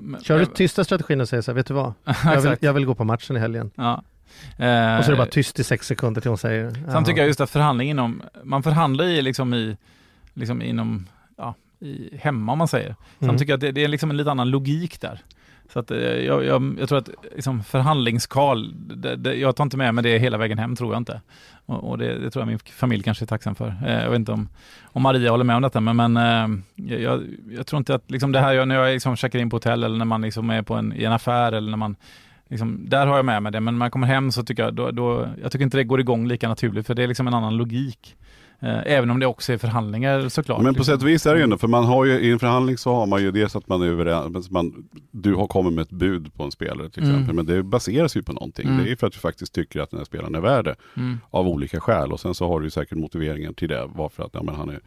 Eh, 0.01 0.05
men- 0.05 0.21
Kör 0.23 0.39
du 0.39 0.47
tysta 0.47 0.85
strategin 0.85 1.21
och 1.21 1.29
säger 1.29 1.43
så 1.43 1.51
här, 1.51 1.57
vet 1.57 1.67
du 1.67 1.75
vad? 1.75 1.93
Jag 2.25 2.41
vill, 2.41 2.57
jag 2.61 2.73
vill 2.73 2.87
gå 2.87 2.95
på 2.95 3.05
matchen 3.05 3.37
i 3.37 3.39
helgen. 3.39 3.71
Ja. 3.75 4.03
Eh, 4.59 4.99
Och 4.99 5.05
så 5.05 5.11
är 5.11 5.11
det 5.11 5.17
bara 5.17 5.27
tyst 5.27 5.59
i 5.59 5.65
sex 5.65 5.87
sekunder 5.87 6.21
till 6.21 6.31
hon 6.31 6.39
säger 6.39 6.71
Sen 6.93 7.05
tycker 7.05 7.21
jag 7.21 7.29
just 7.29 7.41
att 7.41 7.51
förhandling 7.51 7.91
inom, 7.91 8.23
man 8.45 8.63
förhandlar 8.63 9.05
i 9.05 9.23
liksom 9.23 9.55
i, 9.55 9.77
liksom 10.35 10.63
inom, 10.63 11.07
ja, 11.37 11.55
i, 11.81 12.17
hemma 12.17 12.53
om 12.53 12.59
man 12.59 12.69
säger. 12.69 12.95
Sen 13.19 13.29
Mm. 13.29 13.39
tycker 13.39 13.53
jag 13.53 13.57
att 13.57 13.61
det, 13.61 13.73
det 13.73 13.85
är 13.85 13.89
liksom 13.89 14.11
en 14.11 14.17
lite 14.17 14.31
annan 14.31 14.51
logik 14.51 15.01
där. 15.01 15.21
Så 15.73 15.79
att 15.79 15.91
eh, 15.91 15.99
jag, 15.99 16.45
jag, 16.45 16.77
jag 16.81 16.89
tror 16.89 16.99
att 16.99 17.11
liksom 17.35 17.63
förhandlingskal, 17.63 18.73
det, 18.75 19.17
det, 19.17 19.35
jag 19.35 19.57
tar 19.57 19.65
inte 19.65 19.77
med 19.77 19.95
mig 19.95 20.05
det 20.05 20.19
hela 20.19 20.39
vägen 20.39 20.59
hem 20.59 20.77
tror 20.77 20.93
jag 20.93 21.01
inte. 21.01 21.21
Och, 21.67 21.91
och 21.91 21.99
det, 21.99 22.19
det 22.19 22.31
tror 22.31 22.43
jag 22.43 22.49
min 22.49 22.59
familj 22.59 23.03
kanske 23.03 23.25
är 23.25 23.27
tacksam 23.27 23.55
för. 23.55 23.75
Eh, 23.87 24.03
jag 24.03 24.11
vet 24.11 24.19
inte 24.19 24.33
om, 24.33 24.49
om 24.83 25.03
Maria 25.03 25.31
håller 25.31 25.45
med 25.45 25.57
om 25.57 25.63
detta, 25.63 25.81
men, 25.81 25.97
men 25.97 26.17
eh, 26.17 26.63
jag, 26.97 27.27
jag 27.51 27.67
tror 27.67 27.79
inte 27.79 27.95
att 27.95 28.11
liksom 28.11 28.33
det 28.33 28.41
här, 28.41 28.67
när 28.67 28.75
jag 28.75 28.93
liksom 28.93 29.17
checkar 29.17 29.39
in 29.39 29.51
på 29.51 29.57
hotell 29.57 29.85
eller 29.85 29.99
när 29.99 30.05
man 30.05 30.23
liksom 30.23 30.51
är 30.51 30.63
på 30.63 30.75
en, 30.75 30.93
i 30.93 31.05
en 31.05 31.13
affär 31.13 31.53
eller 31.53 31.71
när 31.71 31.79
man 31.79 31.97
Liksom, 32.51 32.89
där 32.89 33.07
har 33.07 33.17
jag 33.17 33.25
med 33.25 33.43
mig 33.43 33.53
det, 33.53 33.61
men 33.61 33.75
när 33.75 33.79
man 33.79 33.91
kommer 33.91 34.07
hem 34.07 34.33
så 34.33 34.43
tycker 34.43 34.63
jag, 34.63 34.75
då, 34.75 34.91
då, 34.91 35.29
jag 35.43 35.53
tycker 35.53 35.65
inte 35.65 35.77
det 35.77 35.85
går 35.85 36.01
igång 36.01 36.27
lika 36.27 36.49
naturligt, 36.49 36.87
för 36.87 36.95
det 36.95 37.03
är 37.03 37.07
liksom 37.07 37.27
en 37.27 37.35
annan 37.35 37.57
logik. 37.57 38.17
Eh, 38.63 38.79
även 38.87 39.11
om 39.11 39.21
det 39.21 39.27
också 39.27 39.53
är 39.53 39.59
förhandlingar 39.59 40.29
såklart. 40.29 40.63
Men 40.63 40.75
på 40.75 40.79
liksom. 40.79 40.95
sätt 40.95 41.03
och 41.03 41.09
vis 41.09 41.27
är 41.27 41.33
det 41.35 41.39
ju 41.39 41.45
ändå, 41.45 41.59
för 41.59 41.69
man 41.69 41.85
har 41.85 42.05
ju 42.05 42.13
i 42.21 42.31
en 42.31 42.39
förhandling 42.39 42.79
så 42.79 42.95
har 42.95 43.07
man 43.07 43.23
ju 43.23 43.31
dels 43.31 43.57
att 43.57 43.69
man 43.69 43.83
är 43.83 43.87
överens, 43.87 44.51
man, 44.51 44.89
du 45.11 45.35
har 45.35 45.47
kommit 45.47 45.73
med 45.73 45.83
ett 45.83 45.91
bud 45.91 46.35
på 46.35 46.43
en 46.43 46.51
spelare 46.51 46.91
till 46.91 47.03
Mm. 47.03 47.15
exempel, 47.15 47.35
men 47.37 47.47
det 47.47 47.63
baseras 47.63 48.17
ju 48.17 48.23
på 48.23 48.33
någonting. 48.33 48.69
Mm. 48.69 48.85
Det 48.85 48.93
är 48.93 48.97
för 48.97 49.07
att 49.07 49.13
du 49.13 49.19
faktiskt 49.19 49.53
tycker 49.55 49.81
att 49.81 49.91
den 49.91 49.99
här 49.99 50.05
spelaren 50.05 50.35
är 50.35 50.41
värd 50.41 50.65
det, 50.65 50.77
Mm. 50.97 51.19
av 51.31 51.49
olika 51.49 51.81
skäl. 51.81 52.13
Och 52.13 52.21
sen 52.21 52.35
så 52.35 52.49
har 52.49 52.61
du 52.61 52.67
ju 52.67 52.71
säkert 52.71 52.99
motiveringen 52.99 53.55
till 53.55 53.69
det, 53.69 53.89
varför 53.95 54.23
att 54.23 54.31
ja, 54.33 54.43
men 54.43 54.55
han 54.55 54.69
är 54.69 54.81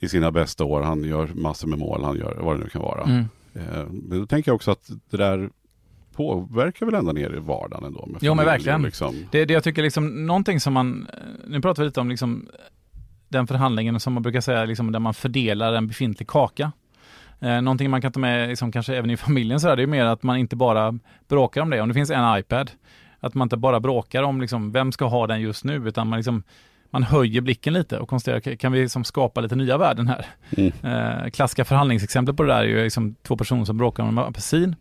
i 0.00 0.08
sina 0.08 0.30
bästa 0.30 0.64
år, 0.64 0.82
han 0.82 1.04
gör 1.04 1.28
massor 1.34 1.68
med 1.68 1.78
mål, 1.78 2.04
han 2.04 2.16
gör 2.18 2.38
vad 2.40 2.56
det 2.56 2.62
nu 2.64 2.68
kan 2.68 2.82
vara. 2.82 3.02
Mm. 3.04 3.24
Eh, 3.54 3.84
men 3.90 4.18
då 4.20 4.26
tänker 4.26 4.50
jag 4.50 4.54
också 4.56 4.70
att 4.70 4.90
det 5.10 5.16
där 5.16 5.50
påverkar 6.18 6.86
väl 6.86 6.94
ända 6.94 7.12
ner 7.12 7.34
i 7.36 7.38
vardagen 7.40 7.84
ändå. 7.84 8.06
Med 8.06 8.18
Jo, 8.22 8.34
men 8.34 8.44
verkligen. 8.44 8.82
Liksom. 8.82 9.14
Det, 9.30 9.44
det 9.44 9.54
jag 9.54 9.64
tycker 9.64 9.82
liksom, 9.82 10.26
någonting 10.26 10.60
som 10.60 10.72
man, 10.72 11.06
nu 11.46 11.60
pratar 11.60 11.82
vi 11.82 11.86
lite 11.86 12.00
om 12.00 12.08
liksom 12.08 12.48
den 13.28 13.46
förhandlingen 13.46 14.00
som 14.00 14.12
man 14.12 14.22
brukar 14.22 14.40
säga, 14.40 14.64
liksom, 14.64 14.92
där 14.92 14.98
man 15.00 15.14
fördelar 15.14 15.72
en 15.72 15.86
befintlig 15.86 16.28
kaka. 16.28 16.72
Eh, 17.40 17.60
någonting 17.60 17.90
man 17.90 18.02
kan 18.02 18.12
ta 18.12 18.20
med, 18.20 18.48
liksom, 18.48 18.72
kanske 18.72 18.96
även 18.96 19.10
i 19.10 19.16
familjen, 19.16 19.60
så 19.60 19.68
här, 19.68 19.76
det 19.76 19.82
är 19.82 19.86
mer 19.86 20.04
att 20.04 20.22
man 20.22 20.36
inte 20.36 20.56
bara 20.56 20.98
bråkar 21.28 21.60
om 21.62 21.70
det. 21.70 21.80
Om 21.80 21.88
det 21.88 21.94
finns 21.94 22.10
en 22.10 22.38
iPad, 22.38 22.70
att 23.20 23.34
man 23.34 23.46
inte 23.46 23.56
bara 23.56 23.80
bråkar 23.80 24.22
om 24.22 24.40
liksom, 24.40 24.72
vem 24.72 24.92
ska 24.92 25.04
ha 25.04 25.26
den 25.26 25.40
just 25.40 25.64
nu, 25.64 25.88
utan 25.88 26.08
man, 26.08 26.16
liksom, 26.18 26.42
man 26.90 27.02
höjer 27.02 27.40
blicken 27.40 27.72
lite 27.72 27.98
och 27.98 28.08
konstaterar, 28.08 28.40
kan- 28.40 28.56
kan 28.56 28.72
vi 28.72 28.82
liksom 28.82 29.04
skapa 29.04 29.40
lite 29.40 29.56
nya 29.56 29.78
värden 29.78 30.08
här? 30.08 30.26
Mm. 30.56 30.72
Eh, 30.82 31.30
klassiska 31.30 31.64
förhandlingsexempel 31.64 32.34
på 32.34 32.42
det 32.42 32.48
där 32.52 32.60
är 32.60 32.64
ju 32.64 32.82
liksom 32.84 33.14
två 33.22 33.36
personer 33.36 33.64
som 33.64 33.76
bråkar 33.78 34.02
om 34.02 34.08
en 34.18 34.24
apelsin. 34.24 34.76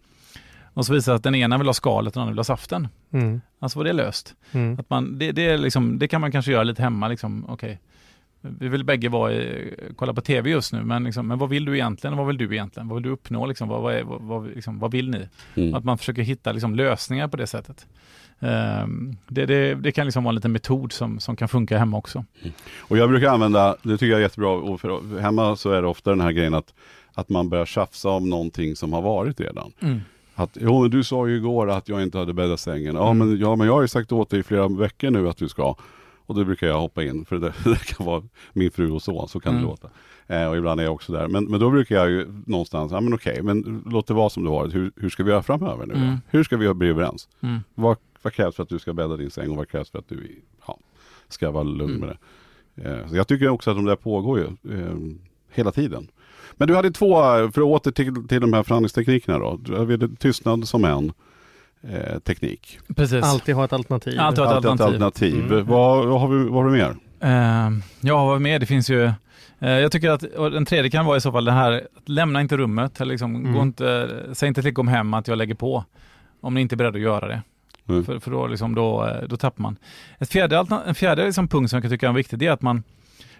Och 0.77 0.85
så 0.85 0.93
visar 0.93 1.11
det 1.11 1.15
att 1.15 1.23
den 1.23 1.35
ena 1.35 1.57
vill 1.57 1.67
ha 1.67 1.73
skalet 1.73 2.07
och 2.07 2.13
den 2.13 2.21
andra 2.21 2.31
vill 2.31 2.39
ha 2.39 2.43
saften. 2.43 2.87
Mm. 3.11 3.41
Alltså 3.59 3.79
var 3.79 3.83
det 3.83 3.93
löst. 3.93 4.35
Mm. 4.51 4.79
Att 4.79 4.89
man, 4.89 5.19
det, 5.19 5.31
det, 5.31 5.45
är 5.45 5.57
liksom, 5.57 5.99
det 5.99 6.07
kan 6.07 6.21
man 6.21 6.31
kanske 6.31 6.51
göra 6.51 6.63
lite 6.63 6.81
hemma. 6.81 7.07
Liksom. 7.07 7.45
Okej, 7.49 7.79
Vi 8.41 8.67
vill 8.67 8.83
bägge 8.83 9.09
vara 9.09 9.33
i, 9.33 9.73
kolla 9.95 10.13
på 10.13 10.21
tv 10.21 10.49
just 10.49 10.73
nu, 10.73 10.83
men, 10.83 11.03
liksom, 11.03 11.27
men 11.27 11.37
vad 11.37 11.49
vill 11.49 11.65
du 11.65 11.73
egentligen? 11.73 12.17
Vad 12.17 12.27
vill 12.27 12.37
du 12.37 12.53
egentligen? 12.53 12.87
Vad 12.87 12.95
vill 12.95 13.03
du 13.03 13.09
uppnå? 13.09 13.45
Liksom? 13.45 13.69
Vad, 13.69 13.81
vad, 13.81 13.93
är, 13.93 14.03
vad, 14.03 14.21
vad, 14.21 14.47
liksom, 14.47 14.79
vad 14.79 14.91
vill 14.91 15.09
ni? 15.09 15.27
Mm. 15.55 15.73
Att 15.73 15.83
man 15.83 15.97
försöker 15.97 16.21
hitta 16.21 16.51
liksom, 16.51 16.75
lösningar 16.75 17.27
på 17.27 17.37
det 17.37 17.47
sättet. 17.47 17.87
Ehm, 18.39 19.17
det, 19.27 19.45
det, 19.45 19.75
det 19.75 19.91
kan 19.91 20.05
liksom 20.05 20.23
vara 20.23 20.31
en 20.31 20.35
liten 20.35 20.51
metod 20.51 20.91
som, 20.91 21.19
som 21.19 21.35
kan 21.35 21.47
funka 21.47 21.77
hemma 21.77 21.97
också. 21.97 22.25
Och 22.77 22.97
jag 22.97 23.09
brukar 23.09 23.29
använda, 23.29 23.75
det 23.83 23.97
tycker 23.97 24.11
jag 24.11 24.17
är 24.17 24.23
jättebra, 24.23 24.49
och 24.49 24.81
för, 24.81 25.19
hemma 25.19 25.55
så 25.55 25.71
är 25.71 25.81
det 25.81 25.87
ofta 25.87 26.09
den 26.09 26.21
här 26.21 26.31
grejen 26.31 26.53
att, 26.53 26.73
att 27.13 27.29
man 27.29 27.49
börjar 27.49 27.65
tjafsa 27.65 28.09
om 28.09 28.29
någonting 28.29 28.75
som 28.75 28.93
har 28.93 29.01
varit 29.01 29.39
redan. 29.39 29.71
Att, 30.39 30.57
jo 30.61 30.81
men 30.81 30.91
du 30.91 31.03
sa 31.03 31.27
ju 31.27 31.35
igår 31.35 31.69
att 31.69 31.89
jag 31.89 32.03
inte 32.03 32.17
hade 32.17 32.33
bäddat 32.33 32.59
sängen. 32.59 32.95
Ja, 32.95 33.11
Mm. 33.11 33.27
men, 33.29 33.39
ja 33.39 33.55
men 33.55 33.67
jag 33.67 33.73
har 33.73 33.81
ju 33.81 33.87
sagt 33.87 34.11
åt 34.11 34.29
dig 34.29 34.39
i 34.39 34.43
flera 34.43 34.67
veckor 34.67 35.09
nu 35.11 35.29
att 35.29 35.37
du 35.37 35.49
ska. 35.49 35.75
Och 36.25 36.35
då 36.35 36.43
brukar 36.45 36.67
jag 36.67 36.79
hoppa 36.79 37.03
in, 37.03 37.25
för 37.25 37.37
det, 37.37 37.53
det 37.63 37.85
kan 37.85 38.05
vara 38.05 38.23
min 38.53 38.71
fru 38.71 38.91
och 38.91 39.01
son, 39.01 39.27
så 39.27 39.39
kan 39.39 39.51
Mm. 39.51 39.63
det 39.63 39.69
låta. 39.69 39.89
Eh, 40.27 40.49
och 40.49 40.57
ibland 40.57 40.79
är 40.79 40.83
jag 40.83 40.93
också 40.93 41.11
där. 41.13 41.27
Men, 41.27 41.45
men 41.45 41.59
då 41.59 41.69
brukar 41.69 41.95
jag 41.95 42.09
ju 42.09 42.27
någonstans, 42.45 42.91
ja 42.91 43.01
men 43.01 43.13
okej, 43.13 43.41
men 43.43 43.83
låt 43.85 44.07
det 44.07 44.13
vara 44.13 44.29
som 44.29 44.43
det 44.43 44.49
varit. 44.49 44.75
Hur, 44.75 44.91
hur 44.95 45.09
ska 45.09 45.23
vi 45.23 45.31
göra 45.31 45.43
framöver 45.43 45.85
nu? 45.85 45.93
Mm. 45.93 46.15
Hur 46.27 46.43
ska 46.43 46.57
vi 46.57 46.73
bli 46.73 46.87
överens? 46.89 47.29
Mm. 47.41 47.59
Vad, 47.75 47.97
vad 48.21 48.33
krävs 48.33 48.55
för 48.55 48.63
att 48.63 48.69
du 48.69 48.79
ska 48.79 48.93
bädda 48.93 49.17
din 49.17 49.31
säng 49.31 49.49
och 49.51 49.57
vad 49.57 49.69
krävs 49.69 49.89
för 49.89 49.99
att 49.99 50.09
du 50.09 50.41
ja, 50.67 50.77
ska 51.27 51.51
vara 51.51 51.63
lugn 51.63 51.95
Mm. 51.95 51.99
med 51.99 52.09
det? 52.09 52.17
Eh, 52.89 53.05
jag 53.11 53.27
tycker 53.27 53.49
också 53.49 53.71
att 53.71 53.77
de 53.77 53.85
där 53.85 53.95
pågår 53.95 54.39
ju 54.39 54.45
eh, 54.45 54.95
hela 55.51 55.71
tiden. 55.71 56.07
Men 56.57 56.67
du 56.67 56.75
hade 56.75 56.91
två, 56.91 57.15
för 57.23 57.47
att 57.47 57.57
åter 57.57 57.91
till, 57.91 58.27
till 58.27 58.41
de 58.41 58.53
här 58.53 58.63
förhandlingsteknikerna 58.63 59.39
då. 59.39 59.57
Du 59.61 59.77
hade 59.77 60.15
tystnad 60.15 60.67
som 60.67 60.85
en 60.85 61.11
eh, 61.93 62.19
teknik. 62.19 62.79
Precis. 62.95 63.23
Alltid 63.25 63.55
ha 63.55 63.65
ett 63.65 63.73
alternativ. 63.73 64.19
Alltid 64.19 64.39
ha 64.43 64.45
ett 64.51 64.65
Alltid 64.65 64.71
ett 64.71 64.81
alternativ. 64.81 65.03
alternativ. 65.35 65.51
Mm. 65.53 65.65
Vad, 65.65 66.07
vad, 66.07 66.21
har 66.21 66.27
vi, 66.27 66.43
vad 66.49 66.63
har 66.63 66.71
du 66.71 66.71
mer? 66.71 66.95
Uh, 67.23 67.79
ja, 68.01 68.25
vad 68.25 68.41
med? 68.41 68.61
Det 68.61 68.65
finns 68.65 68.89
ju 68.89 69.03
eh, 69.59 69.69
jag 69.69 69.91
tycker 69.91 70.09
att 70.09 70.23
den 70.35 70.65
tredje 70.65 70.91
kan 70.91 71.05
vara 71.05 71.17
i 71.17 71.21
så 71.21 71.31
fall 71.31 71.45
det 71.45 71.51
här, 71.51 71.71
att 71.97 72.09
lämna 72.09 72.41
inte 72.41 72.57
rummet, 72.57 73.01
eller 73.01 73.11
liksom, 73.11 73.35
Mm. 73.35 73.53
gå 73.53 73.61
inte, 73.61 74.09
säg 74.33 74.47
inte 74.47 74.61
till 74.61 74.73
kom 74.73 74.87
hem 74.87 75.13
att 75.13 75.27
jag 75.27 75.37
lägger 75.37 75.55
på, 75.55 75.83
om 76.41 76.53
ni 76.53 76.61
inte 76.61 76.75
är 76.75 76.77
beredda 76.77 76.95
att 76.97 77.01
göra 77.03 77.27
det. 77.27 77.41
Mm. 77.89 78.03
För, 78.05 78.19
för 78.19 78.31
då, 78.31 78.47
liksom, 78.47 78.75
då, 78.75 79.05
eh, 79.05 79.27
då 79.27 79.37
tappar 79.37 79.61
man. 79.61 79.77
Ett 80.19 80.29
fjärde, 80.29 80.65
en 80.85 80.95
fjärde 80.95 81.25
liksom 81.25 81.47
punkt 81.47 81.69
som 81.69 81.77
jag 81.77 81.83
kan 81.83 81.91
tycka 81.91 82.09
är 82.09 82.13
viktig, 82.13 82.39
det 82.39 82.47
är 82.47 82.51
att 82.51 82.61
man 82.61 82.83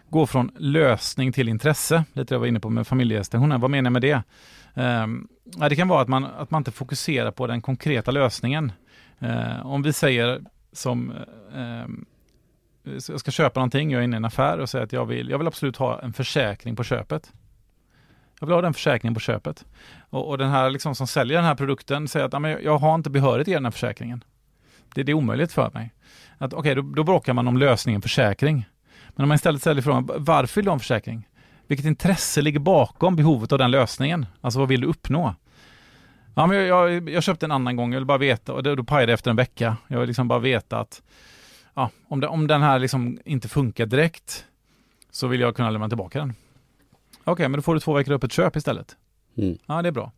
gå 0.10 0.28
från 0.28 0.52
lösning 0.58 1.32
till 1.32 1.50
intresse. 1.50 2.04
Lite 2.14 2.34
det 2.34 2.36
jag 2.36 2.40
var 2.40 2.48
inne 2.48 2.60
på 2.60 2.70
med 2.70 2.88
familjestationen. 2.88 3.62
Vad 3.62 3.72
menar 3.72 3.86
jag 3.86 3.94
med 3.94 4.02
det? 4.02 4.24
Eh, 4.84 5.08
det 5.70 5.76
kan 5.76 5.88
vara 5.88 6.02
att 6.02 6.08
man, 6.08 6.26
att 6.26 6.52
man 6.52 6.60
inte 6.60 6.72
fokuserar 6.72 7.32
på 7.32 7.48
den 7.48 7.62
konkreta 7.62 8.12
lösningen. 8.12 8.72
Eh, 9.20 9.66
om 9.66 9.82
vi 9.84 9.94
säger 9.94 10.42
som 10.72 11.12
eh, 11.56 11.86
jag 13.08 13.20
ska 13.20 13.32
köpa 13.32 13.60
någonting, 13.60 13.92
jag 13.92 14.00
är 14.00 14.04
inne 14.04 14.16
i 14.16 14.18
en 14.18 14.26
affär 14.26 14.58
och 14.58 14.70
säger 14.70 14.86
att 14.86 14.94
jag 14.94 15.06
vill, 15.06 15.30
jag 15.30 15.38
vill 15.38 15.48
absolut 15.48 15.78
ha 15.78 16.00
en 16.02 16.14
försäkring 16.14 16.76
på 16.76 16.84
köpet. 16.84 17.32
Jag 18.40 18.48
vill 18.48 18.54
ha 18.56 18.62
den 18.62 18.74
försäkringen 18.74 19.14
på 19.14 19.20
köpet. 19.20 19.66
Och, 20.10 20.30
och 20.30 20.38
den 20.38 20.50
här 20.50 20.70
liksom 20.70 20.96
som 20.96 21.08
säljer 21.08 21.38
den 21.38 21.46
här 21.46 21.56
produkten 21.56 22.08
säger 22.08 22.26
att 22.26 22.34
"Ja, 22.34 22.40
men 22.40 22.52
jag- 22.64 22.78
har 22.78 22.96
inte 22.96 23.10
behörighet 23.10 23.48
i 23.48 23.54
den 23.54 23.66
här 23.66 23.72
försäkringen. 23.72 24.24
Det, 24.96 25.04
det 25.04 25.12
är 25.12 25.14
omöjligt 25.14 25.52
för 25.52 25.72
mig. 25.74 25.94
Okej, 26.40 26.58
okay, 26.60 26.74
då, 26.76 26.82
då 26.82 27.04
bråkar 27.04 27.34
man 27.34 27.48
om 27.48 27.58
lösningen 27.58 28.02
försäkring. 28.02 28.66
Men 29.18 29.24
om 29.24 29.28
man 29.30 29.36
istället 29.36 29.62
ställer 29.62 29.82
frågan, 29.82 30.10
varför 30.18 30.56
vill 30.56 30.66
du 30.66 30.70
ha 30.70 30.74
en 30.74 30.80
försäkring? 30.80 31.28
Vilket 31.68 31.86
intresse 31.86 32.42
ligger 32.42 32.60
bakom 32.60 33.16
behovet 33.16 33.52
av 33.52 33.58
den 33.58 33.72
lösningen? 33.72 34.26
Alltså 34.42 34.60
vad 34.60 34.68
vill 34.68 34.82
du 34.82 34.88
uppnå? 34.88 35.36
Ja, 36.36 36.48
men 36.48 36.58
jag, 36.58 36.68
jag, 36.68 37.10
jag 37.10 37.24
köpte 37.24 37.46
en 37.46 37.52
annan 37.52 37.76
gång, 37.76 37.94
jag 37.94 38.00
vill 38.00 38.06
bara 38.06 38.18
veta, 38.18 38.54
och 38.54 38.64
det, 38.64 38.76
då 38.76 38.84
pajade 38.84 39.06
det 39.06 39.14
efter 39.14 39.30
en 39.30 39.36
vecka. 39.36 39.78
Jag 39.88 40.00
vill 40.00 40.08
liksom 40.08 40.28
bara 40.28 40.40
veta 40.40 40.80
att 40.80 41.02
ja, 41.74 41.90
om, 42.08 42.20
det, 42.20 42.28
om 42.28 42.48
den 42.48 42.62
här 42.62 42.80
liksom 42.80 43.20
inte 43.26 43.48
funkar 43.48 43.86
direkt 43.86 44.46
så 45.12 45.28
vill 45.28 45.42
jag 45.42 45.56
kunna 45.56 45.70
lämna 45.70 45.88
tillbaka 45.88 46.20
den. 46.20 46.30
Okej, 46.30 47.32
okay, 47.32 47.48
men 47.48 47.58
då 47.58 47.62
får 47.62 47.74
du 47.74 47.80
två 47.80 47.94
veckor 47.94 48.14
upp 48.14 48.24
ett 48.24 48.32
köp 48.32 48.56
istället. 48.56 48.96
Mm. 49.38 49.58
Ja, 49.66 49.82
det 49.82 49.88
är 49.88 49.92
bra. 49.92 50.12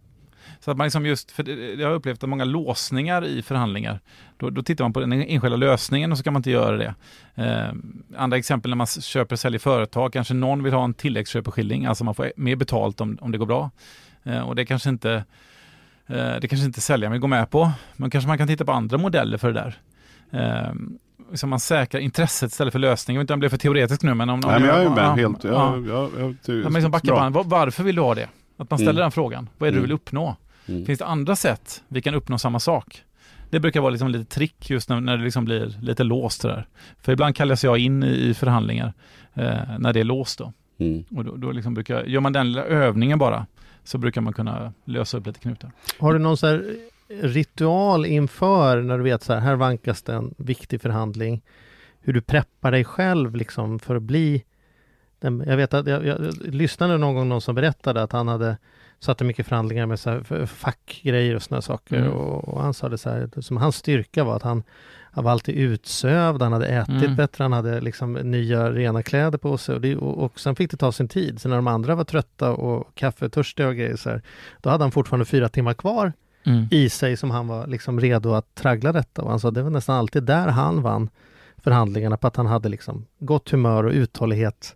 Så 0.69 0.71
att 0.71 0.77
man 0.77 0.85
liksom 0.85 1.05
just, 1.05 1.31
för 1.31 1.49
jag 1.79 1.87
har 1.87 1.95
upplevt 1.95 2.23
att 2.23 2.29
många 2.29 2.45
låsningar 2.45 3.25
i 3.25 3.41
förhandlingar, 3.41 3.99
då, 4.37 4.49
då 4.49 4.63
tittar 4.63 4.83
man 4.83 4.93
på 4.93 4.99
den 4.99 5.13
enskilda 5.13 5.57
lösningen 5.57 6.11
och 6.11 6.17
så 6.17 6.23
kan 6.23 6.33
man 6.33 6.39
inte 6.39 6.51
göra 6.51 6.77
det. 6.77 6.95
Eh, 7.35 7.73
andra 8.17 8.37
exempel 8.37 8.71
när 8.71 8.75
man 8.75 8.87
köper 8.87 9.35
och 9.35 9.39
säljer 9.39 9.59
företag, 9.59 10.13
kanske 10.13 10.33
någon 10.33 10.63
vill 10.63 10.73
ha 10.73 10.83
en 10.83 10.93
tilläggsköpeskilling, 10.93 11.85
alltså 11.85 12.03
man 12.03 12.15
får 12.15 12.31
mer 12.35 12.55
betalt 12.55 13.01
om, 13.01 13.17
om 13.21 13.31
det 13.31 13.37
går 13.37 13.45
bra. 13.45 13.71
Eh, 14.23 14.39
och 14.39 14.55
det 14.55 14.65
kanske 14.65 14.89
inte 14.89 15.13
eh, 16.07 16.15
det 16.41 16.47
kanske 16.49 16.65
inte 16.65 16.81
säljaren 16.81 17.11
vill 17.11 17.21
gå 17.21 17.27
med 17.27 17.49
på, 17.49 17.71
men 17.95 18.09
kanske 18.09 18.27
man 18.27 18.37
kan 18.37 18.47
titta 18.47 18.65
på 18.65 18.71
andra 18.71 18.97
modeller 18.97 19.37
för 19.37 19.53
det 19.53 19.59
där. 19.59 19.77
Eh, 20.31 20.73
liksom 21.31 21.49
man 21.49 21.59
säkrar 21.59 22.01
intresset 22.01 22.51
istället 22.51 22.71
för 22.71 22.79
lösningen. 22.79 23.15
Jag 23.17 23.21
vet 23.21 23.23
inte 23.23 23.33
om 23.33 23.39
det 23.39 23.41
blev 23.41 23.49
för 23.49 23.57
teoretiskt 23.57 24.03
nu, 24.03 24.13
men 24.13 24.29
om... 24.29 24.39
Nej, 24.39 24.59
men 24.59 24.69
jag 24.69 24.83
är 24.83 24.89
med 24.89 25.03
ja, 25.03 25.11
helt. 25.11 25.43
Ja. 25.43 25.75
jag, 25.87 26.09
jag, 26.19 26.35
jag, 26.45 26.63
man 26.63 26.73
liksom 26.73 26.91
backar 26.91 27.15
band. 27.15 27.35
Varför 27.45 27.83
vill 27.83 27.95
du 27.95 28.01
ha 28.01 28.15
det? 28.15 28.27
Att 28.57 28.69
man 28.69 28.77
ställer 28.79 28.91
Mm. 28.91 29.01
den 29.01 29.11
frågan. 29.11 29.49
Vad 29.57 29.67
är 29.67 29.71
det 29.71 29.75
du 29.75 29.79
Mm. 29.79 29.87
vill 29.87 29.91
uppnå? 29.95 30.35
Mm. 30.69 30.85
Finns 30.85 30.99
det 30.99 31.05
andra 31.05 31.35
sätt 31.35 31.83
vi 31.87 32.01
kan 32.01 32.15
uppnå 32.15 32.37
samma 32.37 32.59
sak? 32.59 33.03
Det 33.49 33.59
brukar 33.59 33.81
vara 33.81 33.89
liksom 33.89 34.09
lite 34.09 34.25
trick 34.25 34.69
just 34.69 34.89
när, 34.89 35.01
när 35.01 35.17
det 35.17 35.23
liksom 35.23 35.45
blir 35.45 35.73
lite 35.81 36.03
låst 36.03 36.41
där. 36.41 36.67
För 37.01 37.11
ibland 37.11 37.35
kallas 37.35 37.63
jag 37.63 37.77
in 37.77 38.03
i, 38.03 38.07
i 38.07 38.33
förhandlingar 38.33 38.93
eh, 39.33 39.79
när 39.79 39.93
det 39.93 39.99
är 39.99 40.03
låst 40.03 40.39
då. 40.39 40.53
Mm. 40.77 41.03
Och 41.15 41.25
då, 41.25 41.35
då 41.35 41.51
liksom 41.51 41.73
brukar, 41.73 42.03
gör 42.03 42.19
man 42.19 42.33
den 42.33 42.47
lilla 42.47 42.63
övningen 42.63 43.19
bara 43.19 43.45
så 43.83 43.97
brukar 43.97 44.21
man 44.21 44.33
kunna 44.33 44.73
lösa 44.85 45.17
upp 45.17 45.27
lite 45.27 45.39
knutar. 45.39 45.71
Har 45.99 46.13
du 46.13 46.19
någon 46.19 46.37
så 46.37 46.47
här 46.47 46.75
ritual 47.09 48.05
inför 48.05 48.81
när 48.81 48.97
du 48.97 49.03
vet 49.03 49.23
så 49.23 49.33
här, 49.33 49.39
här 49.39 49.55
vankas 49.55 50.03
det 50.03 50.13
en 50.13 50.33
viktig 50.37 50.81
förhandling. 50.81 51.41
Hur 52.01 52.13
du 52.13 52.21
preppar 52.21 52.71
dig 52.71 52.83
själv 52.83 53.35
liksom 53.35 53.79
för 53.79 53.95
att 53.95 54.03
bli 54.03 54.43
den, 55.19 55.43
jag 55.47 55.57
vet 55.57 55.73
att 55.73 55.87
jag, 55.87 56.05
jag, 56.05 56.25
jag 56.25 56.53
lyssnade 56.55 56.97
någon 56.97 57.15
gång 57.15 57.29
någon 57.29 57.41
som 57.41 57.55
berättade 57.55 58.03
att 58.03 58.11
han 58.11 58.27
hade 58.27 58.57
satt 58.99 59.21
i 59.21 59.23
mycket 59.23 59.47
förhandlingar 59.47 59.85
med 59.85 59.99
så 59.99 60.09
här 60.09 60.45
fackgrejer 60.45 61.35
och 61.35 61.41
sådana 61.43 61.61
saker 61.61 61.95
Mm. 61.97 62.11
och, 62.11 62.47
och 62.47 62.61
han 62.61 62.73
sa 62.73 62.89
det 62.89 62.97
så 62.97 63.09
här, 63.09 63.29
som 63.41 63.57
hans 63.57 63.75
styrka 63.75 64.23
var 64.23 64.35
att 64.35 64.43
han, 64.43 64.63
han 65.11 65.23
var 65.23 65.31
alltid 65.31 65.55
utsövd, 65.55 66.41
han 66.41 66.53
hade 66.53 66.67
ätit 66.67 66.89
Mm. 67.03 67.15
bättre, 67.15 67.43
han 67.43 67.53
hade 67.53 67.81
liksom 67.81 68.13
nya 68.13 68.71
rena 68.71 69.03
kläder 69.03 69.37
på 69.37 69.57
sig 69.57 69.75
och, 69.75 69.81
det, 69.81 69.95
och, 69.95 70.17
och 70.25 70.39
sen 70.39 70.55
fick 70.55 70.71
det 70.71 70.77
ta 70.77 70.91
sin 70.91 71.07
tid. 71.07 71.41
Så 71.41 71.49
när 71.49 71.55
de 71.55 71.67
andra 71.67 71.95
var 71.95 72.03
trötta 72.03 72.51
och 72.51 72.95
kaffetörstiga 72.95 73.67
och 73.67 73.75
grejer 73.75 73.95
så 73.95 74.09
här, 74.09 74.21
då 74.61 74.69
hade 74.69 74.83
han 74.83 74.91
fortfarande 74.91 75.25
fyra 75.25 75.49
timmar 75.49 75.73
kvar 75.73 76.13
i 76.71 76.89
sig 76.89 77.17
som 77.17 77.31
han 77.31 77.47
var 77.47 77.67
liksom 77.67 77.99
redo 77.99 78.33
att 78.33 78.55
traggla 78.55 78.91
detta. 78.91 79.21
Och 79.21 79.29
han 79.29 79.39
sa 79.39 79.51
det 79.51 79.61
var 79.63 79.69
nästan 79.69 79.95
alltid 79.95 80.23
där 80.23 80.47
han 80.47 80.81
vann 80.81 81.09
förhandlingarna 81.57 82.17
på 82.17 82.27
att 82.27 82.35
han 82.35 82.45
hade 82.45 82.69
liksom 82.69 83.05
gott 83.19 83.49
humör 83.49 83.83
och 83.83 83.91
uthållighet 83.91 84.75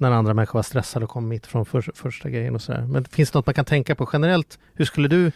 när 0.00 0.10
andra 0.10 0.34
människor 0.34 0.58
var 0.58 0.62
stressade 0.62 1.04
och 1.04 1.10
kom 1.10 1.28
mitt 1.28 1.46
från 1.46 1.66
för, 1.66 1.90
första 1.94 2.30
grejen 2.30 2.54
och 2.54 2.62
sådär. 2.62 2.86
Men 2.86 3.04
finns 3.04 3.30
det 3.30 3.38
något 3.38 3.46
man 3.46 3.54
kan 3.54 3.64
tänka 3.64 3.94
på 3.94 4.10
generellt? 4.12 4.58
Hur 4.74 4.84
skulle 4.84 5.08
du, 5.08 5.32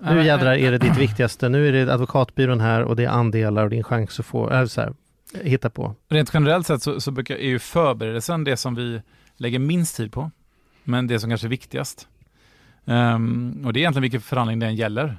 nu 0.00 0.24
jädrar 0.24 0.54
är 0.54 0.70
det 0.70 0.78
ditt 0.78 0.96
viktigaste, 0.96 1.48
nu 1.48 1.68
är 1.68 1.72
det 1.72 1.94
advokatbyrån 1.94 2.60
här 2.60 2.82
och 2.82 2.96
det 2.96 3.04
är 3.04 3.08
andelar 3.08 3.64
och 3.64 3.70
din 3.70 3.84
chans 3.84 4.20
att 4.20 4.26
få, 4.26 4.50
äh, 4.50 4.64
så 4.64 4.80
här, 4.80 4.94
hitta 5.42 5.70
på. 5.70 5.94
Rent 6.08 6.30
generellt 6.34 6.66
sett 6.66 6.82
så, 6.82 7.00
så 7.00 7.10
brukar, 7.10 7.34
är 7.34 7.48
ju 7.48 7.58
förberedelsen 7.58 8.44
det 8.44 8.56
som 8.56 8.74
vi 8.74 9.02
lägger 9.36 9.58
minst 9.58 9.96
tid 9.96 10.12
på, 10.12 10.30
men 10.84 11.06
det 11.06 11.20
som 11.20 11.30
kanske 11.30 11.46
är 11.46 11.48
viktigast. 11.48 12.08
Ehm, 12.84 13.62
och 13.66 13.72
det 13.72 13.78
är 13.78 13.80
egentligen 13.80 14.02
vilken 14.02 14.20
förhandling 14.20 14.58
den 14.58 14.74
gäller. 14.74 15.16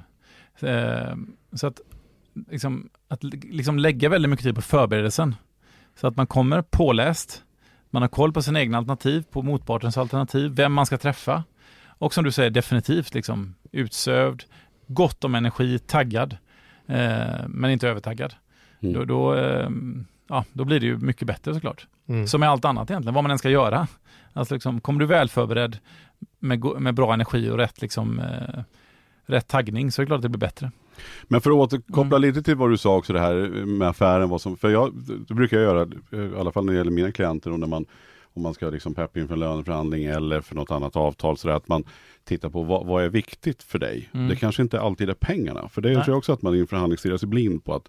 Ehm, 0.60 1.36
så 1.52 1.66
att, 1.66 1.80
liksom, 2.50 2.90
att 3.08 3.24
liksom 3.24 3.78
lägga 3.78 4.08
väldigt 4.08 4.30
mycket 4.30 4.44
tid 4.44 4.54
på 4.54 4.62
förberedelsen. 4.62 5.34
Så 6.00 6.06
att 6.06 6.16
man 6.16 6.26
kommer 6.26 6.62
påläst, 6.62 7.44
man 7.94 8.02
har 8.02 8.08
koll 8.08 8.32
på 8.32 8.42
sina 8.42 8.60
egna 8.60 8.78
alternativ, 8.78 9.24
på 9.30 9.42
motpartens 9.42 9.98
alternativ, 9.98 10.50
vem 10.54 10.72
man 10.72 10.86
ska 10.86 10.98
träffa. 10.98 11.44
Och 11.86 12.14
som 12.14 12.24
du 12.24 12.32
säger, 12.32 12.50
definitivt 12.50 13.14
liksom 13.14 13.54
utsövd, 13.72 14.42
gott 14.86 15.24
om 15.24 15.34
energi, 15.34 15.78
taggad, 15.78 16.36
eh, 16.86 17.46
men 17.48 17.70
inte 17.70 17.88
övertaggad. 17.88 18.34
Mm. 18.80 18.94
Då, 18.94 19.04
då, 19.04 19.34
ehm, 19.34 20.06
ja, 20.28 20.44
då 20.52 20.64
blir 20.64 20.80
det 20.80 20.86
ju 20.86 20.98
mycket 20.98 21.26
bättre 21.26 21.54
såklart. 21.54 21.86
Mm. 22.08 22.26
Som 22.26 22.40
med 22.40 22.48
allt 22.48 22.64
annat 22.64 22.90
egentligen, 22.90 23.14
vad 23.14 23.24
man 23.24 23.30
än 23.30 23.38
ska 23.38 23.50
göra. 23.50 23.86
Alltså 24.32 24.54
liksom, 24.54 24.80
kommer 24.80 25.00
du 25.00 25.06
väl 25.06 25.28
förberedd 25.28 25.78
med, 26.38 26.64
med 26.64 26.94
bra 26.94 27.14
energi 27.14 27.50
och 27.50 27.58
rätt, 27.58 27.82
liksom, 27.82 28.18
eh, 28.18 28.62
rätt 29.26 29.48
taggning 29.48 29.92
så 29.92 30.02
är 30.02 30.04
det 30.04 30.06
klart 30.06 30.16
att 30.18 30.22
det 30.22 30.28
blir 30.28 30.38
bättre. 30.40 30.70
Men 31.24 31.40
för 31.40 31.50
att 31.50 31.56
återkoppla 31.56 32.16
Mm. 32.16 32.22
lite 32.22 32.42
till 32.42 32.56
vad 32.56 32.70
du 32.70 32.76
sa 32.76 32.96
också 32.96 33.12
det 33.12 33.20
här 33.20 33.34
med 33.66 33.88
affären. 33.88 34.28
Vad 34.28 34.40
som, 34.40 34.56
för 34.56 34.70
jag, 34.70 34.92
det 35.28 35.34
brukar 35.34 35.56
jag 35.58 35.64
göra, 35.64 35.88
i 36.34 36.38
alla 36.40 36.52
fall 36.52 36.64
när 36.64 36.72
det 36.72 36.76
gäller 36.78 36.90
mina 36.90 37.12
klienter 37.12 37.52
och 37.52 37.60
när 37.60 37.66
man 37.66 37.84
om 38.36 38.42
man 38.42 38.54
ska 38.54 38.70
liksom 38.70 38.94
peppa 38.94 39.20
inför 39.20 39.34
en 39.34 39.40
löneförhandling 39.40 40.04
eller 40.04 40.40
för 40.40 40.54
något 40.54 40.70
annat 40.70 40.96
avtal. 40.96 41.36
Så 41.36 41.50
att 41.50 41.68
man 41.68 41.84
tittar 42.24 42.48
på 42.48 42.62
vad, 42.62 42.86
vad 42.86 43.04
är 43.04 43.08
viktigt 43.08 43.62
för 43.62 43.78
dig. 43.78 44.08
Mm. 44.14 44.28
Det 44.28 44.36
kanske 44.36 44.62
inte 44.62 44.80
alltid 44.80 45.10
är 45.10 45.14
pengarna. 45.14 45.68
För 45.68 45.82
det 45.82 45.88
Nej. 45.88 46.04
tror 46.04 46.12
jag 46.12 46.18
också 46.18 46.32
att 46.32 46.42
man 46.42 46.54
i 46.54 46.58
en 46.58 46.66
förhandling 46.66 46.98
stirrar 46.98 47.16
sig 47.16 47.28
blind 47.28 47.64
på 47.64 47.74
att 47.74 47.88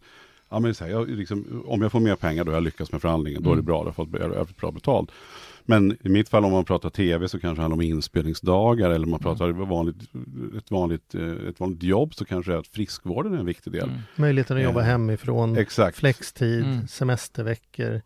ja, 0.49 0.59
men 0.59 0.75
så 0.75 0.83
här, 0.83 0.91
jag, 0.91 1.09
liksom, 1.09 1.63
om 1.67 1.81
jag 1.81 1.91
får 1.91 1.99
mer 1.99 2.15
pengar 2.15 2.43
då 2.43 2.51
har 2.51 2.55
jag 2.55 2.63
lyckats 2.63 2.91
med 2.91 3.01
förhandlingen. 3.01 3.43
Då 3.43 3.49
är 3.49 3.53
det 3.55 3.59
Mm. 3.59 3.65
bra, 3.65 3.77
då 3.77 4.19
har 4.23 4.35
jag 4.35 4.47
fått 4.47 4.57
bra 4.57 4.71
betalt. 4.71 5.11
Men 5.65 5.97
i 6.03 6.09
mitt 6.09 6.29
fall 6.29 6.45
om 6.45 6.51
man 6.51 6.65
pratar 6.65 6.89
tv 6.89 7.27
så 7.27 7.39
kanske 7.39 7.57
det 7.59 7.61
handlar 7.61 7.75
om 7.75 7.81
inspelningsdagar 7.81 8.89
eller 8.89 9.05
om 9.05 9.11
man 9.11 9.19
pratar 9.19 9.51
vanligt, 9.51 9.95
ett, 10.57 10.71
vanligt, 10.71 11.15
eh, 11.15 11.47
ett 11.49 11.59
vanligt 11.59 11.83
jobb 11.83 12.13
så 12.15 12.25
kanske 12.25 12.51
det 12.51 12.55
är 12.55 12.59
att 12.59 12.67
friskvården 12.67 13.33
är 13.33 13.37
en 13.37 13.45
viktig 13.45 13.73
del. 13.73 13.89
Mm. 13.89 14.01
Möjligheten 14.15 14.57
att 14.57 14.63
jobba 14.63 14.79
Eh, 14.79 14.85
hemifrån, 14.85 15.57
Exakt. 15.57 15.97
flextid, 15.97 16.63
Mm. 16.65 16.87
semesterveckor, 16.87 18.01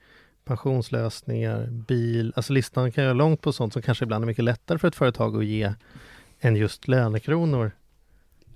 pensionslösningar, 0.46 1.68
bil. 1.88 2.34
Alltså 2.36 2.54
listan 2.54 2.92
kan 2.92 3.04
göra 3.04 3.14
långt 3.14 3.42
på 3.42 3.52
sånt 3.52 3.74
som 3.74 3.82
kanske 3.82 4.06
ibland 4.06 4.24
är 4.24 4.28
mycket 4.28 4.44
lättare 4.44 4.78
för 4.78 4.88
ett 4.88 4.96
företag 4.96 5.38
att 5.38 5.46
ge 5.46 5.74
än 6.42 6.56
just 6.56 6.88
lönekronor. 6.88 7.72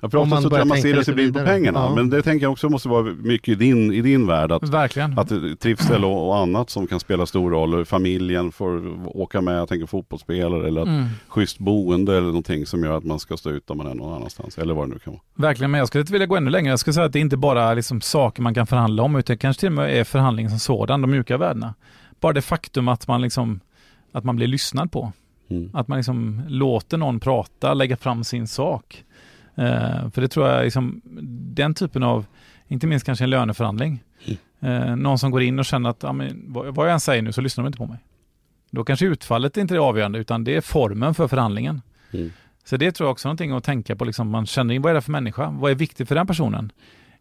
Ja, 0.04 0.10
för 0.10 0.18
ofta 0.18 0.30
man 0.30 0.42
så 0.82 0.88
lite 0.88 1.06
sig 1.06 1.14
blind 1.14 1.34
på 1.34 1.40
pengarna. 1.46 1.80
Ja. 1.80 1.96
Men 1.96 2.10
det 2.10 2.22
tänker 2.22 2.46
jag 2.46 2.52
också 2.52 2.70
måste 2.70 2.90
vara 2.90 3.04
mycket 3.04 3.48
i 3.48 3.56
din, 3.56 3.94
i 3.94 4.02
din 4.02 4.28
värld. 4.28 4.52
Att, 4.52 4.70
Verkligen. 4.70 5.20
att 5.20 5.30
det- 5.30 5.56
trivsel 5.56 6.06
och, 6.06 6.28
och 6.28 6.38
annat 6.38 6.70
som 6.70 6.88
kan 6.88 7.00
spela 7.00 7.26
stor 7.26 7.52
roll. 7.52 7.86
Familjen 7.86 8.52
får 8.52 8.82
åka 9.18 9.42
med, 9.42 9.56
jag 9.60 9.70
tänker 9.70 9.86
fotbollsspelare 9.86 10.68
eller 10.68 10.82
Mm. 10.82 11.06
schysst 11.28 11.60
boende 11.60 12.18
eller 12.18 12.28
någonting 12.28 12.66
som 12.66 12.84
gör 12.84 12.98
att 12.98 13.04
man 13.04 13.20
ska 13.20 13.38
stå 13.38 13.50
ut 13.50 13.70
om 13.70 13.78
man 13.78 13.88
är 13.88 13.94
någon 13.96 14.14
annanstans. 14.14 14.58
Eller 14.58 14.74
vad 14.74 14.88
det 14.90 14.94
nu 14.94 15.00
kan 15.00 15.14
vara. 15.14 15.22
Verkligen, 15.36 15.72
men 15.72 15.78
jag 15.80 15.88
skulle 15.88 16.00
inte 16.02 16.12
vilja 16.14 16.28
gå 16.28 16.36
ännu 16.38 16.50
längre. 16.52 16.70
Jag 16.70 16.80
skulle 16.80 16.94
säga 16.94 17.06
att 17.06 17.14
det 17.14 17.20
inte 17.20 17.38
bara 17.38 17.64
är 17.64 17.76
liksom 17.76 18.02
saker 18.02 18.42
man 18.42 18.54
kan 18.54 18.68
förhandla 18.68 19.04
om, 19.04 19.16
utan 19.16 19.38
kanske 19.38 19.60
till 19.60 19.68
och 19.68 19.74
med 19.74 20.00
är 20.00 20.04
förhandling 20.04 20.50
som 20.50 20.60
sådan, 20.60 21.02
de 21.02 21.12
mjuka 21.12 21.38
värdena. 21.38 21.74
Bara 22.20 22.34
det 22.34 22.42
faktum 22.42 22.88
att 22.88 23.08
man, 23.08 23.22
liksom, 23.22 23.60
att 24.12 24.24
man 24.24 24.36
blir 24.36 24.48
lyssnad 24.48 24.92
på. 24.92 25.12
Mm. 25.50 25.70
Att 25.74 25.88
man 25.88 25.98
liksom 25.98 26.42
låter 26.48 26.98
någon 26.98 27.20
prata, 27.20 27.74
lägga 27.74 27.98
fram 27.98 28.24
sin 28.24 28.48
sak. 28.48 29.04
Eh, 29.56 30.10
för 30.10 30.22
det 30.22 30.28
tror 30.28 30.48
jag, 30.48 30.64
liksom, 30.64 31.02
den 31.56 31.74
typen 31.74 32.04
av, 32.04 32.26
inte 32.68 32.88
minst 32.88 33.06
kanske 33.06 33.24
en 33.24 33.30
löneförhandling, 33.30 34.04
eh, 34.60 34.96
någon 34.96 35.20
som 35.20 35.32
går 35.32 35.42
in 35.42 35.60
och 35.60 35.66
känner 35.66 35.90
att 35.90 36.04
ja, 36.04 36.14
men, 36.14 36.44
vad, 36.48 36.76
vad 36.76 36.88
jag 36.88 36.94
än 36.94 37.00
säger 37.00 37.22
nu 37.22 37.32
så 37.32 37.42
lyssnar 37.42 37.64
de 37.64 37.68
inte 37.68 37.78
på 37.78 37.86
mig. 37.86 37.98
Då 38.72 38.84
kanske 38.84 39.06
utfallet 39.06 39.58
inte 39.58 39.76
är 39.76 39.80
avgörande, 39.80 40.20
utan 40.20 40.44
det 40.44 40.56
är 40.56 40.62
formen 40.62 41.14
för 41.14 41.28
förhandlingen. 41.28 41.82
Mm. 42.12 42.32
Så 42.64 42.78
det 42.78 42.92
tror 42.92 43.08
jag 43.08 43.12
också 43.12 43.28
är 43.28 43.30
någonting 43.30 43.52
att 43.52 43.64
tänka 43.64 43.96
på, 43.96 44.06
liksom, 44.06 44.30
man 44.30 44.46
känner 44.46 44.74
in 44.74 44.82
vad 44.82 44.90
är 44.90 44.94
det 44.94 45.02
för 45.02 45.12
människa? 45.12 45.50
Vad 45.50 45.72
är 45.72 45.76
viktigt 45.76 46.08
för 46.08 46.16
den 46.16 46.28
personen? 46.28 46.72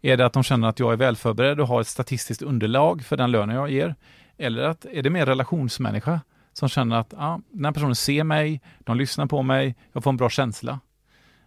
Är 0.02 0.16
det 0.16 0.26
att 0.26 0.32
de 0.32 0.42
känner 0.42 0.68
att 0.68 0.78
jag 0.78 0.92
är 0.92 0.96
välförberedd 0.96 1.60
och 1.60 1.68
har 1.68 1.80
ett 1.80 1.86
statistiskt 1.86 2.42
underlag 2.42 3.04
för 3.04 3.16
den 3.16 3.30
lönen 3.30 3.56
jag 3.56 3.70
ger? 3.70 3.94
Eller 4.38 4.62
att, 4.62 4.84
är 4.84 5.02
det 5.02 5.10
mer 5.10 5.26
relationsmänniska 5.26 6.20
som 6.52 6.68
känner 6.68 6.96
att 6.96 7.14
ja, 7.16 7.40
den 7.50 7.64
här 7.64 7.72
personen 7.72 7.94
ser 7.94 8.24
mig, 8.24 8.60
de 8.78 8.96
lyssnar 8.96 9.26
på 9.26 9.42
mig, 9.42 9.76
jag 9.92 10.04
får 10.04 10.10
en 10.10 10.16
bra 10.16 10.30
känsla? 10.30 10.80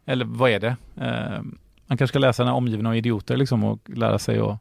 Eller 0.05 0.25
vad 0.25 0.51
är 0.51 0.59
det? 0.59 0.75
Eh, 0.95 1.41
man 1.87 1.97
kanske 1.97 2.07
ska 2.07 2.19
läsa 2.19 2.43
den 2.43 2.47
här 2.47 2.57
omgiven 2.57 2.85
av 2.85 2.95
idioter 2.95 3.37
liksom, 3.37 3.63
och 3.63 3.89
lära 3.89 4.19
sig 4.19 4.39
att 4.39 4.57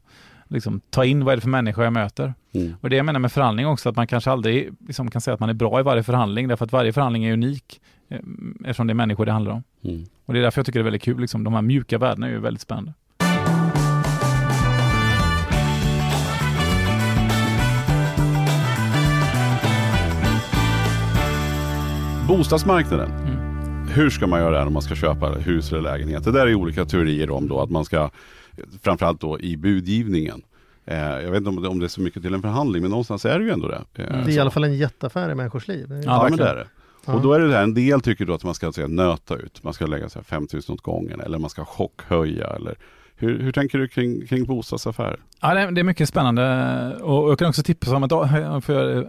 liksom, 0.47 0.81
ta 0.89 1.05
in 1.05 1.25
vad 1.25 1.31
är 1.31 1.35
det 1.35 1.41
för 1.41 1.49
människa 1.49 1.83
jag 1.83 1.93
möter. 1.93 2.33
Mm. 2.53 2.73
Och 2.81 2.89
det 2.89 2.95
jag 2.95 3.05
menar 3.05 3.19
med 3.19 3.31
förhandling 3.31 3.67
också, 3.67 3.89
att 3.89 3.95
man 3.95 4.07
kanske 4.07 4.31
aldrig 4.31 4.73
liksom, 4.87 5.11
kan 5.11 5.21
säga 5.21 5.33
att 5.33 5.39
man 5.39 5.49
är 5.49 5.53
bra 5.53 5.79
i 5.79 5.83
varje 5.83 6.03
förhandling, 6.03 6.47
därför 6.47 6.65
att 6.65 6.71
varje 6.71 6.93
förhandling 6.93 7.25
är 7.25 7.33
unik, 7.33 7.81
eh, 8.09 8.19
eftersom 8.59 8.87
det 8.87 8.91
är 8.91 8.95
människor 8.95 9.25
det 9.25 9.31
handlar 9.31 9.51
om. 9.51 9.63
Mm. 9.83 10.05
Och 10.25 10.33
det 10.33 10.39
är 10.39 10.43
därför 10.43 10.59
jag 10.59 10.65
tycker 10.65 10.79
det 10.79 10.81
är 10.81 10.83
väldigt 10.83 11.03
kul, 11.03 11.19
liksom. 11.19 11.43
de 11.43 11.53
här 11.53 11.61
mjuka 11.61 11.97
värdena 11.97 12.27
är 12.27 12.31
ju 12.31 12.39
väldigt 12.39 12.61
spännande. 12.61 12.93
Bostadsmarknaden. 22.27 23.24
Hur 23.95 24.09
ska 24.09 24.27
man 24.27 24.39
göra 24.39 24.67
om 24.67 24.73
man 24.73 24.81
ska 24.81 24.95
köpa 24.95 25.29
hus 25.29 25.71
eller 25.71 25.81
lägenhet? 25.81 26.23
Det 26.23 26.31
där 26.31 26.47
är 26.47 26.55
olika 26.55 26.85
teorier 26.85 27.29
om 27.29 27.47
då 27.47 27.61
att 27.61 27.69
man 27.69 27.85
ska, 27.85 28.09
framförallt 28.81 29.21
då 29.21 29.39
i 29.39 29.57
budgivningen, 29.57 30.41
Eh, 30.87 30.97
jag 30.97 31.31
vet 31.31 31.37
inte 31.37 31.49
om 31.49 31.61
det, 31.61 31.67
om 31.67 31.79
det 31.79 31.85
är 31.85 31.87
så 31.87 32.01
mycket 32.01 32.23
till 32.23 32.33
en 32.33 32.41
förhandling, 32.41 32.81
men 32.81 32.91
någonstans 32.91 33.25
är 33.25 33.39
det 33.39 33.45
ju 33.45 33.51
ändå 33.51 33.67
det. 33.67 33.75
Eh, 34.03 34.05
Mm. 34.05 34.23
Det 34.25 34.29
är 34.29 34.29
i 34.29 34.35
så. 34.35 34.41
alla 34.41 34.51
fall 34.51 34.63
en 34.63 34.77
jätteaffär 34.77 35.31
i 35.31 35.35
människors 35.35 35.67
liv. 35.67 35.87
Det 35.89 35.95
Ja, 35.95 36.01
Ja, 36.05 36.27
men 36.29 36.37
det 36.37 36.49
är 36.49 36.55
det. 36.55 36.67
Och 37.11 37.21
då 37.21 37.33
är 37.33 37.39
det 37.39 37.47
där, 37.47 37.63
en 37.63 37.73
del 37.73 38.01
tycker 38.01 38.25
då 38.25 38.33
att 38.33 38.43
man 38.43 38.53
ska 38.53 38.71
säga, 38.71 38.87
nöta 38.87 39.35
ut, 39.35 39.63
man 39.63 39.73
ska 39.73 39.85
lägga 39.85 40.09
så 40.09 40.19
här 40.19 40.23
5 40.23 40.47
000 40.53 40.61
åt 40.69 40.81
gången 40.81 41.21
eller 41.21 41.37
man 41.39 41.49
ska 41.49 41.65
chockhöja 41.65 42.47
eller 42.47 42.75
hur, 43.15 43.39
hur 43.39 43.51
tänker 43.51 43.77
du 43.77 43.87
kring, 43.87 44.27
kring 44.27 44.45
bostadsaffärer? 44.45 45.19
Ja, 45.41 45.53
det 45.53 45.59
är, 45.59 45.71
det 45.71 45.81
är 45.81 45.83
mycket 45.83 46.09
spännande 46.09 46.95
och 47.01 47.29
jag 47.31 47.39
kan 47.39 47.49
också 47.49 47.63
tipsa 47.63 47.95
om 47.95 48.03
ett 48.03 48.11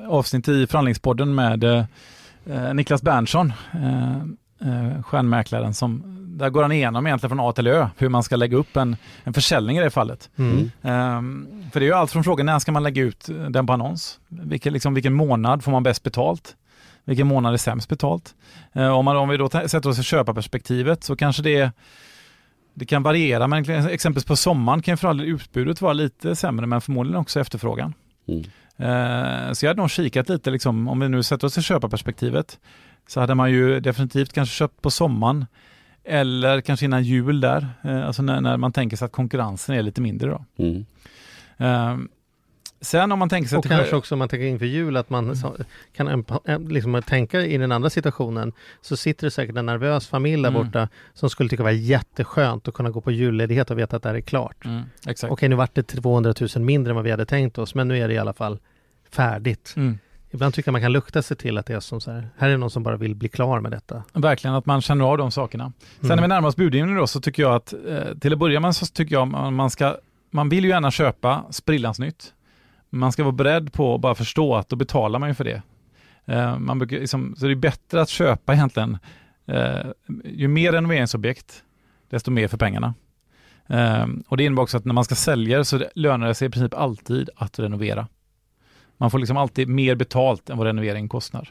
avsnitt 0.08 0.48
i 0.48 0.66
förhandlingspodden 0.66 1.34
med 1.34 1.64
eh, 1.64 2.74
Niklas 2.74 3.02
Berntsson, 3.02 3.52
eh, 3.72 4.22
eh, 4.60 5.02
stjärnmäklaren, 5.02 5.74
som, 5.74 6.02
där 6.38 6.50
går 6.50 6.62
han 6.62 6.72
igenom 6.72 7.06
egentligen 7.06 7.36
från 7.36 7.48
A 7.48 7.52
till 7.52 7.66
Ö 7.66 7.88
hur 7.98 8.08
man 8.08 8.22
ska 8.22 8.36
lägga 8.36 8.56
upp 8.56 8.76
en, 8.76 8.96
en 9.24 9.34
försäljning 9.34 9.76
i 9.76 9.80
det 9.80 9.90
fallet. 9.90 10.30
Mm. 10.36 10.70
Ehm, 10.82 11.48
för 11.72 11.80
det 11.80 11.86
är 11.86 11.88
ju 11.88 11.94
allt 11.94 12.10
från 12.10 12.24
frågan 12.24 12.46
när 12.46 12.58
ska 12.58 12.72
man 12.72 12.82
lägga 12.82 13.02
ut 13.02 13.28
den 13.48 13.66
på 13.66 13.72
annons? 13.72 14.20
Vilken, 14.28 14.72
liksom, 14.72 14.94
vilken 14.94 15.14
månad 15.14 15.64
får 15.64 15.72
man 15.72 15.82
bäst 15.82 16.02
betalt? 16.02 16.56
Vilken 17.04 17.26
månad 17.26 17.52
är 17.52 17.58
sämst 17.58 17.88
betalt? 17.88 18.34
Eh, 18.72 18.88
om, 18.88 19.04
man, 19.04 19.16
om 19.16 19.28
vi 19.28 19.36
då 19.36 19.48
sätter 19.48 19.88
oss 19.88 19.98
i 19.98 20.02
köparperspektivet 20.02 21.04
så 21.04 21.16
kanske 21.16 21.42
det 21.42 21.72
det 22.78 22.86
kan 22.86 23.02
variera, 23.02 23.46
men 23.46 23.70
exempelvis 23.70 24.24
på 24.24 24.36
sommaren 24.36 24.82
kan 24.82 24.92
ju 24.92 24.96
för 24.96 25.08
all 25.08 25.18
del 25.18 25.26
utbudet 25.26 25.80
vara 25.80 25.92
lite 25.92 26.36
sämre, 26.36 26.66
men 26.66 26.80
förmodligen 26.80 27.20
också 27.20 27.40
efterfrågan. 27.40 27.94
Mm. 28.28 28.44
Eh, 28.76 29.52
så 29.52 29.66
jag 29.66 29.70
hade 29.70 29.80
nog 29.80 29.90
kikat 29.90 30.28
lite, 30.28 30.50
liksom, 30.50 30.88
om 30.88 31.00
vi 31.00 31.08
nu 31.08 31.22
sätter 31.22 31.46
oss 31.46 31.58
i 31.58 31.62
köparperspektivet, 31.62 32.58
så 33.06 33.20
hade 33.20 33.34
man 33.34 33.50
ju 33.50 33.80
definitivt 33.80 34.32
kanske 34.32 34.54
köpt 34.54 34.82
på 34.82 34.90
sommaren, 34.90 35.46
eller 36.04 36.60
kanske 36.60 36.86
innan 36.86 37.02
jul 37.04 37.40
där, 37.40 37.66
eh, 37.84 38.06
alltså 38.06 38.22
när, 38.22 38.40
när 38.40 38.56
man 38.56 38.72
tänker 38.72 38.96
sig 38.96 39.06
att 39.06 39.12
konkurrensen 39.12 39.74
är 39.74 39.82
lite 39.82 40.00
mindre 40.00 40.30
då. 40.30 40.44
Mm. 40.58 40.84
Eh, 41.58 41.96
sen 42.80 43.12
om 43.12 43.18
man 43.18 43.28
tänker 43.28 43.48
sig 43.48 43.58
Och 43.58 43.64
att... 43.64 43.70
det- 43.70 43.76
kanske 43.76 43.96
också 43.96 44.14
om 44.14 44.18
man 44.18 44.28
tänker 44.28 44.46
inför 44.46 44.66
jul 44.66 44.96
att 44.96 45.10
man 45.10 45.36
så, 45.36 45.56
kan 45.96 46.24
liksom 46.68 47.02
tänka 47.02 47.40
i 47.42 47.56
den 47.58 47.72
andra 47.72 47.90
situationen 47.90 48.52
så 48.80 48.96
sitter 48.96 49.26
det 49.26 49.30
säkert 49.30 49.56
en 49.56 49.66
nervös 49.66 50.06
familj 50.08 50.42
där 50.42 50.48
Mm. 50.50 50.64
borta 50.66 50.88
som 51.14 51.30
skulle 51.30 51.48
tycka 51.48 51.62
det 51.62 51.64
var 51.64 51.70
jätteskönt 51.70 52.68
att 52.68 52.74
kunna 52.74 52.90
gå 52.90 53.00
på 53.00 53.10
julledighet 53.10 53.70
och 53.70 53.78
veta 53.78 53.96
att 53.96 54.02
det 54.02 54.08
här 54.08 54.16
är 54.16 54.20
klart. 54.20 54.64
Mm, 54.64 54.82
exakt. 55.06 55.32
Okej, 55.32 55.48
nu 55.48 55.54
vart 55.56 55.74
det 55.74 55.82
200 55.82 56.34
000 56.56 56.64
mindre 56.64 56.90
än 56.90 56.94
vad 56.94 57.04
vi 57.04 57.10
hade 57.10 57.26
tänkt 57.26 57.58
oss, 57.58 57.74
men 57.74 57.88
nu 57.88 57.98
är 57.98 58.08
det 58.08 58.14
i 58.14 58.18
alla 58.18 58.32
fall 58.32 58.58
färdigt. 59.10 59.74
Mm. 59.76 59.98
Ibland 60.36 60.54
tycker 60.54 60.68
jag 60.68 60.72
man 60.72 60.80
kan 60.82 60.92
lukta 60.92 61.22
sig 61.22 61.36
till 61.36 61.58
att 61.58 61.66
det 61.66 61.74
är 61.74 61.80
som 61.80 62.00
så 62.00 62.10
här, 62.10 62.28
här 62.38 62.48
är 62.48 62.56
någon 62.56 62.70
som 62.70 62.82
bara 62.82 62.96
vill 62.96 63.14
bli 63.14 63.28
klar 63.28 63.60
med 63.60 63.70
detta. 63.72 64.02
Verkligen 64.12 64.54
att 64.56 64.66
man 64.66 64.80
känner 64.80 65.04
av 65.04 65.18
de 65.18 65.30
sakerna. 65.30 65.72
Sen 66.00 66.04
Mm. 66.04 66.16
när 66.16 66.22
vi 66.22 66.28
närmar 66.28 66.48
oss 66.48 66.56
budgivning 66.56 66.96
då 66.96 67.06
så 67.06 67.20
tycker 67.20 67.42
jag 67.42 67.54
att 67.54 67.72
eh, 67.88 68.18
till 68.20 68.32
att 68.32 68.38
börja 68.38 68.60
med 68.60 68.76
så 68.76 68.86
tycker 68.86 69.14
jag 69.14 69.28
man, 69.28 69.54
man 69.54 69.70
ska, 69.70 69.96
man 70.30 70.48
vill 70.48 70.64
ju 70.64 70.70
gärna 70.70 70.90
köpa 70.90 71.44
sprillans 71.50 71.98
nytt. 71.98 72.32
Man 72.90 73.12
ska 73.12 73.22
vara 73.22 73.32
beredd 73.32 73.72
på 73.72 73.94
att 73.94 74.00
bara 74.00 74.14
förstå 74.14 74.54
att 74.56 74.68
då 74.68 74.76
betalar 74.76 75.18
man 75.18 75.28
ju 75.28 75.34
för 75.34 75.44
det. 75.44 75.62
Eh, 76.24 76.58
man 76.58 76.78
brukar, 76.78 76.96
liksom, 76.96 77.34
så 77.38 77.46
det 77.46 77.52
är 77.52 77.56
bättre 77.56 78.00
att 78.00 78.08
köpa 78.08 78.54
egentligen, 78.54 78.98
eh, 79.46 79.86
ju 80.24 80.48
mer 80.48 80.72
renoveringsobjekt, 80.72 81.62
desto 82.10 82.30
mer 82.30 82.48
för 82.48 82.56
pengarna. 82.58 82.94
Eh, 83.66 84.06
och 84.28 84.36
det 84.36 84.44
innebär 84.44 84.62
också 84.62 84.76
att 84.76 84.84
när 84.84 84.94
man 84.94 85.04
ska 85.04 85.14
sälja 85.14 85.64
så 85.64 85.84
lönar 85.94 86.26
det 86.26 86.34
sig 86.34 86.48
i 86.48 86.50
princip 86.50 86.74
alltid 86.74 87.30
att 87.36 87.58
renovera. 87.58 88.06
Man 88.98 89.10
får 89.10 89.18
liksom 89.18 89.36
alltid 89.36 89.68
mer 89.68 89.94
betalt 89.94 90.50
än 90.50 90.58
vad 90.58 90.66
renoveringen 90.66 91.08
kostar. 91.08 91.48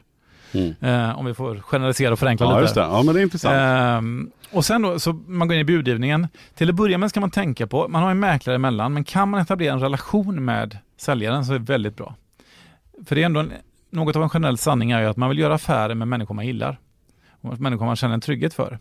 Mm. 0.53 0.73
Eh, 0.81 1.19
om 1.19 1.25
vi 1.25 1.33
får 1.33 1.59
generalisera 1.59 2.13
och 2.13 2.19
förenkla 2.19 2.45
Ja, 2.45 2.51
lite. 2.51 2.61
just 2.61 2.75
det. 2.75 2.81
Ja, 2.81 3.03
men 3.03 3.13
det 3.15 3.21
är 3.21 3.23
intressant. 3.23 3.53
Ehm, 3.55 4.31
och 4.51 4.65
sen 4.65 4.81
då, 4.81 4.99
så 4.99 5.13
man 5.13 5.47
går 5.47 5.55
in 5.55 5.61
i 5.61 5.63
budgivningen. 5.63 6.27
Till 6.55 6.69
att 6.69 6.75
börja 6.75 6.97
med 6.97 7.09
ska 7.09 7.19
man 7.19 7.31
tänka 7.31 7.67
på, 7.67 7.87
man 7.87 8.03
har 8.03 8.11
en 8.11 8.19
mäklare 8.19 8.55
emellan, 8.55 8.93
men 8.93 9.03
kan 9.03 9.29
man 9.29 9.41
etablera 9.41 9.73
en 9.73 9.79
relation 9.79 10.45
med 10.45 10.77
säljaren 10.97 11.45
så 11.45 11.53
är 11.53 11.59
det 11.59 11.65
väldigt 11.65 11.97
bra. 11.97 12.15
För 13.05 13.15
det 13.15 13.21
är 13.21 13.25
ändå 13.25 13.39
en, 13.39 13.53
något 13.89 14.15
av 14.15 14.23
en 14.23 14.29
generell 14.29 14.57
sanning 14.57 14.91
är 14.91 15.01
ju 15.01 15.07
att 15.07 15.17
man 15.17 15.29
vill 15.29 15.39
göra 15.39 15.53
affärer 15.55 15.95
med 15.95 16.07
människor 16.07 16.35
man 16.35 16.45
gillar. 16.45 16.79
Och 17.41 17.59
människor 17.59 17.85
man 17.85 17.95
känner 17.95 18.13
en 18.13 18.21
trygghet 18.21 18.53
för. 18.53 18.79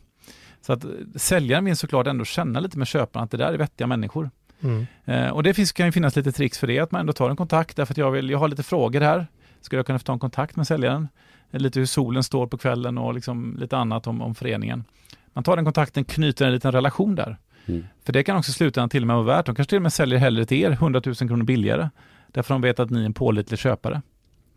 Så 0.60 0.72
att 0.72 0.84
eh, 0.84 0.90
säljaren 1.16 1.64
vill 1.64 1.76
såklart 1.76 2.06
ändå 2.06 2.24
känna 2.24 2.60
lite 2.60 2.78
med 2.78 2.86
köparen 2.86 3.24
att 3.24 3.30
det 3.30 3.36
där 3.36 3.52
är 3.52 3.58
vettiga 3.58 3.86
människor. 3.86 4.30
Mm. 4.62 4.86
Eh, 5.04 5.28
och 5.28 5.42
det 5.42 5.54
finns, 5.54 5.72
kan 5.72 5.86
ju 5.86 5.92
finnas 5.92 6.16
lite 6.16 6.32
tricks 6.32 6.58
för 6.58 6.66
det, 6.66 6.78
att 6.78 6.90
man 6.92 7.00
ändå 7.00 7.12
tar 7.12 7.30
en 7.30 7.36
kontakt 7.36 7.76
därför 7.76 7.94
att 7.94 7.98
jag, 7.98 8.10
vill, 8.10 8.30
jag 8.30 8.38
har 8.38 8.48
lite 8.48 8.62
frågor 8.62 9.00
här. 9.00 9.26
Skulle 9.60 9.78
jag 9.78 9.86
kunna 9.86 9.98
få 9.98 10.04
ta 10.04 10.12
en 10.12 10.18
kontakt 10.18 10.56
med 10.56 10.66
säljaren? 10.66 11.08
Eh, 11.50 11.60
Lite 11.60 11.78
hur 11.78 11.86
solen 11.86 12.22
står 12.22 12.46
på 12.46 12.58
kvällen 12.58 12.98
och 12.98 13.14
liksom 13.14 13.56
lite 13.58 13.76
annat 13.76 14.06
om, 14.06 14.22
om 14.22 14.34
föreningen. 14.34 14.84
Man 15.32 15.44
tar 15.44 15.56
den 15.56 15.64
kontakten, 15.64 16.04
knyter 16.04 16.46
en 16.46 16.52
liten 16.52 16.72
relation 16.72 17.14
där. 17.14 17.38
Mm. 17.66 17.84
För 18.04 18.12
det 18.12 18.22
kan 18.22 18.36
också 18.36 18.50
i 18.50 18.52
slutändan 18.52 18.88
till 18.88 19.02
och 19.02 19.06
med 19.06 19.16
vara 19.16 19.26
värt. 19.26 19.46
De 19.46 19.54
kanske 19.54 19.68
till 19.68 19.76
och 19.78 19.82
med 19.82 19.92
säljer 19.92 20.18
hellre 20.18 20.44
till 20.44 20.58
er 20.58 20.70
100 20.70 21.02
000 21.04 21.14
kronor 21.14 21.44
billigare. 21.44 21.88
Därför 22.32 22.54
de 22.54 22.60
vet 22.60 22.80
att 22.80 22.90
ni 22.90 23.00
är 23.00 23.04
en 23.06 23.14
pålitlig 23.14 23.58
köpare. 23.58 24.02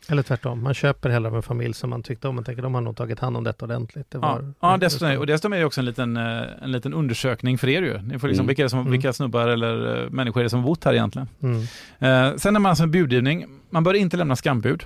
Eller 0.10 0.24
tvärtom, 0.24 0.64
man 0.64 0.74
köper 0.74 1.10
hellre 1.10 1.30
av 1.30 1.36
en 1.36 1.42
familj 1.44 1.74
som 1.74 1.90
man 1.90 2.04
tyckte 2.04 2.28
om. 2.28 2.36
Man 2.36 2.44
tänker 2.44 2.62
de 2.64 2.74
har 2.74 2.82
nog 2.82 2.96
tagit 2.98 3.20
hand 3.20 3.38
om 3.38 3.44
detta 3.44 3.66
ordentligt. 3.66 4.12
Det 4.12 4.18
Ja, 4.22 4.22
var, 4.22 4.54
ja 4.60 4.78
dessutom, 4.78 5.18
och 5.18 5.28
dessutom 5.28 5.54
är 5.54 5.58
det 5.60 5.66
också 5.66 5.82
en 5.82 5.86
liten, 5.86 6.18
eh, 6.18 6.44
en 6.62 6.72
liten 6.72 6.94
undersökning 6.94 7.58
för 7.58 7.68
er 7.68 7.82
ju. 7.82 8.02
Ni 8.02 8.20
får 8.20 8.28
liksom, 8.28 8.44
Mm. 8.44 8.48
vilka, 8.48 8.70
som, 8.70 8.80
Mm. 8.80 8.92
vilka 8.92 9.14
snubbar 9.14 9.48
eller 9.48 10.04
eh, 10.04 10.10
människor 10.10 10.40
är 10.42 10.44
det 10.44 10.50
som 10.50 10.64
bott 10.64 10.84
här 10.84 10.94
egentligen. 10.94 11.28
Mm. 11.44 11.62
Eh, 12.00 12.36
sen 12.38 12.54
när 12.54 12.60
man 12.60 12.70
alltså 12.70 12.88
budgivning, 12.88 13.46
man 13.70 13.84
bör 13.84 13.94
inte 13.94 14.18
lämna 14.18 14.36
skambud. 14.36 14.84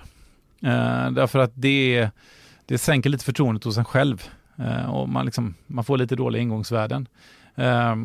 Eh, 0.63 1.11
därför 1.11 1.39
att 1.39 1.51
det, 1.55 2.09
det 2.65 2.77
sänker 2.77 3.09
lite 3.09 3.25
förtroendet 3.25 3.63
hos 3.63 3.77
en 3.77 3.85
själv. 3.85 4.23
Eh, 4.57 4.89
och 4.93 5.09
man, 5.09 5.25
liksom, 5.25 5.53
man 5.67 5.83
får 5.83 5.97
lite 5.97 6.15
dåliga 6.15 6.41
ingångsvärden. 6.41 7.07
Eh, 7.55 7.95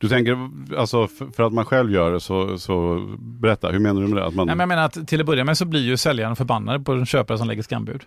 Du 0.00 0.08
tänker, 0.08 0.50
alltså 0.76 1.08
för, 1.08 1.26
för 1.26 1.42
att 1.42 1.52
man 1.52 1.64
själv 1.64 1.90
gör 1.90 2.12
det 2.12 2.20
så, 2.20 2.58
så 2.58 3.06
berätta, 3.18 3.68
hur 3.68 3.78
menar 3.78 4.00
du 4.00 4.08
med 4.08 4.16
det? 4.16 4.26
Att 4.26 4.34
man, 4.34 4.46
nej, 4.46 4.56
men 4.56 4.60
jag 4.60 4.68
menar 4.68 4.84
att 4.84 5.08
till 5.08 5.20
att 5.20 5.26
börja 5.26 5.44
med 5.44 5.58
så 5.58 5.64
blir 5.64 5.80
ju 5.80 5.96
säljaren 5.96 6.36
förbannad 6.36 6.86
på 6.86 6.94
den 6.94 7.06
köpare 7.06 7.38
som 7.38 7.48
lägger 7.48 7.62
skambud. 7.62 8.02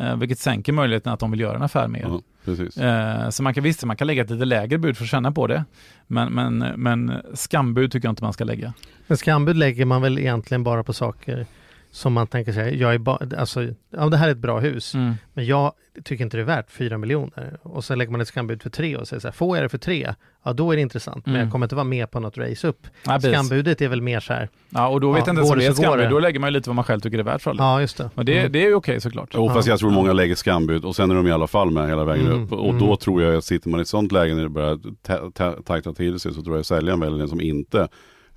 Eh, 0.00 0.16
vilket 0.16 0.38
sänker 0.38 0.72
möjligheten 0.72 1.12
att 1.12 1.20
de 1.20 1.30
vill 1.30 1.40
göra 1.40 1.56
en 1.56 1.62
affär 1.62 1.88
med 1.88 2.00
er. 2.00 2.06
ja, 2.08 2.20
precis. 2.44 2.76
Eh, 2.76 3.28
så 3.28 3.42
man 3.42 3.54
kan 3.54 3.64
visst, 3.64 3.84
man 3.84 3.96
kan 3.96 4.06
lägga 4.06 4.22
ett 4.22 4.30
lite 4.30 4.44
lägre 4.44 4.78
bud 4.78 4.96
för 4.96 5.04
att 5.04 5.10
känna 5.10 5.32
på 5.32 5.46
det. 5.46 5.64
Men, 6.06 6.32
men, 6.32 6.58
men 6.76 7.12
skambud 7.34 7.92
tycker 7.92 8.08
jag 8.08 8.12
inte 8.12 8.22
man 8.22 8.32
ska 8.32 8.44
lägga. 8.44 8.72
Men 9.06 9.16
skambud 9.16 9.56
lägger 9.56 9.84
man 9.84 10.02
väl 10.02 10.18
egentligen 10.18 10.64
bara 10.64 10.82
på 10.82 10.92
saker 10.92 11.46
som 11.94 12.12
man 12.12 12.26
tänker 12.26 12.52
sig, 12.52 12.80
jag 12.80 12.94
är 12.94 12.98
ba, 12.98 13.18
alltså, 13.38 13.68
ja, 13.90 14.06
det 14.08 14.16
här 14.16 14.26
är 14.28 14.32
ett 14.32 14.38
bra 14.38 14.60
hus, 14.60 14.94
Mm. 14.94 15.14
men 15.34 15.46
jag 15.46 15.72
tycker 16.04 16.24
inte 16.24 16.36
det 16.36 16.40
är 16.40 16.44
värt 16.44 16.70
4 16.70 16.98
miljoner. 16.98 17.58
Och 17.62 17.84
så 17.84 17.94
lägger 17.94 18.12
man 18.12 18.20
ett 18.20 18.28
skambud 18.28 18.62
för 18.62 18.70
3 18.70 18.96
och 18.96 19.08
säger 19.08 19.20
så 19.20 19.28
här, 19.28 19.32
får 19.32 19.56
jag 19.56 19.64
det 19.64 19.68
för 19.68 19.78
3, 19.78 20.14
ja 20.44 20.52
då 20.52 20.72
är 20.72 20.76
det 20.76 20.82
intressant, 20.82 21.26
men 21.26 21.34
Mm. 21.34 21.44
jag 21.46 21.52
kommer 21.52 21.66
inte 21.66 21.74
vara 21.74 21.84
med 21.84 22.10
på 22.10 22.20
något 22.20 22.38
race 22.38 22.68
upp. 22.68 22.86
Ja. 23.06 23.20
Skambudet 23.20 23.80
är 23.80 23.88
väl 23.88 24.02
mer 24.02 24.20
så 24.20 24.32
här, 24.32 24.48
ja, 24.70 24.88
och 24.88 25.00
då 25.00 25.12
vet 25.12 25.26
Ja, 25.26 25.30
inte 25.32 25.40
ens 25.40 25.50
om 25.52 25.58
det 25.58 25.64
är 25.64 25.66
det 25.66 25.70
ett 25.70 25.76
så 25.76 25.82
går 25.82 25.88
skambud. 25.88 26.06
det. 26.06 26.10
Då 26.14 26.18
lägger 26.18 26.40
man 26.40 26.48
ju 26.48 26.52
lite 26.52 26.68
vad 26.68 26.76
man 26.76 26.84
själv 26.84 27.00
tycker 27.00 27.18
är 27.18 27.22
värt 27.22 27.42
för 27.42 27.50
all 27.50 27.56
del. 27.56 27.64
ja 27.64 27.80
just 27.80 27.96
det. 27.98 28.10
Och 28.14 28.24
det, 28.24 28.38
Mm. 28.38 28.52
det 28.52 28.58
är 28.64 28.68
ju 28.68 28.74
okej 28.74 29.00
såklart. 29.00 29.30
Jo, 29.34 29.48
fast 29.48 29.66
Ja. 29.68 29.72
jag 29.72 29.78
tror 29.80 29.90
många 29.90 30.12
lägger 30.12 30.34
skambud 30.34 30.84
och 30.84 30.96
sen 30.96 31.10
är 31.10 31.14
de 31.14 31.26
i 31.28 31.32
alla 31.32 31.46
fall 31.46 31.70
med 31.70 31.88
hela 31.88 32.04
vägen 32.04 32.26
Mm, 32.26 32.42
upp. 32.44 32.52
Och 32.52 32.70
mm. 32.70 32.78
då 32.86 32.96
tror 32.96 33.22
jag 33.22 33.34
att 33.36 33.44
sitter 33.44 33.68
man 33.70 33.80
i 33.80 33.82
ett 33.82 33.88
sånt 33.88 34.12
läge 34.12 34.34
när 34.34 34.42
det 34.42 34.48
börjar 34.48 34.78
ta- 35.02 35.30
ta- 35.30 35.62
tajta 35.62 35.92
till 35.92 36.18
sig 36.20 36.34
så 36.34 36.42
tror 36.42 36.56
jag 36.56 36.66
säljaren 36.66 37.00
väljer 37.00 37.18
den 37.18 37.28
som 37.28 37.40
inte 37.40 37.88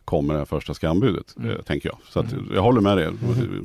kommer 0.07 0.33
det 0.39 0.45
första 0.45 0.73
skambudet, 0.73 1.35
Mm. 1.37 1.49
eh, 1.51 1.57
tänker 1.57 1.89
jag. 1.89 1.97
Så 2.09 2.19
att, 2.19 2.25
jag 2.53 2.61
håller 2.61 2.81
med 2.81 2.97
dig. 2.97 3.09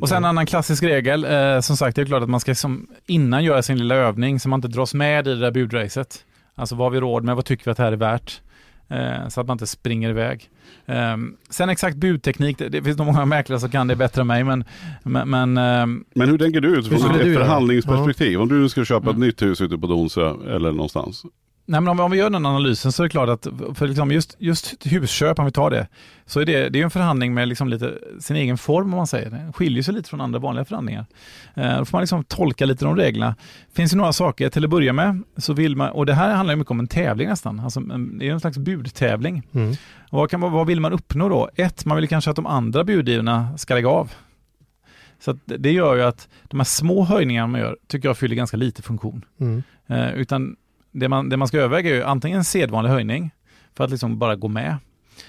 Och 0.01 0.09
sen 0.09 0.16
en 0.18 0.24
annan 0.24 0.47
klassisk 0.47 0.82
regel, 0.82 1.24
eh, 1.24 1.61
som 1.61 1.76
sagt 1.76 1.97
det 1.97 2.03
är 2.03 2.07
klart 2.07 2.22
att 2.22 2.28
man 2.30 2.40
ska 2.40 2.55
som, 2.55 2.86
innan 3.07 3.45
göra 3.45 3.62
sin 3.62 3.78
lilla 3.78 3.95
övning 3.95 4.40
så 4.40 4.49
man 4.49 4.59
inte 4.59 4.68
dras 4.68 4.95
med 4.95 5.26
i 5.26 5.30
det 5.30 5.36
där 5.40 5.51
budracet. 5.51 6.24
Alltså 6.55 6.74
vad 6.74 6.84
har 6.86 6.90
vi 6.90 7.01
råd 7.01 7.24
med, 7.24 7.36
vad 7.36 7.45
tycker 7.45 7.64
vi 7.64 7.70
att 7.70 7.76
det 7.76 7.82
här 7.82 7.93
är 7.93 7.97
värt? 7.97 8.40
Eh, 8.88 9.28
så 9.28 9.40
att 9.40 9.47
man 9.47 9.55
inte 9.55 9.66
springer 9.66 10.11
iväg. 10.11 10.51
Eh, 10.86 11.16
sen 11.51 11.68
exakt 11.68 11.97
budteknik, 11.97 12.59
det, 12.59 12.68
det 12.68 12.82
finns 12.82 12.99
nog 12.99 13.07
många 13.07 13.24
mäklare 13.24 13.61
som 13.61 13.70
kan 13.70 13.86
det 13.88 13.97
bättre 13.97 14.20
än 14.20 14.26
mig 14.26 14.45
men, 14.45 14.64
men, 15.03 15.30
men 15.30 15.57
ehm, 15.59 16.05
Men 16.14 16.28
hur 16.28 16.38
tänker 16.38 16.61
du 16.61 16.68
utifrån 16.78 17.14
ett 17.14 17.36
förhandlingsperspektiv? 17.38 18.40
Om 18.40 18.49
du 18.49 18.68
ska 18.68 18.84
köpa 18.84 19.11
ett 19.11 19.16
Mm. 19.16 19.26
nytt 19.28 19.43
hus 19.43 19.61
ute 19.61 19.78
på 19.78 19.86
Donsö 19.86 20.34
eller 20.57 20.72
någonstans. 20.72 21.22
Nej, 21.67 21.81
men 21.81 21.89
om, 21.89 22.01
om 22.01 22.11
vi 22.11 22.17
gör 22.19 22.31
den 22.31 22.47
analysen 22.47 22.93
så 22.93 23.03
är 23.03 23.05
det 23.05 23.11
klart 23.11 23.29
att 23.29 23.47
för 23.75 23.89
liksom 23.89 24.13
just, 24.13 24.37
just 24.39 24.87
husköp, 24.87 25.39
om 25.39 25.45
vi 25.45 25.53
tar 25.53 25.71
det, 25.71 25.89
så 26.27 26.41
är 26.41 26.45
det, 26.47 26.69
det 26.69 26.81
är 26.81 26.85
en 26.85 26.91
förhandling 26.91 27.35
med 27.35 27.49
liksom 27.49 27.69
lite 27.69 27.95
sin 28.21 28.37
egen 28.37 28.59
form 28.59 28.93
om 28.93 28.97
man 28.97 29.07
säger. 29.07 29.31
Det 29.31 29.53
skiljer 29.53 29.83
sig 29.83 29.95
lite 29.95 30.09
från 30.09 30.21
andra 30.21 30.39
vanliga 30.39 30.65
förhandlingar. 30.65 31.07
Eh, 31.55 31.79
då 31.79 31.85
får 31.85 31.97
man 31.99 32.03
liksom 32.03 32.25
tolka 32.25 32.67
lite 32.67 32.85
de 32.85 32.97
reglerna. 32.97 33.35
finns 33.75 33.91
det 33.91 33.97
några 33.97 34.13
saker, 34.13 34.49
till 34.49 34.65
att 34.65 34.71
börja 34.71 34.93
med, 34.93 35.23
så 35.37 35.53
vill 35.53 35.77
man, 35.77 35.91
och 35.91 36.07
det 36.07 36.15
här 36.15 36.35
handlar 36.35 36.55
ju 36.55 36.59
mycket 36.59 36.71
om 36.71 36.81
en 36.81 36.87
tävling 36.89 37.29
nästan, 37.29 37.61
alltså, 37.61 37.81
det 37.81 38.29
är 38.29 38.33
en 38.33 38.41
slags 38.41 38.59
budtävling. 38.59 39.43
Mm. 39.53 39.71
Och 40.11 40.19
vad, 40.19 40.31
kan, 40.31 40.41
vad 40.41 40.67
vill 40.67 40.81
man 40.81 40.93
uppnå 40.93 41.29
då? 41.29 41.51
Ett, 41.55 41.85
man 41.85 41.97
vill 41.97 42.09
kanske 42.09 42.31
att 42.31 42.37
de 42.37 42.47
andra 42.47 42.85
budgivarna 42.85 43.59
ska 43.59 43.75
lägga 43.75 43.89
av. 43.89 44.13
Så 45.25 45.33
det- 45.45 45.57
det 45.57 45.73
gör 45.73 45.95
ju 45.97 46.03
att 46.03 46.29
de 46.45 46.61
här 46.61 46.65
små 46.65 47.05
höjningarna 47.05 47.47
man 47.47 47.61
gör, 47.61 47.77
tycker 47.89 48.09
jag 48.09 48.17
fyller 48.19 48.37
ganska 48.37 48.57
lite 48.57 48.83
funktion. 48.83 49.25
Mm. 49.41 49.63
Eh, 49.87 50.13
utan 50.15 50.57
det 50.93 51.09
man, 51.09 51.28
det 51.28 51.36
man 51.36 51.49
ska 51.49 51.59
överväga 51.59 51.90
är 51.90 51.95
ju 51.95 52.05
antingen 52.05 52.38
en 52.38 52.45
sedvanlig 52.45 52.90
höjning 52.90 53.30
för 53.74 53.84
att 53.84 53.90
liksom 53.90 54.18
bara 54.18 54.36
gå 54.36 54.49
med. 54.49 54.76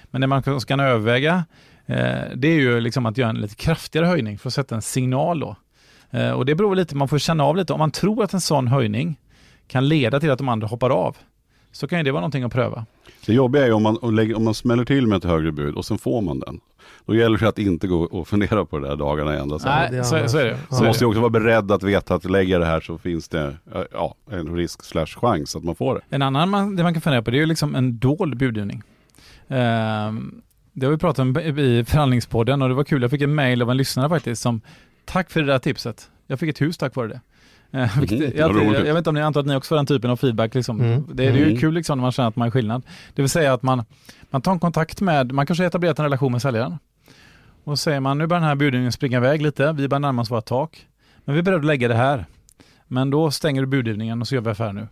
Men 0.04 0.22
det 0.22 0.28
man 0.28 0.40
också 0.40 0.68
kan 0.68 0.80
överväga 0.80 1.46
eh, 1.86 2.22
det 2.36 2.48
är 2.48 2.56
ju 2.56 2.80
liksom 2.80 3.06
att 3.06 3.18
göra 3.18 3.30
en 3.30 3.42
lite 3.42 3.56
kraftigare 3.56 4.06
höjning 4.06 4.38
för 4.38 4.50
att 4.50 4.54
sätta 4.54 4.76
en 4.76 4.82
signal 4.82 5.40
då. 5.40 5.56
Eh, 6.12 6.32
och 6.32 6.46
det 6.46 6.56
beror 6.56 6.76
lite, 6.76 6.96
man 6.96 7.08
får 7.08 7.18
känna 7.18 7.44
av 7.44 7.58
lite. 7.58 7.74
Om 7.74 7.80
man 7.80 7.92
tror 7.92 8.24
att 8.24 8.34
en 8.34 8.42
sån 8.42 8.68
höjning 8.68 9.20
kan 9.68 9.88
leda 9.88 10.20
till 10.20 10.32
att 10.32 10.38
de 10.38 10.50
andra 10.50 10.68
hoppar 10.68 10.90
av 10.90 11.18
så 11.72 11.88
kan 11.88 11.98
ju 11.98 12.04
det 12.04 12.12
vara 12.12 12.22
någonting 12.22 12.44
att 12.44 12.54
pröva. 12.54 12.86
Det 13.26 13.34
jobbiga 13.34 13.64
är 13.64 13.68
ju 13.68 13.74
om 13.74 13.84
man, 13.84 13.98
om 14.36 14.44
man 14.44 14.54
smäller 14.54 14.86
till 14.86 15.08
med 15.08 15.18
ett 15.18 15.24
högre 15.24 15.52
bud 15.52 15.76
och 15.76 15.86
sen 15.86 15.98
får 15.98 16.22
man 16.22 16.40
den. 16.40 16.60
Då 17.06 17.16
gäller 17.16 17.38
det 17.38 17.50
att 17.50 17.60
inte 17.60 17.88
gå 17.88 18.04
och 18.04 18.28
fundera 18.28 18.66
på 18.66 18.80
det 18.80 18.88
där 18.88 18.96
dagarna 18.96 19.36
i 19.36 19.40
ända. 19.40 19.60
sen. 19.60 19.72
Nej, 19.92 20.04
så, 20.04 20.30
så 20.30 20.38
är 20.38 20.46
det. 20.46 20.58
Så 20.70 20.84
är 20.84 20.88
måste 20.88 21.04
jag 21.04 21.10
också 21.10 21.20
vara 21.20 21.30
beredd 21.30 21.72
att 21.72 21.84
veta 21.84 22.16
att 22.16 22.26
lägger 22.26 22.52
jag 22.52 22.62
det 22.62 22.66
här 22.66 22.82
så 22.82 22.98
finns 22.98 23.28
det 23.28 23.58
ja, 23.92 24.16
en 24.32 24.56
risk 24.56 24.84
slash 24.84 25.06
chans 25.06 25.56
att 25.56 25.64
man 25.64 25.76
får 25.76 25.96
det. 25.96 26.16
En 26.16 26.22
annan 26.22 26.50
man, 26.50 26.76
det 26.76 26.84
man 26.84 26.94
kan 26.94 27.02
fundera 27.02 27.22
på 27.22 27.32
det 27.32 27.38
är 27.38 27.40
ju 27.40 27.46
liksom 27.46 27.76
en 27.76 27.98
dold 27.98 28.38
budgivning. 28.38 28.84
Ehm, 29.48 30.42
det 30.74 30.86
har 30.86 30.92
vi 30.92 30.98
pratat 30.98 31.20
om 31.20 31.38
i 31.40 31.84
förhandlingspodden 31.88 32.62
och 32.62 32.70
det 32.70 32.76
var 32.76 32.84
kul. 32.84 33.02
Jag 33.02 33.12
fick 33.12 33.22
en 33.22 33.36
mail 33.36 33.62
av 33.62 33.72
en 33.72 33.78
lyssnare 33.78 34.10
faktiskt 34.10 34.42
som 34.42 34.62
Tack 35.06 35.30
för 35.30 35.42
det 35.42 35.48
där 35.48 35.60
tipset. 35.60 36.10
Jag 36.28 36.40
fick 36.40 36.50
ett 36.50 36.62
hus 36.62 36.78
tack 36.78 36.96
vare 36.96 37.08
det. 37.08 37.22
Eh, 37.74 37.98
Mhm, 37.98 38.08
jag, 38.36 38.56
jag, 38.56 38.74
jag 38.74 38.94
vet 38.94 38.98
inte 38.98 39.10
om 39.10 39.16
ni 39.16 39.22
antar 39.22 39.40
att 39.42 39.48
ni 39.48 39.56
också 39.56 39.70
får 39.70 39.76
den 39.76 39.86
typen 39.86 40.10
av 40.12 40.16
feedback. 40.18 40.56
Liksom. 40.56 40.82
Mm. 40.82 41.04
Det, 41.08 41.14
det 41.14 41.26
är 41.26 41.34
ju 41.34 41.44
Mm. 41.46 41.58
kul 41.58 41.74
liksom, 41.74 41.98
när 41.98 42.02
man 42.02 42.12
känner 42.12 42.30
att 42.30 42.36
man 42.36 42.48
är 42.48 42.52
skillnad. 42.52 42.84
Det 43.14 43.22
vill 43.22 43.30
säga 43.30 43.54
att 43.54 43.64
man, 43.64 43.86
man 44.30 44.42
tar 44.42 44.52
en 44.52 44.60
kontakt 44.60 45.02
med, 45.02 45.32
man 45.32 45.46
kanske 45.46 45.64
har 45.64 45.68
etablerat 45.68 46.00
en 46.00 46.06
relation 46.06 46.32
med 46.32 46.42
säljaren. 46.42 46.78
Och 47.64 47.80
säger 47.80 48.00
man 48.00 48.18
nu 48.18 48.28
börjar 48.28 48.42
den 48.42 48.48
här 48.50 48.56
budgivningen 48.56 48.92
springa 48.92 49.18
iväg 49.18 49.42
lite, 49.42 49.72
vi 49.74 49.88
börjar 49.88 50.00
närma 50.00 50.22
oss 50.22 50.32
vårt 50.32 50.46
tak. 50.46 50.88
Men 51.26 51.34
vi 51.36 51.40
är 51.40 51.44
beredda 51.44 51.60
att 51.60 51.66
lägga 51.66 51.88
det 51.88 51.96
här. 51.96 52.26
Men 52.88 53.10
då 53.10 53.32
stänger 53.32 53.62
du 53.62 53.68
budgivningen 53.68 54.22
och 54.22 54.28
så 54.28 54.36
gör 54.36 54.42
vi 54.42 54.50
affär 54.50 54.74
nu. 54.74 54.88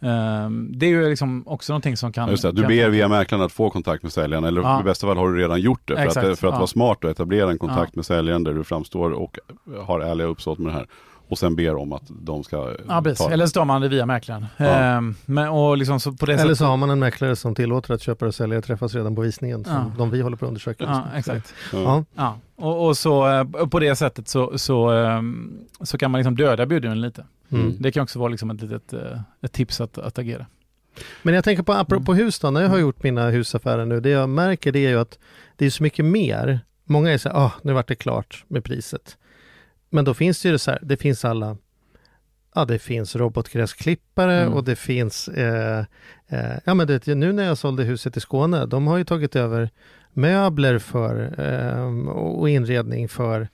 Ehm, 0.00 0.68
det 0.78 0.86
är 0.86 0.90
ju 0.90 1.08
liksom 1.08 1.48
också 1.48 1.72
någonting 1.72 1.96
som 1.96 2.12
kan... 2.12 2.30
Just 2.30 2.42
det, 2.42 2.52
du 2.52 2.62
kan- 2.62 2.68
ber 2.68 2.88
via 2.88 3.08
mäklaren 3.08 3.44
att 3.44 3.52
få 3.52 3.70
kontakt 3.70 4.02
med 4.02 4.12
säljaren 4.12 4.44
eller 4.44 4.60
Ja. 4.62 4.80
i 4.80 4.84
bästa 4.84 5.06
fall 5.06 5.16
har 5.16 5.28
du 5.32 5.38
redan 5.40 5.60
gjort 5.60 5.80
det. 5.84 5.96
För 5.96 6.02
Exakt, 6.02 6.26
att, 6.26 6.38
för 6.38 6.48
att 6.48 6.52
ja. 6.54 6.58
vara 6.58 6.66
smart 6.66 7.04
och 7.04 7.10
etablera 7.10 7.50
en 7.50 7.58
kontakt 7.58 7.90
Ja. 7.94 7.96
med 7.98 8.06
säljaren 8.06 8.44
där 8.44 8.54
du 8.54 8.64
framstår 8.64 9.10
och 9.10 9.38
har 9.86 10.00
ärliga 10.00 10.26
uppsåt 10.26 10.58
med 10.58 10.72
det 10.72 10.76
här. 10.78 10.86
Och 11.28 11.38
sen 11.38 11.56
ber 11.56 11.74
om 11.76 11.92
att 11.92 12.02
de 12.08 12.44
ska 12.44 12.74
Ja, 12.88 13.02
precis. 13.02 13.26
Eller 13.26 13.46
så 13.46 13.52
tar 13.52 13.64
man 13.64 13.80
det 13.80 13.88
via 13.88 14.06
mäklaren. 14.06 14.46
Ja. 14.56 14.64
Ehm, 14.66 15.14
men, 15.26 15.48
och 15.48 15.76
liksom 15.76 16.00
så 16.00 16.12
på 16.12 16.26
det 16.26 16.32
Eller 16.32 16.42
sättet... 16.42 16.58
så 16.58 16.64
har 16.64 16.76
man 16.76 16.90
en 16.90 16.98
mäklare 16.98 17.36
som 17.36 17.54
tillåter 17.54 17.94
att 17.94 18.02
köpare 18.02 18.28
och 18.28 18.34
säljare 18.34 18.62
träffas 18.62 18.94
redan 18.94 19.14
på 19.14 19.20
visningen, 19.20 19.64
som 19.64 19.72
Ja. 19.74 19.92
de 19.98 20.10
vi 20.10 20.20
håller 20.20 20.36
på 20.36 20.44
att 20.44 20.48
undersöka. 20.48 20.84
Ja, 20.84 21.04
exakt. 21.18 21.54
Ja. 21.72 22.04
Ja. 22.14 22.38
Och, 22.56 22.86
och 22.86 22.96
så 22.96 23.28
eh, 23.28 23.44
på 23.44 23.78
det 23.80 23.96
sättet 23.96 24.28
så, 24.28 24.58
så, 24.58 24.88
ehm, 24.90 25.58
så 25.80 25.98
kan 25.98 26.10
man 26.10 26.18
liksom 26.18 26.36
döda 26.36 26.66
budgivningen 26.66 27.00
lite. 27.00 27.24
Mm. 27.50 27.76
Det 27.78 27.92
kan 27.92 28.02
också 28.02 28.18
vara 28.18 28.28
liksom 28.28 28.50
ett 28.50 28.62
litet 28.62 28.92
eh, 28.92 29.20
ett 29.42 29.52
tips 29.52 29.80
att, 29.80 29.98
att 29.98 30.18
agera. 30.18 30.46
Men 31.22 31.34
jag 31.34 31.44
tänker 31.44 31.62
på 31.62 31.72
apropå 31.72 32.14
hus 32.14 32.38
då, 32.38 32.50
när 32.50 32.62
jag 32.62 32.68
har 32.68 32.78
gjort 32.78 33.02
mina 33.02 33.30
husaffärer 33.30 33.86
nu, 33.86 34.00
det 34.00 34.10
jag 34.10 34.28
märker 34.28 34.72
det 34.72 34.86
är 34.86 34.90
ju 34.90 35.00
att 35.00 35.18
det 35.56 35.66
är 35.66 35.70
så 35.70 35.82
mycket 35.82 36.04
mer. 36.04 36.60
Många 36.84 37.12
är 37.12 37.18
så 37.18 37.28
här, 37.28 37.36
ah, 37.36 37.52
nu 37.62 37.72
vart 37.72 37.88
det 37.88 37.94
klart 37.94 38.44
med 38.48 38.64
priset. 38.64 39.16
Men 39.96 40.04
då 40.04 40.14
finns 40.14 40.42
det 40.42 40.48
ju 40.48 40.58
så 40.58 40.70
här, 40.70 40.80
det 40.82 40.96
finns 40.96 41.24
alla, 41.24 41.56
ja 42.54 42.64
det 42.64 42.78
finns 42.78 43.16
robotgräsklippare 43.16 44.40
Mm. 44.42 44.54
och 44.54 44.64
det 44.64 44.76
finns, 44.76 45.28
eh, 45.28 45.84
eh, 46.28 46.56
ja 46.64 46.74
men 46.74 46.86
det, 46.86 47.06
nu 47.06 47.32
när 47.32 47.44
jag 47.44 47.58
sålde 47.58 47.82
huset 47.84 48.16
i 48.16 48.20
Skåne, 48.20 48.66
de 48.66 48.86
har 48.86 48.96
ju 48.96 49.04
tagit 49.04 49.36
över 49.36 49.70
möbler 50.12 50.78
för 50.78 51.40
eh, 51.40 52.08
och 52.08 52.50
inredning 52.50 53.08
för, 53.08 53.48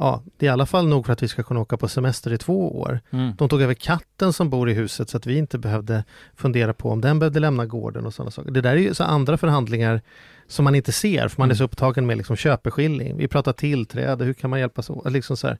ja 0.00 0.22
det 0.36 0.46
är 0.46 0.50
i 0.50 0.52
alla 0.52 0.66
fall 0.66 0.88
nog 0.88 1.06
för 1.06 1.12
att 1.12 1.22
vi 1.22 1.28
ska 1.28 1.42
kunna 1.42 1.60
åka 1.60 1.76
på 1.76 1.88
semester 1.88 2.32
i 2.32 2.38
två 2.38 2.80
år. 2.80 3.00
Mm. 3.10 3.32
De 3.38 3.48
tog 3.48 3.62
över 3.62 3.74
katten 3.74 4.32
som 4.32 4.50
bor 4.50 4.70
i 4.70 4.74
huset 4.74 5.10
så 5.10 5.16
att 5.16 5.26
vi 5.26 5.38
inte 5.38 5.58
behövde 5.58 6.04
fundera 6.36 6.72
på 6.72 6.90
om 6.90 7.00
den 7.00 7.18
behövde 7.18 7.40
lämna 7.40 7.66
gården 7.66 8.06
och 8.06 8.14
sådana 8.14 8.30
saker. 8.30 8.50
Det 8.50 8.60
där 8.60 8.72
är 8.72 8.76
ju 8.76 8.94
så 8.94 9.04
andra 9.04 9.36
förhandlingar 9.36 10.00
som 10.46 10.64
man 10.64 10.74
inte 10.74 10.92
ser 10.92 11.28
för 11.28 11.42
man 11.42 11.50
är 11.50 11.54
så 11.54 11.64
upptagen 11.64 12.06
med 12.06 12.16
liksom 12.16 12.36
köpeskilling. 12.36 13.16
Vi 13.16 13.28
pratar 13.28 13.52
tillträde, 13.52 14.24
hur 14.24 14.32
kan 14.32 14.50
man 14.50 14.58
hjälpas 14.60 14.90
åt? 14.90 15.12
Liksom 15.12 15.36
så 15.36 15.46
här. 15.46 15.58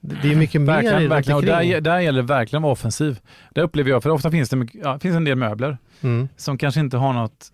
Det 0.00 0.32
är 0.32 0.36
mycket 0.36 0.60
mer 0.60 0.66
Verkligen, 0.66 1.02
i 1.02 1.06
verkligen. 1.06 1.36
Och 1.36 1.44
där, 1.44 1.80
där 1.80 2.00
gäller 2.00 2.22
det 2.22 2.28
verkligen 2.28 2.60
att 2.60 2.62
vara 2.62 2.72
offensiv. 2.72 3.20
Det 3.54 3.60
upplever 3.62 3.90
jag, 3.90 4.02
för 4.02 4.10
ofta 4.10 4.30
finns 4.30 4.48
det 4.48 4.56
mycket, 4.56 4.80
ja, 4.84 4.98
finns 4.98 5.16
en 5.16 5.24
del 5.24 5.36
möbler 5.36 5.78
Mm. 6.00 6.28
som 6.36 6.58
kanske 6.58 6.80
inte 6.80 6.96
har 6.96 7.12
något 7.12 7.52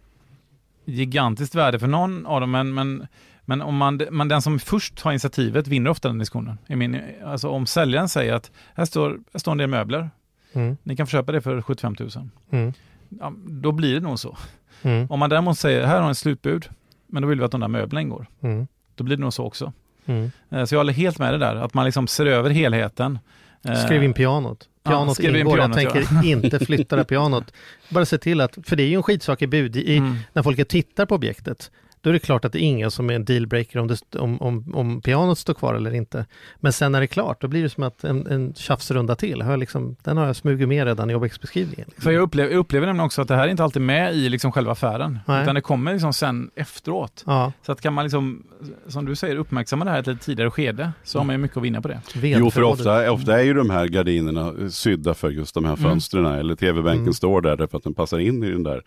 gigantiskt 0.85 1.55
värde 1.55 1.79
för 1.79 1.87
någon 1.87 2.27
av 2.27 2.41
dem, 2.41 2.51
men, 2.51 2.75
men, 2.75 3.07
men 3.49 3.63
om 3.63 3.77
man, 3.77 4.01
man, 4.11 4.29
den 4.29 4.43
som 4.43 4.59
först 4.59 5.01
har 5.01 5.11
initiativet 5.13 5.69
vinner 5.69 5.91
ofta 5.91 6.09
den 6.09 6.19
diskussionen. 6.19 6.59
I 6.67 6.77
min, 6.77 7.01
alltså 7.25 7.49
om 7.49 7.67
säljaren 7.67 8.09
säger 8.09 8.33
att 8.35 8.51
här 8.75 8.85
står, 8.85 9.19
här 9.33 9.39
står 9.39 9.53
en 9.53 9.59
del 9.59 9.69
möbler, 9.71 10.11
Mm. 10.53 10.77
ni 10.83 10.97
kan 10.97 11.07
få 11.07 11.11
köpa 11.11 11.33
det 11.33 11.41
för 11.41 11.63
75 11.63 11.97
000. 12.01 12.11
Mm. 12.51 12.73
Ja, 13.09 13.33
då 13.47 13.73
blir 13.73 13.95
det 13.95 14.01
nog 14.01 14.19
så. 14.19 14.37
Mm. 14.83 15.07
Om 15.11 15.19
man 15.19 15.31
däremot 15.31 15.59
säger 15.59 15.87
här 15.87 16.01
har 16.01 16.11
ett 16.11 16.19
slutbud, 16.19 16.69
men 17.07 17.23
då 17.23 17.29
vill 17.29 17.39
vi 17.39 17.45
att 17.45 17.51
de 17.51 17.61
där 17.61 17.69
möblerna 17.69 18.01
ingår. 18.01 18.27
Mm. 18.41 18.67
Då 18.95 19.05
blir 19.05 19.17
det 19.17 19.21
nog 19.23 19.33
så 19.33 19.45
också. 19.45 19.73
Mm. 20.07 20.31
Eh, 20.51 20.65
Så 20.65 20.75
jag 20.75 20.81
håller 20.81 20.93
helt 20.93 21.19
med 21.19 21.33
det 21.35 21.39
där, 21.39 21.57
att 21.57 21.75
man 21.75 21.85
liksom 21.85 22.07
ser 22.07 22.27
över 22.27 22.51
helheten. 22.51 23.19
Eh, 23.65 23.75
Skriv 23.75 24.03
in 24.03 24.13
pianot. 24.13 24.69
Ja, 24.83 24.91
Pianot 24.91 25.19
in 25.21 25.37
ingår. 25.37 25.57
pianot, 25.57 25.83
jag 25.83 25.93
tänker 25.93 26.25
inte 26.25 26.59
flytta 26.59 26.97
det 26.97 27.05
pianot. 27.05 27.53
Bara 27.91 28.05
se 28.05 28.19
till 28.19 28.41
att, 28.41 28.59
för 28.65 28.77
det 28.77 28.83
är 28.83 28.89
ju 28.89 28.97
en 28.97 29.03
skitsak 29.03 29.43
i 29.43 29.47
bud. 29.47 29.77
I, 29.77 29.97
Mm. 29.99 30.17
När 30.33 30.43
folk 30.43 30.69
tittar 30.69 31.07
på 31.07 31.15
objektet, 31.15 31.71
då 32.07 32.11
är 32.11 32.13
det 32.13 32.19
klart 32.19 32.45
att 32.45 32.53
det 32.53 32.59
är 32.59 32.67
ingen 32.67 32.91
som 32.91 33.11
är 33.11 33.15
en 33.15 33.25
dealbreaker 33.25 33.79
om, 33.79 33.89
det, 33.89 34.15
om, 34.19 34.43
om, 34.43 34.75
om 34.75 35.01
pianot 35.01 35.39
står 35.39 35.55
kvar 35.55 35.75
eller 35.75 35.95
inte. 35.95 36.27
Men 36.57 36.73
sen 36.73 36.93
när 36.93 37.01
det 37.01 37.05
är 37.05 37.07
klart, 37.07 37.41
då 37.41 37.49
blir 37.49 37.63
det 37.63 37.69
som 37.71 37.83
att 37.83 38.05
en, 38.05 38.27
en 38.27 38.55
tjafsrunda 38.55 39.15
till. 39.17 39.43
Har 39.43 39.57
liksom, 39.57 39.97
den 40.03 40.17
har 40.17 40.27
jag 40.27 40.37
smugit 40.37 40.69
med 40.69 40.87
redan 40.87 41.11
i 41.11 41.15
objektsbeskrivningen. 41.15 41.85
Liksom. 41.87 42.03
För 42.03 42.11
jag 42.11 42.23
upplever, 42.23 42.51
jag 42.51 42.59
upplever 42.59 42.87
nämligen 42.87 43.07
också 43.07 43.23
att 43.23 43.29
det 43.29 43.37
här 43.37 43.45
är 43.45 43.49
inte 43.49 43.65
alltid 43.65 43.83
med 43.83 44.15
i 44.15 44.29
liksom 44.29 44.53
själva 44.53 44.73
affären, 44.73 45.19
Nej. 45.27 45.43
utan 45.43 45.55
det 45.55 45.61
kommer 45.61 45.93
liksom 45.93 46.13
sen 46.13 46.51
efteråt. 46.57 47.23
Ja, 47.27 47.53
Så 47.67 47.73
att 47.73 47.81
kan 47.81 47.93
man 47.93 48.05
liksom, 48.05 48.43
som 48.89 49.05
du 49.05 49.17
säger, 49.17 49.37
uppmärksamma 49.37 49.85
det 49.85 49.91
här 49.91 49.99
i 49.99 50.01
ett 50.01 50.07
lite 50.07 50.25
tidigare 50.25 50.51
skede, 50.51 50.93
så 51.05 51.19
har 51.19 51.25
man 51.25 51.35
ju 51.35 51.39
mycket 51.39 51.57
att 51.57 51.63
vinna 51.63 51.81
på 51.83 51.89
det. 51.89 52.01
Jo, 52.15 52.51
för 52.51 52.63
ofta, 52.63 53.11
ofta 53.13 53.41
är 53.41 53.45
ju 53.45 53.55
de 53.55 53.71
här 53.71 53.87
gardinerna 53.89 54.71
sydda 54.71 55.15
för 55.15 55.31
just 55.31 55.55
de 55.55 55.65
här 55.65 55.73
Mm. 55.77 55.85
fönstren. 55.91 56.27
Eller 56.27 56.55
tv-bänken 56.57 57.03
Mm. 57.03 57.13
står 57.15 57.41
där 57.41 57.57
därför 57.57 57.77
att 57.79 57.85
den 57.85 57.95
passar 57.95 58.19
in 58.19 58.45
i 58.45 58.51
den 58.51 58.63
där 58.63 58.83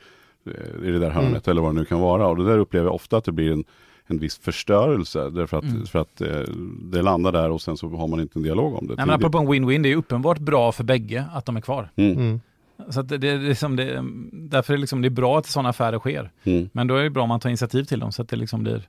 i 0.83 0.91
det 0.91 0.99
där 0.99 1.09
hörnet 1.09 1.47
eller 1.47 1.61
vad 1.61 1.75
det 1.75 1.79
nu 1.79 1.85
kan 1.85 1.99
vara. 1.99 2.27
Och 2.27 2.37
det 2.37 2.45
där 2.45 2.57
upplever 2.57 2.85
jag 2.87 2.95
ofta 2.95 3.17
att 3.17 3.23
det 3.23 3.31
blir 3.31 3.51
en, 3.51 3.63
en 4.07 4.19
viss 4.19 4.37
förstörelse. 4.37 5.29
Därför 5.29 5.57
att, 5.57 5.63
Mm. 5.63 5.85
för 5.85 5.99
att 5.99 6.21
eh, 6.21 6.39
det 6.81 7.01
landar 7.01 7.31
där 7.31 7.49
och 7.49 7.61
sen 7.61 7.77
så 7.77 7.89
har 7.89 8.07
man 8.07 8.19
inte 8.19 8.39
en 8.39 8.43
dialog 8.43 8.75
om 8.75 8.87
det. 8.87 8.95
Nej, 8.95 9.05
men 9.05 9.15
apropå 9.15 9.37
en 9.37 9.47
win-win, 9.47 9.83
det 9.83 9.91
är 9.91 9.95
uppenbart 9.95 10.39
bra 10.39 10.71
för 10.71 10.83
bägge 10.83 11.25
att 11.33 11.45
de 11.45 11.57
är 11.57 11.61
kvar. 11.61 11.89
Mm. 11.95 12.17
Mm. 12.17 12.41
Så 12.89 12.99
att 12.99 13.09
det, 13.09 13.17
det, 13.17 13.37
det, 13.37 13.49
är 13.49 13.53
som 13.53 13.75
det, 13.75 14.03
därför 14.31 14.73
är 14.73 14.77
det, 14.77 14.81
liksom, 14.81 15.01
det 15.01 15.07
är 15.07 15.09
bra 15.09 15.39
att 15.39 15.45
sådana 15.45 15.69
affärer 15.69 15.99
sker. 15.99 16.31
Mm. 16.43 16.69
Men 16.73 16.87
då 16.87 16.95
är 16.95 17.03
det 17.03 17.09
bra 17.09 17.23
om 17.23 17.29
man 17.29 17.39
tar 17.39 17.49
initiativ 17.49 17.83
till 17.83 17.99
dem 17.99 18.11
så 18.11 18.21
att 18.21 18.29
det 18.29 18.35
liksom 18.35 18.63
blir... 18.63 18.87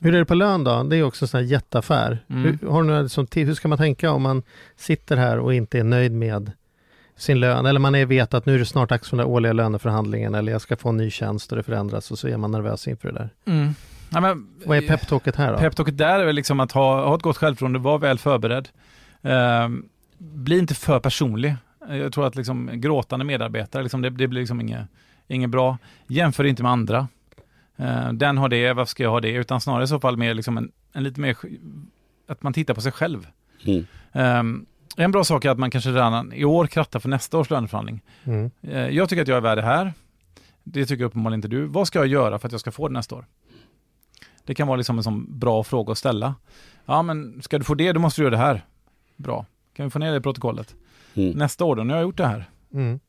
Hur 0.00 0.14
är 0.14 0.18
det 0.18 0.24
på 0.24 0.34
lön 0.34 0.64
då? 0.64 0.82
Det 0.82 0.96
är 0.96 1.02
också 1.02 1.24
en 1.24 1.28
sån 1.28 1.40
här 1.40 1.46
jätteaffär. 1.46 2.18
Mm. 2.28 2.42
Hur, 2.42 2.68
har 2.68 2.82
du 2.82 2.88
några 2.88 3.08
som, 3.08 3.26
hur 3.34 3.54
ska 3.54 3.68
man 3.68 3.78
tänka 3.78 4.10
om 4.10 4.22
man 4.22 4.42
sitter 4.76 5.16
här 5.16 5.38
och 5.38 5.54
inte 5.54 5.78
är 5.78 5.84
nöjd 5.84 6.12
med 6.12 6.52
sin 7.16 7.40
lön? 7.40 7.66
Eller 7.66 7.80
man 7.80 7.94
är, 7.94 8.06
vet 8.06 8.34
att 8.34 8.46
nu 8.46 8.54
är 8.54 8.58
det 8.58 8.66
snart 8.66 8.88
dags 8.88 9.10
för 9.10 9.16
den 9.16 9.26
årliga 9.26 9.52
löneförhandlingen 9.52 10.34
eller 10.34 10.52
jag 10.52 10.60
ska 10.60 10.76
få 10.76 10.88
en 10.88 10.96
ny 10.96 11.10
tjänst 11.10 11.52
och 11.52 11.56
det 11.56 11.62
förändras 11.62 12.10
och 12.10 12.18
så 12.18 12.28
är 12.28 12.36
man 12.36 12.50
nervös 12.50 12.88
inför 12.88 13.12
det 13.12 13.14
där. 13.18 13.30
Mm. 13.44 13.74
Nej, 14.10 14.22
men, 14.22 14.48
Vad 14.66 14.78
är 14.78 14.82
peptalket 14.82 15.36
här 15.36 15.52
då? 15.52 15.58
Peptalket 15.58 15.98
där 15.98 16.20
är 16.20 16.24
väl 16.24 16.34
liksom 16.34 16.60
att 16.60 16.72
ha, 16.72 17.06
ha 17.08 17.16
ett 17.16 17.22
gott 17.22 17.36
självförtroende, 17.36 17.78
vara 17.78 17.98
väl 17.98 18.18
förberedd. 18.18 18.68
Ehm, 19.22 19.88
bli 20.18 20.58
inte 20.58 20.74
för 20.74 21.00
personlig. 21.00 21.54
Jag 21.88 22.12
tror 22.12 22.26
att 22.26 22.36
liksom 22.36 22.70
gråtande 22.74 23.24
medarbetare, 23.24 23.82
liksom 23.82 24.02
det, 24.02 24.10
det 24.10 24.28
blir 24.28 24.40
liksom 24.40 24.60
inget, 24.60 24.86
inget 25.28 25.50
bra. 25.50 25.78
Jämför 26.06 26.44
inte 26.44 26.62
med 26.62 26.72
andra. 26.72 27.08
Ehm, 27.76 28.18
den 28.18 28.38
har 28.38 28.48
det, 28.48 28.72
varför 28.72 28.90
ska 28.90 29.02
jag 29.02 29.10
ha 29.10 29.20
det? 29.20 29.32
Utan 29.32 29.60
snarare 29.60 29.84
i 29.84 29.86
så 29.86 30.00
fall 30.00 30.16
mer 30.16 30.34
liksom 30.34 30.58
en, 30.58 30.72
en 30.92 31.02
lite 31.02 31.20
mer, 31.20 31.36
att 32.28 32.42
man 32.42 32.52
tittar 32.52 32.74
på 32.74 32.80
sig 32.80 32.92
själv. 32.92 33.26
Mm. 33.64 33.86
Ehm, 34.12 34.66
en 34.96 35.10
bra 35.12 35.24
sak 35.24 35.44
är 35.44 35.50
att 35.50 35.58
man 35.58 35.70
kanske 35.70 35.90
redan 35.90 36.32
i 36.32 36.44
år 36.44 36.66
krattar 36.66 37.00
för 37.00 37.08
nästa 37.08 37.38
års 37.38 37.50
löneförhandling. 37.50 38.00
Mm. 38.24 38.50
Eh, 38.62 38.88
Jag 38.88 39.08
tycker 39.08 39.22
att 39.22 39.28
jag 39.28 39.36
är 39.36 39.40
värd 39.40 39.58
det 39.58 39.62
här. 39.62 39.92
Det 40.64 40.86
tycker 40.86 41.04
uppenbarligen 41.04 41.38
inte 41.38 41.48
du. 41.48 41.66
Vad 41.66 41.86
ska 41.86 41.98
jag 41.98 42.06
göra 42.08 42.38
för 42.38 42.48
att 42.48 42.52
jag 42.52 42.60
ska 42.60 42.70
få 42.72 42.88
det 42.88 42.94
nästa 42.94 43.14
år? 43.14 43.26
Det 44.44 44.54
kan 44.54 44.66
vara 44.68 44.76
liksom 44.76 44.96
en 44.98 45.04
sån 45.04 45.38
bra 45.38 45.64
fråga 45.64 45.92
att 45.92 45.98
ställa. 45.98 46.34
Ja, 46.86 47.02
men 47.02 47.42
ska 47.42 47.58
du 47.58 47.64
få 47.64 47.74
det, 47.74 47.92
då 47.92 48.00
måste 48.00 48.20
du 48.20 48.24
göra 48.24 48.30
det 48.36 48.42
här. 48.42 48.64
Bra. 49.16 49.46
Kan 49.76 49.86
vi 49.86 49.90
få 49.90 49.98
ner 49.98 50.10
det 50.10 50.16
i 50.16 50.20
protokollet? 50.20 50.74
Mm. 51.14 51.30
Nästa 51.30 51.64
år 51.64 51.76
då, 51.76 51.82
nu 51.84 51.92
har 51.92 51.98
jag 52.00 52.06
gjort 52.06 52.16
det 52.16 52.26
här. 52.26 52.44
Mm. 52.74 53.00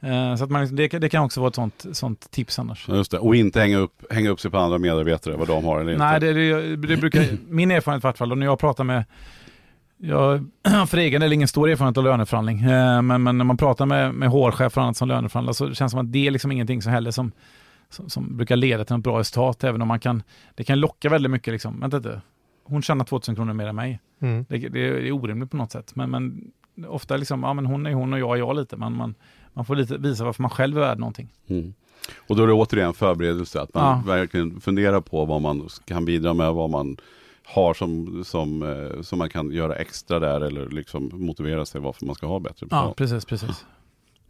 Eh, 0.00 0.36
Så 0.36 0.44
att 0.44 0.50
man, 0.50 0.60
liksom- 0.60 0.76
det, 0.76 0.88
kan- 0.88 1.00
det 1.00 1.08
kan 1.08 1.24
också 1.24 1.40
vara 1.40 1.48
ett 1.48 1.54
sånt, 1.54 1.86
sånt 1.92 2.30
tips 2.30 2.58
annars. 2.58 2.88
Just 2.88 3.10
det. 3.10 3.18
Och 3.18 3.36
inte 3.36 3.60
hänga 3.60 3.76
upp, 3.78 4.04
hänga 4.12 4.30
upp 4.30 4.40
sig 4.40 4.50
på 4.50 4.58
andra 4.58 4.78
medarbetare, 4.78 5.36
vad 5.36 5.48
de 5.48 5.64
har 5.64 5.80
eller 5.80 5.92
inte. 5.92 6.04
Nej, 6.04 6.20
det, 6.20 6.32
det, 6.32 6.76
det 6.76 6.96
brukar, 6.96 7.26
min 7.48 7.70
erfarenhet 7.70 8.04
i 8.04 8.06
vart 8.06 8.18
fall, 8.18 8.32
och 8.32 8.38
när 8.38 8.46
jag 8.46 8.58
pratar 8.58 8.84
med 8.84 9.04
jag 10.08 10.16
har 10.64 10.86
för 10.86 10.98
egen 10.98 11.20
del 11.20 11.32
ingen 11.32 11.48
stor 11.48 11.68
erfarenhet 11.68 11.98
av 11.98 12.04
löneförhandling, 12.04 12.60
eh, 12.60 13.02
men, 13.02 13.22
men 13.22 13.38
när 13.38 13.44
man 13.44 13.56
pratar 13.56 13.86
med, 13.86 14.14
med 14.14 14.28
HR-chefer 14.28 14.80
och 14.80 14.84
annat 14.84 14.96
som 14.96 15.08
löneförhandlar 15.08 15.52
så 15.52 15.66
känns 15.66 15.78
det 15.78 15.88
som 15.96 16.00
att 16.06 16.12
det 16.12 16.26
är 16.26 16.30
liksom 16.30 16.52
ingenting 16.52 16.82
som 16.82 16.92
heller 16.92 17.10
som, 17.10 17.32
som, 17.90 18.10
som 18.10 18.36
brukar 18.36 18.56
leda 18.56 18.84
till 18.84 18.96
något 18.96 19.04
bra 19.04 19.18
resultat, 19.18 19.64
även 19.64 19.82
om 19.82 19.88
man 19.88 20.00
kan, 20.00 20.22
det 20.54 20.64
kan 20.64 20.80
locka 20.80 21.08
väldigt 21.08 21.30
mycket 21.30 21.52
liksom. 21.52 21.80
Vänta 21.80 21.96
lite, 21.96 22.20
hon 22.64 22.82
tjänar 22.82 23.04
2000 23.04 23.34
kronor 23.34 23.52
mer 23.52 23.66
än 23.66 23.76
mig. 23.76 24.00
Mm. 24.20 24.44
Det, 24.48 24.58
det, 24.58 24.68
det 24.68 25.08
är 25.08 25.12
orimligt 25.12 25.50
på 25.50 25.56
något 25.56 25.72
sätt, 25.72 25.96
men, 25.96 26.10
men 26.10 26.50
ofta 26.88 27.16
liksom, 27.16 27.42
ja 27.42 27.54
men 27.54 27.66
hon 27.66 27.86
är 27.86 27.92
hon 27.94 28.12
och 28.12 28.18
jag 28.18 28.34
är 28.34 28.38
jag 28.38 28.56
lite, 28.56 28.76
man, 28.76 28.96
man, 28.96 29.14
man 29.52 29.64
får 29.64 29.76
lite 29.76 29.96
visa 29.98 30.24
varför 30.24 30.42
man 30.42 30.50
själv 30.50 30.76
är 30.76 30.80
värd 30.80 30.98
någonting. 30.98 31.28
Mm. 31.48 31.74
Och 32.28 32.36
då 32.36 32.42
är 32.42 32.46
det 32.46 32.52
återigen 32.52 32.94
förberedelse, 32.94 33.60
att 33.60 33.74
man 33.74 34.02
Ja. 34.06 34.14
verkligen 34.14 34.60
funderar 34.60 35.00
på 35.00 35.24
vad 35.24 35.42
man 35.42 35.68
kan 35.84 36.04
bidra 36.04 36.34
med, 36.34 36.52
vad 36.52 36.70
man 36.70 36.96
har 37.46 37.74
som, 37.74 38.24
som, 38.24 38.62
eh, 38.62 39.02
som 39.02 39.18
man 39.18 39.28
kan 39.30 39.50
göra 39.52 39.74
extra 39.76 40.18
där 40.18 40.40
eller 40.40 40.68
liksom 40.68 41.10
motivera 41.12 41.66
sig 41.66 41.80
varför 41.80 42.06
man 42.06 42.14
ska 42.14 42.26
ha 42.26 42.38
bättre 42.38 42.56
Ja, 42.60 42.66
betalt. 42.66 42.96
precis, 42.96 43.24
precis. 43.24 43.64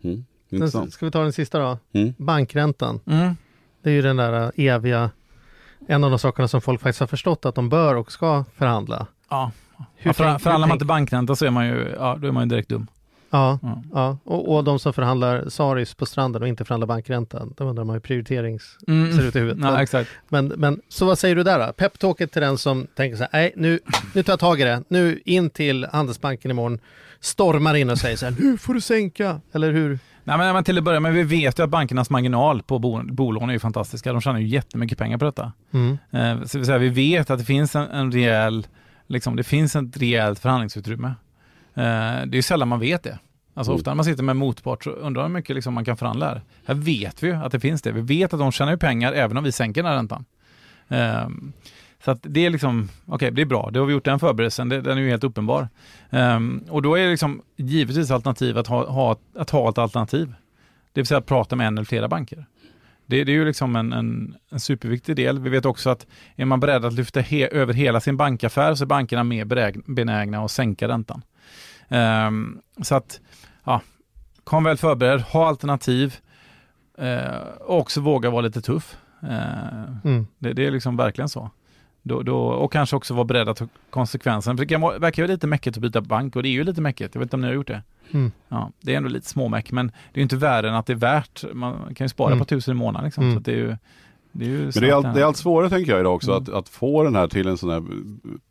Mm. 0.04 0.24
Intressant. 0.50 0.92
Ska 0.92 1.04
vi 1.06 1.12
ta 1.12 1.22
den 1.22 1.32
sista 1.32 1.58
då? 1.58 1.78
Mm. 1.92 2.14
Bankräntan. 2.18 3.00
Mm. 3.06 3.36
Det 3.82 3.90
är 3.90 3.94
ju 3.94 4.02
den 4.02 4.16
där 4.16 4.52
eviga, 4.56 5.10
en 5.88 6.04
av 6.04 6.10
de 6.10 6.18
sakerna 6.18 6.48
som 6.48 6.60
folk 6.60 6.80
faktiskt 6.80 7.00
har 7.00 7.06
förstått 7.06 7.44
att 7.46 7.54
de 7.54 7.68
bör 7.68 7.94
och 7.94 8.12
ska 8.12 8.44
förhandla. 8.56 9.06
Ja. 9.28 9.50
Hur 9.96 10.08
ja, 10.08 10.12
för, 10.12 10.24
tänk- 10.24 10.40
förhandlar 10.42 10.68
man 10.68 10.74
inte 10.74 10.84
bankränta 10.84 11.36
så 11.36 11.46
är 11.46 11.50
man 11.50 11.66
ju, 11.66 11.94
ja, 11.98 12.16
då 12.20 12.26
är 12.28 12.32
man 12.32 12.42
ju 12.42 12.48
direkt 12.48 12.68
dum. 12.68 12.86
Ja, 13.34 13.58
Ja. 13.62 13.82
ja. 13.92 14.18
Och, 14.24 14.54
och 14.56 14.64
de 14.64 14.78
som 14.78 14.92
förhandlar 14.92 15.48
Saris 15.48 15.94
på 15.94 16.06
stranden 16.06 16.42
och 16.42 16.48
inte 16.48 16.64
förhandlar 16.64 16.86
bankräntan, 16.86 17.54
då 17.56 17.64
undrar 17.64 17.84
man 17.84 17.94
hur 17.94 18.00
prioriterings 18.00 18.76
Mm. 18.88 19.12
ser 19.12 19.22
ut 19.28 19.36
i 19.36 19.38
huvudet. 19.38 19.62
Ja, 19.64 19.70
Men, 19.70 19.80
exakt. 19.80 20.10
men, 20.28 20.46
men 20.46 20.80
så 20.88 21.06
vad 21.06 21.18
säger 21.18 21.36
du 21.36 21.42
där 21.42 21.66
då? 21.66 21.72
Peptalket 21.72 22.32
till 22.32 22.42
den 22.42 22.58
som 22.58 22.86
tänker 22.96 23.16
så 23.16 23.22
här, 23.22 23.30
nej 23.32 23.52
nu, 23.56 23.80
nu 24.14 24.22
tar 24.22 24.32
jag 24.32 24.40
tag 24.40 24.60
i 24.60 24.64
det, 24.64 24.82
nu 24.88 25.20
in 25.24 25.50
till 25.50 25.86
Handelsbanken 25.92 26.50
imorgon, 26.50 26.78
stormar 27.20 27.74
in 27.74 27.90
och 27.90 27.98
säger 27.98 28.16
så 28.16 28.26
här, 28.26 28.34
nu 28.40 28.58
får 28.58 28.74
du 28.74 28.80
sänka, 28.80 29.40
eller 29.52 29.72
hur? 29.72 29.98
Nej, 30.24 30.38
men, 30.38 30.54
men 30.54 30.64
till 30.64 30.78
att 30.78 30.84
börja 30.84 31.00
med, 31.00 31.12
vi 31.14 31.22
vet 31.22 31.58
ju 31.58 31.62
att 31.62 31.70
bankernas 31.70 32.10
marginal 32.10 32.62
på 32.62 32.78
bo, 32.78 33.02
bolån 33.02 33.48
är 33.48 33.52
ju 33.52 33.58
fantastiska. 33.58 34.12
De 34.12 34.20
tjänar 34.20 34.38
ju 34.38 34.46
jättemycket 34.46 34.98
pengar 34.98 35.18
på 35.18 35.24
detta. 35.24 35.52
Mm. 35.72 35.98
Eh, 36.10 36.44
så 36.44 36.78
vi 36.78 36.88
vet 36.88 37.30
att 37.30 37.38
det 37.38 37.44
finns 37.44 37.76
en, 37.76 37.86
en 37.90 38.12
rejäl, 38.12 38.66
liksom, 39.06 39.36
det 39.36 39.42
finns 39.44 39.76
ett 39.76 39.96
rejält 39.96 40.38
förhandlingsutrymme. 40.38 41.14
Eh, 41.74 42.26
det 42.26 42.38
är 42.38 42.42
sällan 42.42 42.68
man 42.68 42.80
vet 42.80 43.02
det. 43.02 43.18
Alltså 43.54 43.70
Mm. 43.70 43.78
ofta 43.78 43.90
när 43.90 43.94
man 43.94 44.04
sitter 44.04 44.22
med 44.22 44.36
motpart 44.36 44.84
så 44.84 44.90
undrar 44.90 45.22
man 45.22 45.30
hur 45.30 45.34
mycket 45.34 45.56
liksom, 45.56 45.74
man 45.74 45.84
kan 45.84 45.96
förhandla 45.96 46.26
här. 46.26 46.42
Här 46.64 46.74
vet 46.74 47.22
vi 47.22 47.26
ju 47.26 47.34
att 47.34 47.52
det 47.52 47.60
finns 47.60 47.82
det. 47.82 47.92
Vi 47.92 48.00
vet 48.00 48.34
att 48.34 48.40
de 48.40 48.52
tjänar 48.52 48.76
pengar 48.76 49.12
även 49.12 49.36
om 49.36 49.44
vi 49.44 49.52
sänker 49.52 49.82
den 49.82 49.90
här 49.90 49.96
räntan. 49.96 50.24
Ehm, 50.88 51.52
så 52.04 52.10
att 52.10 52.18
det 52.22 52.46
är 52.46 52.50
liksom, 52.50 52.88
okej 53.06 53.30
det 53.30 53.42
är 53.42 53.46
bra, 53.46 53.70
det 53.72 53.78
har 53.78 53.86
vi 53.86 53.92
gjort 53.92 54.04
den 54.04 54.18
förberedelsen, 54.18 54.68
det, 54.68 54.80
den 54.80 54.98
är 54.98 55.02
ju 55.02 55.08
helt 55.10 55.24
uppenbar. 55.24 55.68
Ehm, 56.10 56.64
och 56.70 56.82
då 56.82 56.98
är 56.98 57.04
det 57.04 57.10
liksom 57.10 57.42
givetvis 57.56 58.10
alternativ 58.10 58.58
att 58.58 58.66
ha, 58.66 58.90
ha, 58.90 59.16
att 59.38 59.50
ha 59.50 59.68
ett 59.70 59.78
alternativ. 59.78 60.34
Det 60.92 61.00
vill 61.00 61.06
säga 61.06 61.18
att 61.18 61.26
prata 61.26 61.56
med 61.56 61.66
en 61.66 61.78
eller 61.78 61.84
flera 61.84 62.08
banker. 62.08 62.46
Det, 63.06 63.24
det 63.24 63.32
är 63.32 63.36
ju 63.36 63.44
liksom 63.44 63.76
en, 63.76 63.92
en, 63.92 64.34
en 64.50 64.60
superviktig 64.60 65.16
del. 65.16 65.38
Vi 65.38 65.50
vet 65.50 65.64
också 65.64 65.90
att 65.90 66.06
är 66.36 66.44
man 66.44 66.60
beredd 66.60 66.84
att 66.84 66.92
lyfta 66.92 67.20
he, 67.20 67.48
över 67.48 67.74
hela 67.74 68.00
sin 68.00 68.16
bankaffär 68.16 68.74
så 68.74 68.84
är 68.84 68.86
bankerna 68.86 69.24
mer 69.24 69.44
benägna 69.94 70.44
att 70.44 70.50
sänka 70.50 70.88
räntan. 70.88 71.22
Ehm, 71.88 72.58
så 72.82 72.94
att, 72.94 73.20
ja, 73.64 73.80
kom 74.44 74.64
väl 74.64 74.76
förberedd, 74.76 75.20
ha 75.20 75.48
alternativ 75.48 76.16
eh, 76.98 77.38
och 77.60 77.78
också 77.78 78.00
våga 78.00 78.30
vara 78.30 78.40
lite 78.42 78.60
tuff. 78.62 78.96
Eh, 79.22 79.84
Mm. 80.04 80.26
det, 80.38 80.52
det 80.52 80.66
är 80.66 80.70
liksom 80.70 80.96
verkligen 80.96 81.28
så. 81.28 81.50
Då, 82.02 82.22
då, 82.22 82.38
och 82.46 82.72
kanske 82.72 82.96
också 82.96 83.14
vara 83.14 83.24
beredd 83.24 83.48
att 83.48 83.56
ta 83.56 83.68
konsekvenserna. 83.90 84.56
För 84.56 84.64
det 84.64 84.68
kan 84.74 84.80
verkar 85.00 85.22
ju 85.22 85.28
lite 85.28 85.46
mäckigt 85.46 85.76
att 85.76 85.82
byta 85.82 86.00
bank 86.00 86.36
och 86.36 86.42
det 86.42 86.48
är 86.48 86.50
ju 86.50 86.64
lite 86.64 86.80
mäckigt. 86.80 87.14
Jag 87.14 87.20
vet 87.20 87.26
inte 87.26 87.36
om 87.36 87.40
ni 87.40 87.46
har 87.46 87.54
gjort 87.54 87.66
det. 87.66 87.82
Mm. 88.12 88.32
Ja, 88.48 88.70
det 88.80 88.92
är 88.92 88.96
ändå 88.96 89.08
lite 89.08 89.28
småmäck 89.28 89.72
men 89.72 89.86
det 89.86 89.92
är 90.12 90.18
ju 90.18 90.22
inte 90.22 90.36
värre 90.36 90.68
än 90.68 90.74
att 90.74 90.86
det 90.86 90.92
är 90.92 90.96
värt. 90.96 91.44
Man 91.52 91.94
kan 91.94 92.04
ju 92.04 92.08
spara 92.08 92.26
Mm. 92.28 92.38
på 92.38 92.44
tusen 92.44 92.72
i 92.72 92.78
månaden 92.78 93.04
liksom. 93.04 93.24
Mm. 93.24 93.34
Så 93.34 93.38
att 93.38 93.44
det 93.44 93.52
är 93.52 93.56
ju, 93.56 93.76
det 94.36 94.44
är 94.44 94.48
ju 94.48 94.58
Men 94.58 94.70
det 94.74 94.88
är, 94.88 94.92
allt, 94.92 95.14
det 95.14 95.20
är 95.20 95.24
allt 95.24 95.36
svårare 95.36 95.70
tänker 95.70 95.92
jag 95.92 96.00
idag 96.00 96.14
också 96.14 96.30
Mm. 96.30 96.42
att, 96.42 96.48
att 96.48 96.68
få 96.68 97.02
den 97.02 97.14
här 97.14 97.28
till 97.28 97.46
en 97.48 97.56
sån 97.58 97.70
här 97.70 97.82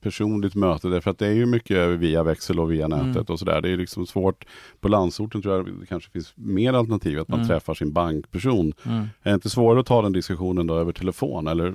personligt 0.02 0.56
möte. 0.56 0.88
Därför 0.88 1.12
att 1.12 1.20
det 1.20 1.28
är 1.28 1.34
ju 1.34 1.46
mycket 1.46 1.90
via 1.90 2.24
växel 2.24 2.60
och 2.60 2.72
via 2.72 2.88
nätet 2.88 3.06
Mm. 3.16 3.26
och 3.30 3.40
sådär. 3.40 3.62
Det 3.62 3.70
är 3.70 3.78
liksom 3.78 4.06
svårt. 4.06 4.46
På 4.82 4.88
landsorten 4.88 5.42
tror 5.42 5.56
jag 5.56 5.66
det 5.80 5.86
kanske 5.86 6.12
finns 6.12 6.34
mer 6.36 6.74
alternativ. 6.74 7.20
Att 7.20 7.28
man 7.28 7.40
Mm. 7.40 7.48
träffar 7.50 7.74
sin 7.74 7.94
bankperson. 7.94 8.74
Mm. 8.86 8.98
Är 8.98 9.08
det 9.24 9.34
inte 9.34 9.50
svårare 9.50 9.80
att 9.80 9.86
ta 9.86 10.02
den 10.02 10.14
diskussionen 10.14 10.68
då 10.68 10.76
över 10.78 10.92
telefon? 10.92 11.48
Eller? 11.48 11.74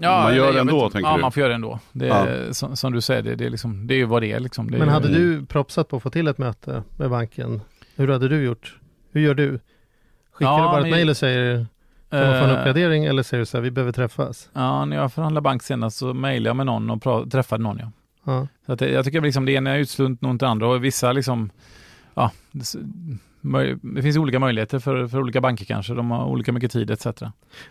Ja, 0.00 0.22
man 0.22 0.36
gör 0.36 0.52
det 0.52 0.60
ändå 0.60 0.82
vet 0.84 0.92
tänker 0.92 1.08
Ja, 1.10 1.16
du? 1.16 1.20
man 1.22 1.32
får 1.32 1.40
göra 1.40 1.48
det 1.48 1.54
ändå. 1.54 1.78
Det 1.92 2.08
är, 2.08 2.52
som, 2.52 2.76
som 2.76 2.92
du 2.92 3.00
säger, 3.00 3.22
det, 3.22 3.34
det, 3.34 3.46
är 3.46 3.50
liksom, 3.50 3.86
det 3.86 3.94
är 3.94 3.98
ju 3.98 4.04
vad 4.04 4.22
det 4.22 4.32
är. 4.32 4.40
Liksom. 4.40 4.70
Det 4.70 4.78
Men 4.78 4.86
ju- 4.88 4.92
hade 4.94 5.08
Mm. 5.08 5.20
du 5.20 5.46
propsat 5.46 5.88
på 5.88 5.96
att 5.96 6.02
få 6.02 6.10
till 6.10 6.28
ett 6.28 6.38
möte 6.38 6.82
med 6.96 7.10
banken? 7.10 7.60
Hur 7.96 8.08
hade 8.08 8.28
du 8.28 8.42
gjort? 8.44 8.76
Hur 9.12 9.20
gör 9.20 9.34
du? 9.34 9.50
Skickar 10.32 10.50
Ja, 10.52 10.58
du 10.58 10.64
bara 10.64 10.84
ett 10.86 10.90
mejl 10.90 11.08
och 11.10 11.16
säger 11.16 11.66
kan 12.10 12.20
man 12.20 12.38
få 12.38 12.44
en 12.44 12.50
Eh, 12.50 12.56
uppgradering 12.58 13.04
eller 13.04 13.22
säger 13.22 13.38
du 13.40 13.46
så 13.46 13.56
här, 13.56 13.62
vi 13.62 13.70
behöver 13.70 13.92
träffas? 13.92 14.50
Ja, 14.52 14.84
när 14.84 14.96
jag 14.96 15.12
förhandlade 15.12 15.42
bank 15.44 15.62
senast 15.62 15.96
så 15.98 16.14
mejlade 16.14 16.48
jag 16.48 16.56
med 16.56 16.66
någon 16.66 16.90
och 16.90 17.02
pra- 17.02 17.30
träffade 17.30 17.62
någon. 17.62 17.78
Ja. 17.78 17.90
Ja. 18.24 18.46
Så 18.66 18.72
att 18.72 18.78
det, 18.78 18.90
jag 18.90 19.04
tycker 19.04 19.20
liksom 19.20 19.44
det 19.44 19.52
ena 19.52 19.76
utesluter 19.76 20.16
nog 20.24 20.30
inte 20.34 20.44
det 20.44 20.50
andra 20.50 20.68
och 20.68 20.84
vissa 20.84 21.12
liksom, 21.12 21.50
ja, 22.14 22.30
det, 22.52 24.02
finns 24.02 24.16
olika 24.16 24.38
möjligheter 24.38 24.78
för, 24.78 25.06
för 25.06 25.18
olika 25.18 25.40
banker 25.40 25.64
kanske. 25.64 25.94
De 25.94 26.10
har 26.10 26.24
olika 26.26 26.52
mycket 26.52 26.72
tid 26.72 26.90
etc. 26.90 27.06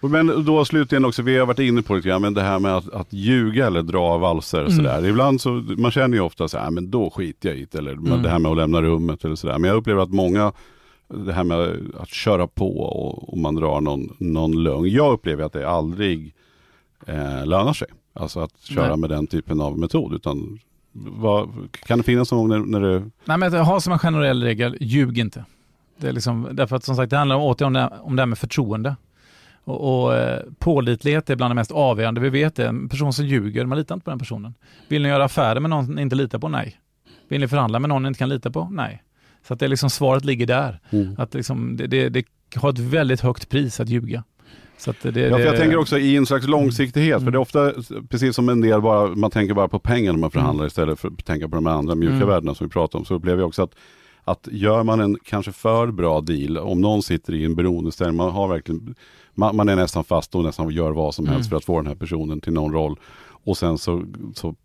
Men 0.02 0.46
då 0.46 0.66
slutligen 0.66 1.06
också, 1.06 1.22
vi 1.22 1.38
har 1.38 1.46
varit 1.46 1.60
inne 1.60 1.82
på 1.82 1.94
det 1.94 1.98
lite 1.98 2.10
grann, 2.10 2.22
men 2.22 2.34
det 2.34 2.42
här 2.42 2.60
med 2.60 2.76
att, 2.78 2.94
att 2.94 3.14
ljuga 3.14 3.68
eller 3.68 3.82
dra 3.82 4.18
valser 4.18 4.60
Mm. 4.60 4.72
sådär. 4.72 5.06
Ibland 5.06 5.42
så, 5.42 5.50
man 5.78 5.92
känner 5.92 6.18
ju 6.18 6.24
ofta 6.24 6.48
så 6.48 6.58
här, 6.58 6.72
men 6.72 6.92
då 6.92 7.10
skiter 7.10 7.50
jag 7.50 7.58
i 7.58 7.68
det. 7.72 7.78
Eller 7.78 7.92
Mm. 7.92 8.22
det 8.24 8.30
här 8.30 8.40
med 8.40 8.52
att 8.52 8.58
lämna 8.58 8.82
rummet 8.82 9.26
eller 9.26 9.36
sådär. 9.36 9.58
Men 9.58 9.68
jag 9.70 9.78
upplever 9.78 10.02
att 10.04 10.10
många, 10.12 10.52
det 11.08 11.34
här 11.34 11.44
med 11.44 11.78
att 12.00 12.10
köra 12.10 12.48
på 12.48 12.80
och, 12.80 13.30
och 13.30 13.38
man 13.38 13.56
drar 13.56 13.82
någon, 13.82 14.16
någon 14.20 14.64
lögn. 14.64 14.90
Jag 14.90 15.14
upplever 15.14 15.44
att 15.44 15.54
det 15.54 15.70
aldrig 15.70 16.34
eh, 17.08 17.46
lönar 17.46 17.74
sig. 17.74 17.88
Alltså 18.14 18.40
att 18.40 18.60
köra 18.60 18.88
Nej. 18.88 18.98
med 18.98 19.10
den 19.10 19.28
typen 19.28 19.62
av 19.62 19.80
metod. 19.80 20.14
Utan 20.14 20.60
vad, 20.92 21.50
kan 21.72 21.98
det 21.98 22.04
finnas 22.04 22.32
någon 22.32 22.50
gång 22.50 22.60
när, 22.60 22.80
när 22.80 22.90
det... 22.90 23.10
Nej, 23.26 23.38
men 23.38 23.54
ha 23.54 23.80
som 23.80 23.94
en 23.94 24.00
generell 24.00 24.44
regel, 24.44 24.78
ljug 24.80 25.18
inte. 25.18 25.46
Det 25.98 26.08
är 26.08 26.12
liksom, 26.14 26.50
därför 26.52 26.76
att 26.76 26.84
som 26.84 26.96
sagt, 26.96 27.10
det 27.10 27.18
handlar 27.18 27.36
återigen 27.40 27.68
om 27.68 27.74
det, 27.74 27.90
om 28.02 28.16
det 28.16 28.22
här 28.22 28.28
med 28.28 28.38
förtroende. 28.38 28.96
Och, 29.64 30.04
och 30.04 30.16
eh, 30.16 30.44
pålitlighet 30.60 31.30
är 31.30 31.36
bland 31.36 31.52
det 31.52 31.56
mest 31.56 31.72
avgörande. 31.72 32.22
Vi 32.22 32.30
vet 32.30 32.56
det, 32.56 32.68
en 32.68 32.90
person 32.90 33.14
som 33.14 33.26
ljuger, 33.26 33.66
man 33.66 33.78
litar 33.78 33.96
inte 33.96 34.06
på 34.06 34.10
den 34.10 34.20
personen. 34.20 34.54
Vill 34.88 35.02
ni 35.02 35.10
göra 35.10 35.24
affärer 35.24 35.60
med 35.60 35.70
någon 35.70 35.96
ni 35.96 36.02
inte 36.02 36.16
litar 36.16 36.40
på? 36.40 36.50
Nej. 36.50 36.80
Vill 37.28 37.42
ni 37.42 37.48
förhandla 37.48 37.80
med 37.80 37.90
någon 37.90 38.04
ni 38.04 38.08
inte 38.08 38.18
kan 38.18 38.30
lita 38.30 38.52
på? 38.52 38.70
Nej. 38.72 39.04
Så 39.48 39.54
att 39.54 39.60
det 39.60 39.66
är 39.66 39.70
liksom, 39.70 39.90
svaret 39.90 40.26
ligger 40.26 40.46
där. 40.46 40.80
Att 41.18 41.34
liksom, 41.34 41.78
det, 41.78 41.88
det, 41.88 42.10
det 42.10 42.24
har 42.56 42.70
ett 42.70 42.80
väldigt 42.80 43.22
högt 43.22 43.50
pris 43.50 43.80
att 43.80 43.90
ljuga. 43.90 44.24
Så 44.78 44.90
att 44.90 45.02
det, 45.02 45.20
Ja, 45.20 45.38
för 45.38 45.46
jag 45.46 45.58
tänker 45.58 45.78
också 45.78 45.98
i 45.98 46.16
en 46.16 46.26
slags 46.26 46.48
långsiktighet. 46.48 47.24
För 47.24 47.32
det 47.32 47.36
är 47.38 47.40
ofta, 47.40 47.74
precis 48.10 48.36
som 48.36 48.50
en 48.50 48.62
del 48.62 48.82
bara, 48.82 49.16
man 49.16 49.32
tänker 49.32 49.54
bara 49.54 49.68
på 49.68 49.80
pengar 49.80 50.12
när 50.12 50.20
man 50.20 50.32
förhandlar 50.32 50.66
istället 50.68 51.00
för 51.00 51.08
att 51.08 51.26
tänka 51.26 51.50
på 51.50 51.56
de 51.56 51.68
andra 51.68 51.96
mjuka 51.96 52.16
Mm. 52.16 52.28
värdena 52.28 52.56
som 52.56 52.68
vi 52.68 52.72
pratar 52.72 53.00
om. 53.00 53.06
Så 53.06 53.14
upplever 53.16 53.42
jag 53.42 53.48
också 53.48 53.64
att, 53.64 53.72
att 54.24 54.48
gör 54.52 54.84
man 54.84 55.00
en 55.00 55.18
kanske 55.24 55.52
för 55.52 55.92
bra 55.92 56.22
deal, 56.22 56.58
om 56.58 56.82
någon 56.82 57.04
sitter 57.04 57.34
i 57.34 57.46
en 57.46 57.56
beroendeställning, 57.56 58.18
man 58.18 58.32
har 58.32 58.48
verkligen, 58.48 58.96
man, 59.34 59.56
man 59.56 59.70
är 59.70 59.76
nästan 59.76 60.04
fast 60.04 60.36
och 60.36 60.44
nästan 60.44 60.70
gör 60.70 60.92
vad 60.92 61.16
som 61.16 61.28
helst 61.28 61.40
Mm. 61.40 61.50
för 61.50 61.58
att 61.58 61.66
få 61.66 61.78
den 61.78 61.88
här 61.88 61.96
personen 61.96 62.42
till 62.42 62.54
någon 62.54 62.74
roll. 62.74 63.00
Och 63.44 63.58
sen 63.58 63.78
så, 63.78 64.04
så 64.36 64.56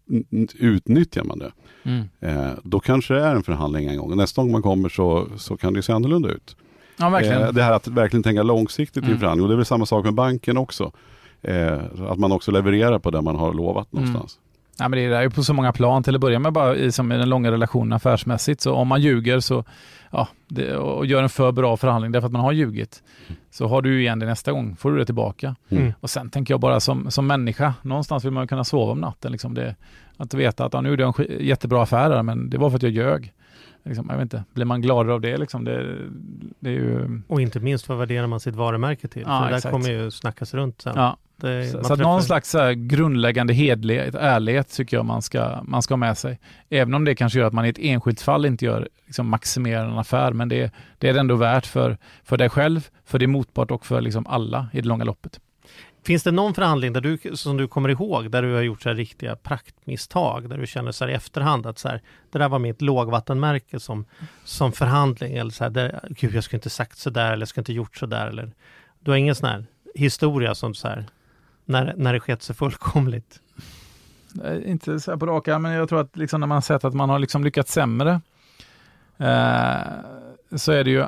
utnyttjar 0.59 1.25
man 1.25 1.39
det. 1.39 1.53
Mm. 1.85 2.09
Eh, 2.20 2.53
då 2.62 2.80
kanske 2.80 3.14
det 3.14 3.24
är 3.24 3.35
en 3.35 3.43
förhandling 3.43 3.89
en 3.89 3.97
gång. 3.99 4.16
Nästa 4.16 4.43
gång 4.43 4.53
man 4.53 4.62
kommer 4.62 4.89
så, 4.89 5.26
så 5.37 5.57
kan 5.57 5.72
det 5.72 5.83
se 5.83 5.93
annorlunda 5.93 6.28
ut. 6.28 6.57
Ja, 6.97 7.09
verkligen. 7.09 7.43
Eh, 7.43 7.53
det 7.53 7.62
här 7.62 7.72
att 7.72 7.89
verkligen 7.89 8.22
tänka 8.22 8.43
långsiktigt 8.43 9.03
i 9.05 9.07
Mm. 9.07 9.18
förhandling. 9.18 9.43
Och 9.43 9.49
det 9.49 9.55
är 9.55 9.57
väl 9.57 9.64
samma 9.66 9.87
sak 9.87 10.05
med 10.05 10.14
banken 10.14 10.57
också. 10.57 10.93
Eh, 11.43 11.78
att 12.09 12.18
man 12.18 12.33
också 12.33 12.51
levererar 12.51 12.99
på 12.99 13.11
det 13.11 13.20
man 13.22 13.37
har 13.37 13.55
lovat 13.55 13.93
Mm. 13.93 14.05
någonstans. 14.05 14.39
Ja, 14.78 14.89
men 14.89 14.99
det 14.99 15.16
är 15.16 15.22
ju 15.22 15.30
på 15.30 15.43
så 15.43 15.55
många 15.55 15.72
plan 15.72 16.03
till 16.03 16.14
att 16.14 16.20
börja 16.20 16.39
med, 16.39 16.53
bara 16.53 16.76
i, 16.76 16.93
som 16.93 17.12
i 17.12 17.16
den 17.16 17.28
långa 17.28 17.51
relationen 17.51 17.93
affärsmässigt. 17.93 18.61
Så 18.61 18.74
om 18.74 18.89
man 18.89 19.01
ljuger 19.01 19.41
så, 19.41 19.64
ja, 20.13 20.29
det, 20.49 20.77
och 20.77 21.07
gör 21.07 21.23
en 21.23 21.29
för 21.29 21.53
bra 21.53 21.77
förhandling 21.77 22.13
därför 22.13 22.27
att 22.27 22.33
man 22.33 22.43
har 22.43 22.53
ljugit, 22.53 23.03
så 23.51 23.67
har 23.67 23.83
du 23.83 23.95
ju 23.95 24.01
igen 24.01 24.19
det 24.19 24.27
nästa 24.27 24.53
gång, 24.53 24.77
får 24.77 24.91
du 24.93 24.99
det 24.99 25.05
tillbaka. 25.05 25.57
Mm. 25.69 25.93
Och 26.01 26.11
sen 26.11 26.31
tänker 26.31 26.55
jag 26.55 26.61
bara 26.61 26.81
som, 26.81 27.11
som 27.11 27.27
människa, 27.27 27.75
någonstans 27.83 28.25
vill 28.25 28.33
man 28.33 28.49
kunna 28.49 28.65
sova 28.65 28.93
om 28.93 29.01
natten. 29.01 29.33
Liksom 29.33 29.55
det, 29.55 29.77
att 30.17 30.35
veta 30.35 30.65
att 30.65 30.75
ja, 30.75 30.81
nu 30.81 30.89
gjorde 30.89 31.03
jag 31.03 31.21
en 31.21 31.47
jättebra 31.47 31.83
affär 31.83 32.11
här, 32.11 32.23
men 32.23 32.51
det 32.51 32.59
var 32.59 32.71
för 32.71 32.77
att 32.77 32.83
jag 32.83 32.93
ljög. 32.93 33.33
Liksom, 33.85 34.07
jag 34.11 34.16
vet 34.16 34.22
inte, 34.22 34.45
blir 34.55 34.64
man 34.64 34.80
gladare 34.83 35.14
av 35.14 35.20
det? 35.20 35.37
Liksom, 35.37 35.64
det, 35.64 35.97
det 36.61 36.70
är 36.70 36.74
ju... 36.74 37.20
Och 37.28 37.41
inte 37.41 37.61
minst 37.61 37.89
vad 37.89 37.99
värderar 37.99 38.26
man 38.26 38.41
sitt 38.41 38.55
varumärke 38.57 39.09
till? 39.09 39.22
Ja, 39.26 39.39
För 39.39 39.45
det 39.45 39.51
där 39.51 39.57
exakt. 39.57 39.72
kommer 39.72 39.91
ju 39.91 40.11
snackas 40.11 40.55
runt 40.55 40.80
sen. 40.80 40.93
Ja, 40.97 41.16
Det, 41.37 41.66
Så, 41.66 41.78
så 41.78 41.85
träffar- 41.89 42.03
någon 42.03 42.22
slags 42.22 42.55
här 42.55 42.72
grundläggande 42.72 43.53
hedlighet, 43.55 44.14
ärlighet 44.14 44.72
tycker 44.72 44.97
jag 44.97 45.07
man 45.07 45.22
ska, 45.22 45.62
man 45.64 45.83
ska 45.83 45.93
ha 45.95 45.97
med 45.97 46.18
sig. 46.18 46.41
Även 46.70 46.95
om 46.95 47.05
det 47.05 47.14
kanske 47.14 47.39
gör 47.39 47.47
att 47.47 47.53
man 47.53 47.66
i 47.66 47.68
ett 47.68 47.78
enskilt 47.80 48.20
fall 48.20 48.47
inte 48.47 48.64
gör, 48.64 48.89
liksom 49.07 49.28
maximerar 49.28 49.87
en 49.87 49.99
affär, 49.99 50.33
men 50.33 50.49
det, 50.49 50.72
det 50.99 51.09
är 51.09 51.12
det 51.14 51.20
ändå 51.20 51.37
värt 51.37 51.66
för, 51.66 51.99
för 52.24 52.37
dig 52.37 52.49
själv, 52.49 52.89
för 53.05 53.18
din 53.18 53.30
motpart 53.30 53.70
och 53.70 53.87
för 53.87 54.01
liksom 54.01 54.26
alla 54.26 54.66
i 54.72 54.80
det 54.80 54.89
långa 54.89 55.05
loppet. 55.05 55.41
Finns 56.05 56.22
det 56.22 56.30
någon 56.30 56.55
förhandling 56.55 56.92
där 56.92 57.00
du, 57.00 57.18
som 57.36 57.57
du 57.57 57.68
kommer 57.68 57.88
ihåg 57.88 58.30
där 58.30 58.42
du 58.42 58.55
har 58.55 58.62
gjort 58.62 58.82
så 58.82 58.88
här 58.88 58.96
riktiga 58.96 59.36
praktmisstag? 59.36 60.48
Där 60.48 60.59
du 60.59 60.66
känner 60.66 60.92
så 60.92 61.05
här 61.05 61.11
i 61.11 61.14
efterhand 61.14 61.66
att 61.66 61.78
så 61.78 61.88
här, 61.88 62.03
det 62.30 62.38
där 62.38 62.48
var 62.48 62.59
mitt 62.59 62.82
lågvattenmärke 62.82 63.80
som, 63.80 64.05
som 64.44 64.72
förhandling. 64.72 65.36
Eller 65.36 65.50
så 65.50 65.64
här, 65.64 65.70
där, 65.70 66.00
gud 66.11 66.34
jag 66.34 66.44
skulle 66.44 66.59
inte 66.59 66.70
sagt 66.70 66.98
så 66.98 67.11
där 67.11 67.32
eller 67.32 67.42
jag 67.42 67.48
skulle 67.48 67.61
inte 67.61 67.72
gjort 67.72 67.96
så 67.96 68.07
där. 68.07 68.26
Eller, 68.26 68.53
du 69.00 69.11
har 69.11 69.18
ingen 69.18 69.34
sån 69.34 69.48
här 69.48 69.64
historia 69.94 70.55
som 70.55 70.74
så 70.74 70.88
här, 70.88 71.05
när, 71.64 71.94
när 71.96 72.12
det 72.12 72.20
skett 72.20 72.42
sig 72.42 72.57
fullkomligt? 72.57 73.40
Eh, 74.44 74.70
Inte 74.70 75.00
så 75.00 75.11
här 75.11 75.18
på 75.18 75.26
raka, 75.26 75.59
men 75.59 75.72
jag 75.72 75.88
tror 75.88 76.00
att 76.00 76.16
liksom 76.16 76.40
när 76.40 76.46
man 76.46 76.62
sett 76.62 76.84
att 76.84 76.94
man 76.94 77.11
har 77.11 77.18
liksom 77.18 77.44
lyckats 77.44 77.72
sämre, 77.72 78.20
eh, 79.18 79.80
så 80.57 80.72
är 80.72 80.84
det 80.84 80.90
ju 80.90 81.05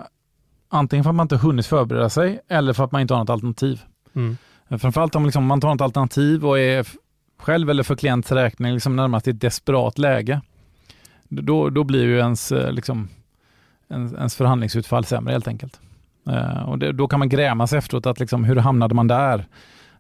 antingen 0.69 1.05
för 1.05 1.11
att 1.11 1.17
man 1.17 1.25
inte 1.25 1.37
hunnit 1.37 1.67
förbereda 1.67 2.11
sig 2.11 2.41
eller 2.49 2.73
för 2.73 2.85
att 2.85 2.93
man 2.93 3.01
inte 3.01 3.15
har 3.15 3.21
något 3.21 3.31
alternativ. 3.31 3.83
Mm. 4.15 4.37
Framförallt 4.79 5.15
om 5.17 5.25
liksom 5.25 5.47
man 5.47 5.61
tar 5.61 5.75
ett 5.75 5.81
alternativ 5.81 6.47
och 6.47 6.59
är 6.59 6.87
själv 7.39 7.71
eller 7.71 7.83
för 7.83 7.97
klients 7.97 8.33
räkning 8.33 8.73
liksom 8.75 8.97
närmast 8.97 9.29
i 9.29 9.31
ett 9.31 9.41
desperat 9.41 9.99
läge. 9.99 10.41
Då, 11.29 11.71
då 11.71 11.85
blir 11.85 12.05
ju 12.05 12.19
ens, 12.19 12.53
eh, 12.53 12.73
liksom, 12.73 13.09
ens, 13.91 14.13
ens 14.13 14.35
förhandlingsutfall 14.37 15.05
sämre 15.05 15.33
helt 15.33 15.49
enkelt. 15.49 15.81
Eh, 16.29 16.69
och 16.69 16.79
det, 16.79 16.93
då 16.93 17.09
kan 17.09 17.19
man 17.19 17.29
gräma 17.29 17.67
sig 17.67 17.79
efteråt, 17.79 18.07
att 18.07 18.21
liksom, 18.21 18.45
hur 18.45 18.57
hamnade 18.57 18.95
man 18.95 19.09
där? 19.09 19.47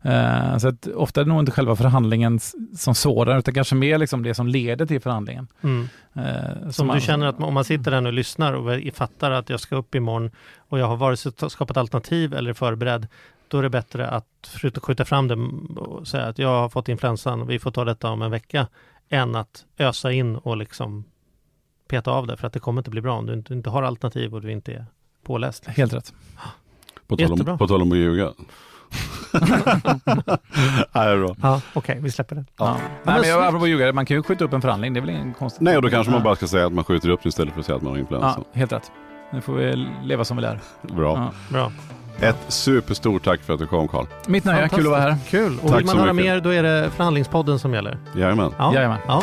Eh, 0.03 0.59
så 0.59 0.68
att 0.68 0.87
ofta 0.87 1.20
är 1.20 1.25
det 1.25 1.29
nog 1.31 1.39
inte 1.43 1.53
själva 1.53 1.77
förhandlingen 1.77 2.41
som 2.77 2.95
sådan, 2.95 3.39
utan 3.39 3.55
kanske 3.55 3.75
mer 3.75 3.99
liksom 3.99 4.22
det 4.22 4.35
som 4.35 4.49
leder 4.49 4.87
till 4.87 5.01
förhandlingen. 5.01 5.49
Mm. 5.62 5.89
Eh, 6.14 6.70
Som 6.70 6.87
man- 6.87 6.97
du 6.97 7.03
känner 7.03 7.27
att 7.27 7.43
om 7.43 7.55
man 7.55 7.64
sitter 7.64 7.91
där 7.91 8.07
och 8.07 8.12
lyssnar 8.12 8.53
och 8.53 8.95
fattar 8.95 9.31
att 9.31 9.51
jag 9.51 9.61
ska 9.61 9.77
upp 9.77 9.95
imorgon 9.95 10.31
och 10.68 10.79
jag 10.79 10.87
har 10.87 10.97
vare 10.97 11.16
sig 11.16 11.33
skapat 11.49 11.77
alternativ 11.77 12.35
eller 12.35 12.53
förberedd, 12.53 13.07
då 13.55 13.59
är 13.59 13.63
det 13.63 13.71
bättre 13.71 14.09
att 14.09 14.27
skjuta- 14.61 14.81
skjuta 14.81 15.05
fram 15.05 15.29
det 15.29 15.35
och 15.81 16.09
säga 16.09 16.25
att 16.27 16.39
jag 16.39 16.49
har 16.49 16.69
fått 16.69 16.89
influensan, 16.89 17.47
vi 17.47 17.59
får 17.59 17.71
ta 17.71 17.85
detta 17.85 18.09
om 18.11 18.23
en 18.23 18.31
vecka, 18.31 18.67
än 19.09 19.35
att 19.37 19.65
ösa 19.79 20.13
in 20.13 20.37
och 20.37 20.57
liksom 20.57 21.05
peta 21.89 22.11
av 22.11 22.27
det, 22.27 22.37
för 22.37 22.47
att 22.47 22.53
det 22.53 22.61
kommer 22.61 22.81
inte 22.81 22.91
bli 22.91 23.01
bra 23.01 23.19
om 23.19 23.27
du 23.27 23.33
inte, 23.35 23.55
inte 23.55 23.71
har 23.71 23.83
alternativ 23.83 24.35
och 24.35 24.43
du 24.43 24.53
inte 24.53 24.73
är 24.73 24.87
påläst. 25.25 25.67
Helt 25.67 25.93
rätt. 25.93 26.15
På 27.07 27.17
tal, 27.17 27.33
om, 27.33 27.59
på 27.59 27.69
tal 27.69 27.83
om 27.83 27.93
att 27.93 27.99
ljuga. 27.99 28.25
Nej, 30.93 31.07
det 31.07 31.13
är 31.13 31.17
bra. 31.19 31.37
Ja, 31.43 31.61
okej, 31.75 31.99
vi 32.01 32.11
släpper 32.11 32.37
det. 32.37 32.45
Ja. 32.57 32.77
Nej, 33.05 33.21
men 33.21 33.29
jag, 33.29 33.45
apropå 33.45 33.67
ljuga, 33.67 33.93
man 33.93 34.07
kan 34.07 34.17
ju 34.17 34.23
skjuta 34.23 34.45
upp 34.45 34.53
en 34.53 34.61
förhandling, 34.63 34.95
det 34.95 34.99
är 35.01 35.03
väl 35.03 35.11
ingen 35.11 35.35
konstigt. 35.35 35.61
Nej, 35.63 35.77
och 35.77 35.83
då 35.83 35.91
kanske 35.91 36.13
man 36.13 36.23
bara 36.23 36.37
ska 36.37 36.47
säga 36.47 36.67
att 36.67 36.73
man 36.73 36.85
skjuter 36.85 37.09
upp 37.09 37.21
det 37.23 37.29
istället 37.29 37.53
för 37.55 37.61
att 37.61 37.67
säga 37.67 37.77
att 37.77 37.83
man 37.83 37.93
har 37.93 37.99
influensa. 37.99 38.35
Ja, 38.39 38.45
helt 38.53 38.73
rätt. 38.73 38.93
Nu 39.33 39.41
får 39.41 39.55
vi 39.55 39.87
leva 40.03 40.25
som 40.25 40.37
vi 40.37 40.41
lär. 40.43 40.61
Bra. 40.83 41.17
Ja. 41.17 41.33
Bra. 41.53 41.73
Ett 42.21 42.37
superstort 42.49 43.25
tack 43.25 43.41
för 43.41 43.53
att 43.53 43.59
du 43.59 43.67
kom 43.67 43.89
Karl. 43.89 44.07
Mitt 44.27 44.45
nöje, 44.45 44.69
kul 44.69 44.81
att 44.81 44.91
vara 44.91 45.01
här. 45.01 45.17
Kul. 45.29 45.59
Och 45.62 45.71
Tack 45.71 45.79
vill 45.79 45.87
man 45.87 45.99
höra 45.99 46.12
mycket. 46.12 46.33
mer, 46.33 46.41
då 46.41 46.51
är 46.51 46.62
det 46.62 46.91
Förhandlingspodden 46.97 47.59
som 47.59 47.75
gäller. 47.75 47.99
Jajamän. 48.17 48.53
Ja. 48.59 48.75
Jajamän. 48.75 48.99
Ja. 49.07 49.23